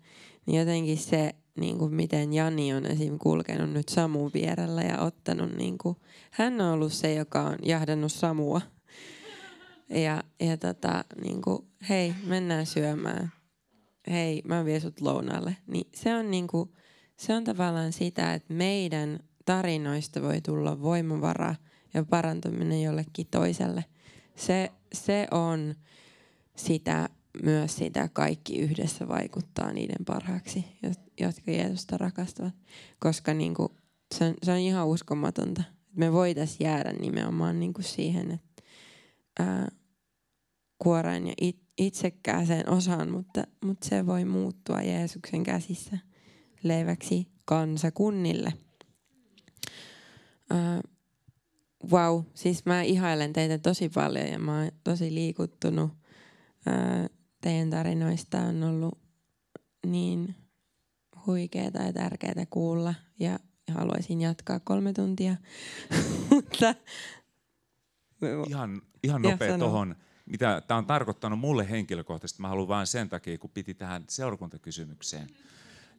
niin 0.47 0.59
jotenkin 0.59 0.99
se, 0.99 1.35
niin 1.61 1.79
kuin 1.79 1.95
miten 1.95 2.33
Jani 2.33 2.75
on 2.75 2.87
esim. 2.87 3.19
kulkenut 3.19 3.71
nyt 3.71 3.89
Samun 3.89 4.31
vierellä 4.35 4.83
ja 4.83 5.01
ottanut, 5.01 5.53
niin 5.57 5.79
kuin, 5.79 5.97
hän 6.31 6.61
on 6.61 6.73
ollut 6.73 6.93
se, 6.93 7.15
joka 7.15 7.43
on 7.43 7.57
jahdannut 7.63 8.13
Samua. 8.13 8.61
Ja, 9.91 10.23
ja 10.41 10.57
tota, 10.57 11.05
niin 11.23 11.43
kuin, 11.43 11.67
hei, 11.89 12.15
mennään 12.27 12.67
syömään. 12.67 13.33
Hei, 14.11 14.43
mä 14.45 14.65
vien 14.65 14.81
sut 14.81 15.01
lounaalle. 15.01 15.57
Niin 15.67 15.89
se 15.95 16.15
on, 16.15 16.31
niin 16.31 16.47
kuin, 16.47 16.73
se 17.17 17.35
on 17.35 17.45
tavallaan 17.45 17.93
sitä, 17.93 18.35
että 18.35 18.55
meidän 18.55 19.21
tarinoista 19.45 20.23
voi 20.23 20.41
tulla 20.41 20.83
voimavara 20.83 21.55
ja 21.95 22.05
parantuminen 22.05 22.83
jollekin 22.83 23.27
toiselle– 23.31 23.85
se, 24.39 24.73
se 24.93 25.29
on 25.31 25.75
sitä, 26.57 27.09
myös 27.43 27.77
sitä 27.77 28.09
kaikki 28.13 28.59
yhdessä 28.59 29.09
vaikuttaa 29.09 29.73
niiden 29.73 30.05
parhaaksi, 30.07 30.65
jotka 31.21 31.51
Jeesusta 31.51 31.99
rakastavat. 31.99 32.55
Koska 32.99 33.35
niin 33.35 33.55
kuin, 33.55 33.69
se, 34.15 34.25
on, 34.25 34.35
se 34.43 34.53
on 34.53 34.59
ihan 34.59 34.87
uskomatonta. 34.87 35.63
Me 35.97 36.13
voitaisiin 36.13 36.65
jäädä 36.65 36.93
nimenomaan 36.93 37.61
niin 37.61 37.73
kuin 37.73 37.85
siihen, 37.85 38.31
että 38.31 38.63
ää, 39.39 39.69
kuorain 40.79 41.27
ja 41.27 41.35
it, 41.41 41.59
itsekkääseen 41.79 42.69
osaan, 42.69 43.11
mutta, 43.11 43.45
mutta 43.65 43.89
se 43.89 44.07
voi 44.07 44.25
muuttua 44.25 44.83
Jeesuksen 44.83 45.43
käsissä 45.43 45.99
leiväksi 46.63 47.29
kansakunnille. 47.45 48.53
Ää, 50.51 50.81
wow, 51.91 52.23
siis 52.35 52.67
mä 52.67 52.83
ihailen 52.83 53.33
teitä 53.33 53.59
tosi 53.59 53.89
paljon 53.89 54.27
ja 54.27 54.39
mä 54.39 54.61
oon 54.61 54.71
tosi 54.85 55.15
liikuttunut. 55.15 55.91
Ää, 56.67 57.09
teidän 57.41 57.71
tarinoista 57.71 58.41
on 58.41 58.63
ollut 58.63 58.99
niin 59.87 60.35
huikeeta 61.27 61.83
ja 61.83 61.93
tärkeää 61.93 62.47
kuulla 62.51 62.95
ja 63.21 63.39
haluaisin 63.75 64.21
jatkaa 64.21 64.61
kolme 64.61 64.93
tuntia. 64.93 65.37
Mutta 66.31 66.75
Ihan, 68.49 68.83
ihan 69.03 69.23
nopea 69.23 69.59
tuohon, 69.59 69.97
mitä 70.31 70.63
tämä 70.69 70.79
on 70.79 70.87
tarkoittanut 70.87 71.39
mulle 71.39 71.71
henkilökohtaisesti. 71.71 72.43
Mä 72.43 72.49
haluan 72.49 72.69
vain 72.69 72.87
sen 72.87 73.09
takia, 73.09 73.39
kun 73.39 73.51
piti 73.51 73.75
tähän 73.75 74.05
seurakuntakysymykseen. 74.09 75.29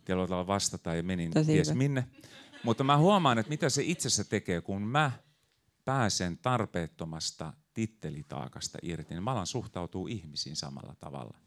Tällä 0.05 0.27
tavalla 0.27 0.47
vastata 0.47 0.95
ja 0.95 1.03
menin 1.03 1.31
Tosi 1.31 1.45
ties 1.51 1.67
hyvä. 1.67 1.77
minne. 1.77 2.07
Mutta 2.63 2.83
mä 2.83 2.97
huomaan, 2.97 3.37
että 3.37 3.49
mitä 3.49 3.69
se 3.69 3.83
itsessä 3.83 4.23
tekee, 4.23 4.61
kun 4.61 4.81
mä 4.81 5.11
pääsen 5.85 6.37
tarpeettomasta 6.37 7.53
tittelitaakasta 7.73 8.77
irti, 8.81 9.13
niin 9.13 9.23
mä 9.23 9.31
alan 9.31 9.47
suhtautua 9.47 10.07
ihmisiin 10.09 10.55
samalla 10.55 10.95
tavalla. 10.99 11.37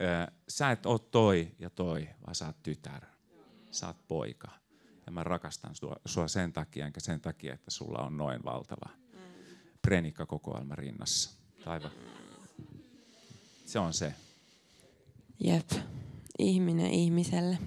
Ö, 0.00 0.32
Sä 0.48 0.70
et 0.70 0.86
ole 0.86 1.00
toi 1.10 1.54
ja 1.58 1.70
toi, 1.70 2.08
vaan 2.26 2.34
sä 2.34 2.46
oot 2.46 2.62
tytär. 2.62 3.02
Sä 3.70 3.86
oot 3.86 4.08
poika. 4.08 4.48
Ja 5.06 5.12
mä 5.12 5.24
rakastan 5.24 5.74
sua, 5.74 5.96
sua 6.04 6.28
sen 6.28 6.52
takia, 6.52 6.86
enkä 6.86 7.00
sen 7.00 7.20
takia, 7.20 7.54
että 7.54 7.70
sulla 7.70 7.98
on 7.98 8.16
noin 8.16 8.44
valtava 8.44 8.90
prenikkakokoelma 9.82 10.74
rinnassa. 10.74 11.43
Aivan. 11.66 11.90
Se 13.64 13.78
on 13.78 13.92
se. 13.92 14.14
jep, 15.40 15.70
ihminen 16.38 16.90
ihmiselle. 16.90 17.58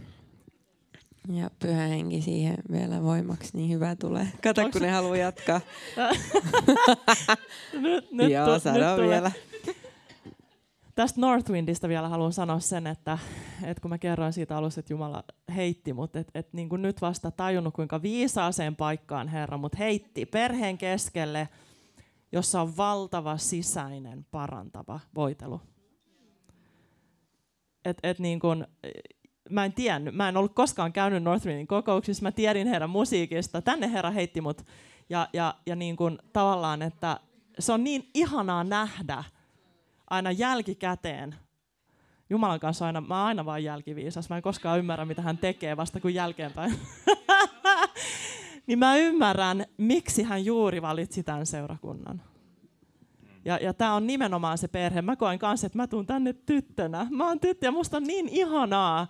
Ja 1.34 1.49
pyhä 1.60 1.82
henki 1.88 2.22
siihen 2.22 2.57
vielä 2.72 3.03
voimaksi, 3.03 3.57
niin 3.57 3.69
hyvä 3.69 3.95
tulee. 3.95 4.28
Kato, 4.44 4.61
Onks 4.61 4.74
kun 4.74 4.82
ne 4.82 4.91
haluaa 4.91 5.18
jatkaa. 5.18 5.61
Nyt, 7.74 8.11
nyt, 8.11 8.32
Joo, 8.32 8.53
tu- 8.53 8.60
sano 8.60 8.78
nyt 8.80 8.95
tulee. 8.95 9.10
vielä. 9.10 9.32
Tästä 10.95 11.22
Northwindista 11.22 11.90
vielä 11.90 12.10
haluan 12.10 12.34
sanoa 12.34 12.60
sen, 12.60 12.88
että, 12.88 13.18
että 13.64 13.82
kun 13.82 13.90
mä 13.90 13.98
kerroin 13.98 14.34
siitä 14.34 14.57
alussa, 14.57 14.80
että 14.80 14.94
Jumala 14.94 15.24
heitti 15.56 15.94
mut, 15.94 16.15
että 16.15 16.40
et 16.40 16.53
niin 16.53 16.69
kuin 16.69 16.82
nyt 16.82 17.02
vasta 17.02 17.32
tajunnut, 17.32 17.74
kuinka 17.74 18.02
viisaaseen 18.02 18.76
paikkaan 18.76 19.28
Herra 19.28 19.57
mut 19.57 19.80
heitti 19.80 20.26
perheen 20.26 20.78
keskelle, 20.78 21.49
jossa 22.32 22.62
on 22.62 22.78
valtava 22.78 23.38
sisäinen 23.38 24.26
parantava 24.32 24.99
voitelu. 25.16 25.62
Et, 27.86 27.98
et 28.04 28.20
niin 28.20 28.40
kun, 28.40 28.68
mä 29.49 29.66
en 29.66 29.74
tiennyt, 29.74 30.16
mä 30.16 30.30
en 30.30 30.38
ollut 30.38 30.56
koskaan 30.56 30.94
käynyt 30.94 31.24
Northwindin 31.24 31.68
kokouksissa, 31.68 32.24
mä 32.24 32.32
tiedin 32.32 32.68
heidän 32.68 32.90
musiikista, 32.90 33.62
tänne 33.62 33.91
Herra 33.91 34.12
heitti 34.12 34.41
mut. 34.41 34.62
Ja, 35.10 35.30
ja, 35.34 35.56
ja 35.66 35.76
niin 35.76 35.95
kun, 35.95 36.20
tavallaan, 36.34 36.82
että 36.82 37.20
se 37.60 37.74
on 37.74 37.84
niin 37.84 38.10
ihanaa 38.14 38.64
nähdä, 38.64 39.24
aina 40.10 40.32
jälkikäteen. 40.32 41.36
Jumalan 42.30 42.60
kanssa 42.60 42.86
aina, 42.86 43.02
mä 43.02 43.26
aina 43.26 43.45
vaan 43.45 43.64
jälkiviisas. 43.64 44.30
Mä 44.30 44.36
en 44.36 44.41
koskaan 44.41 44.80
ymmärrä, 44.80 45.06
mitä 45.06 45.22
hän 45.22 45.38
tekee 45.38 45.78
vasta 45.78 45.99
kuin 45.99 46.14
jälkeenpäin. 46.14 46.80
niin 48.68 48.80
mä 48.80 48.98
ymmärrän, 48.98 49.65
miksi 49.77 50.23
hän 50.23 50.45
juuri 50.45 50.81
valitsi 50.81 51.23
tämän 51.23 51.45
seurakunnan. 51.45 52.22
Ja, 53.45 53.57
ja 53.61 53.73
tämä 53.73 53.94
on 53.94 54.07
nimenomaan 54.07 54.57
se 54.57 54.68
perhe. 54.68 55.02
Mä 55.02 55.15
koen 55.15 55.39
kanssa, 55.39 55.68
että 55.68 55.77
mä 55.77 55.88
tuun 55.88 56.06
tänne 56.06 56.34
tyttönä. 56.34 57.07
Mä 57.10 57.27
oon 57.27 57.39
tyttö 57.39 57.65
ja 57.65 57.72
musta 57.72 57.98
on 57.98 58.03
niin 58.03 58.30
ihanaa, 58.30 59.07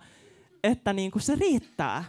että 0.64 0.92
niinku 0.92 1.18
se 1.18 1.34
riittää. 1.34 2.04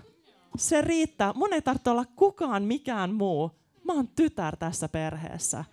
Se 0.58 0.82
riittää. 0.82 1.34
Mun 1.34 1.54
ei 1.54 1.62
tarvitse 1.62 1.90
olla 1.90 2.06
kukaan 2.06 2.64
mikään 2.64 3.14
muu. 3.14 3.52
Mä 3.84 3.94
oon 3.94 4.08
tytär 4.08 4.58
tässä 4.58 4.90
perheessä. 4.90 5.66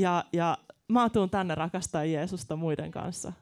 Ja, 0.00 0.24
ja 0.32 0.58
mä 0.88 1.10
tuun 1.10 1.30
tänne 1.30 1.54
rakastaa 1.54 2.04
Jeesusta 2.04 2.56
muiden 2.56 2.90
kanssa. 2.90 3.32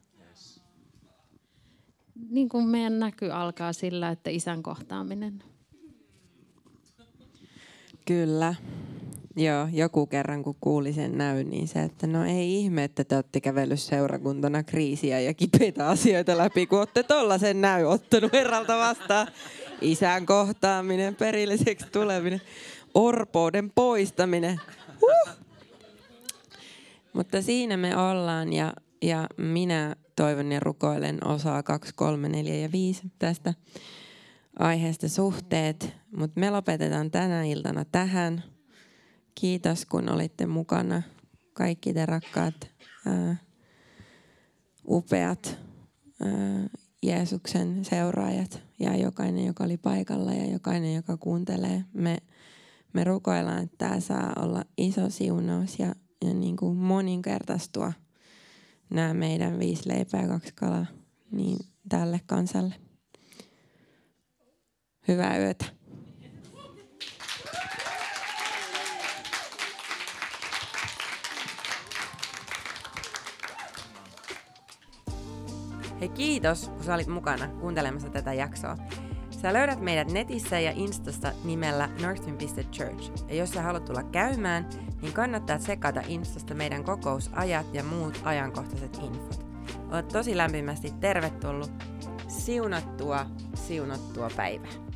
Niin 2.29 2.49
kuin 2.49 2.67
meidän 2.67 2.99
näky 2.99 3.31
alkaa 3.31 3.73
sillä, 3.73 4.09
että 4.09 4.29
isän 4.29 4.63
kohtaaminen. 4.63 5.43
Kyllä. 8.05 8.55
Joo, 9.35 9.67
joku 9.71 10.05
kerran 10.05 10.43
kun 10.43 10.55
kuuli 10.61 10.93
sen 10.93 11.17
näyn, 11.17 11.49
niin 11.49 11.67
se, 11.67 11.83
että 11.83 12.07
no 12.07 12.25
ei 12.25 12.55
ihme, 12.55 12.83
että 12.83 13.03
te 13.03 13.15
olette 13.15 13.41
kävellyt 13.41 13.79
seurakuntana 13.79 14.63
kriisiä 14.63 15.19
ja 15.19 15.33
kipeitä 15.33 15.87
asioita 15.87 16.37
läpi, 16.37 16.67
kun 16.67 16.79
olette 16.79 17.03
tollasen 17.03 17.61
näy 17.61 17.83
ottanut 17.83 18.33
herralta 18.33 18.77
vastaan. 18.77 19.27
Isän 19.81 20.25
kohtaaminen, 20.25 21.15
perilliseksi 21.15 21.87
tuleminen, 21.91 22.41
orpouden 22.93 23.71
poistaminen. 23.71 24.61
Huh! 25.01 25.35
Mutta 27.13 27.41
siinä 27.41 27.77
me 27.77 27.97
ollaan 27.97 28.53
ja, 28.53 28.73
ja 29.01 29.27
minä 29.37 29.95
toivon 30.15 30.51
ja 30.51 30.59
rukoilen 30.59 31.27
osaa 31.27 31.63
2, 31.63 31.93
3, 31.95 32.29
4 32.29 32.55
ja 32.55 32.71
5 32.71 33.01
tästä 33.19 33.53
aiheesta 34.61 35.09
suhteet. 35.09 35.93
Mutta 36.17 36.39
me 36.39 36.49
lopetetaan 36.49 37.11
tänä 37.11 37.43
iltana 37.43 37.85
tähän. 37.85 38.43
Kiitos 39.35 39.85
kun 39.85 40.09
olitte 40.09 40.45
mukana. 40.45 41.01
Kaikki 41.53 41.93
te 41.93 42.05
rakkaat, 42.05 42.69
ää, 43.05 43.35
upeat 44.87 45.57
ää, 46.21 46.29
Jeesuksen 47.03 47.85
seuraajat 47.85 48.61
ja 48.79 48.97
jokainen, 48.97 49.45
joka 49.45 49.63
oli 49.63 49.77
paikalla 49.77 50.33
ja 50.33 50.51
jokainen, 50.51 50.95
joka 50.95 51.17
kuuntelee. 51.17 51.85
Me, 51.93 52.17
me 52.93 53.03
rukoillaan, 53.03 53.63
että 53.63 53.77
tämä 53.77 53.99
saa 53.99 54.33
olla 54.39 54.63
iso 54.77 55.09
siunaus 55.09 55.79
ja, 55.79 55.95
ja 56.25 56.33
niin 56.33 56.57
kuin 56.57 56.77
moninkertaistua 56.77 57.93
nämä 58.89 59.13
meidän 59.13 59.59
viisi 59.59 59.89
leipää 59.89 60.21
ja 60.21 60.27
kaksi 60.27 60.53
kalaa 60.55 60.85
niin 61.31 61.57
tälle 61.89 62.21
kansalle. 62.25 62.90
Hyvää 65.07 65.37
yötä. 65.37 65.65
Hei 75.99 76.09
kiitos, 76.09 76.69
kun 76.69 76.83
sä 76.83 76.93
olit 76.93 77.07
mukana 77.07 77.47
kuuntelemassa 77.47 78.09
tätä 78.09 78.33
jaksoa. 78.33 78.77
Sä 79.29 79.53
löydät 79.53 79.81
meidät 79.81 80.11
netissä 80.11 80.59
ja 80.59 80.71
Instasta 80.71 81.31
nimellä 81.43 81.89
northwind.church. 82.01 83.29
Ja 83.29 83.35
jos 83.35 83.49
sä 83.49 83.61
haluat 83.61 83.85
tulla 83.85 84.03
käymään, 84.03 84.69
niin 85.01 85.13
kannattaa 85.13 85.59
tsekata 85.59 86.01
Instasta 86.07 86.53
meidän 86.53 86.83
kokousajat 86.83 87.73
ja 87.73 87.83
muut 87.83 88.21
ajankohtaiset 88.23 88.99
infot. 89.03 89.45
Olet 89.91 90.07
tosi 90.07 90.37
lämpimästi 90.37 90.93
tervetullut. 90.99 91.71
Siunattua, 92.27 93.25
siunattua 93.53 94.29
päivää. 94.35 94.90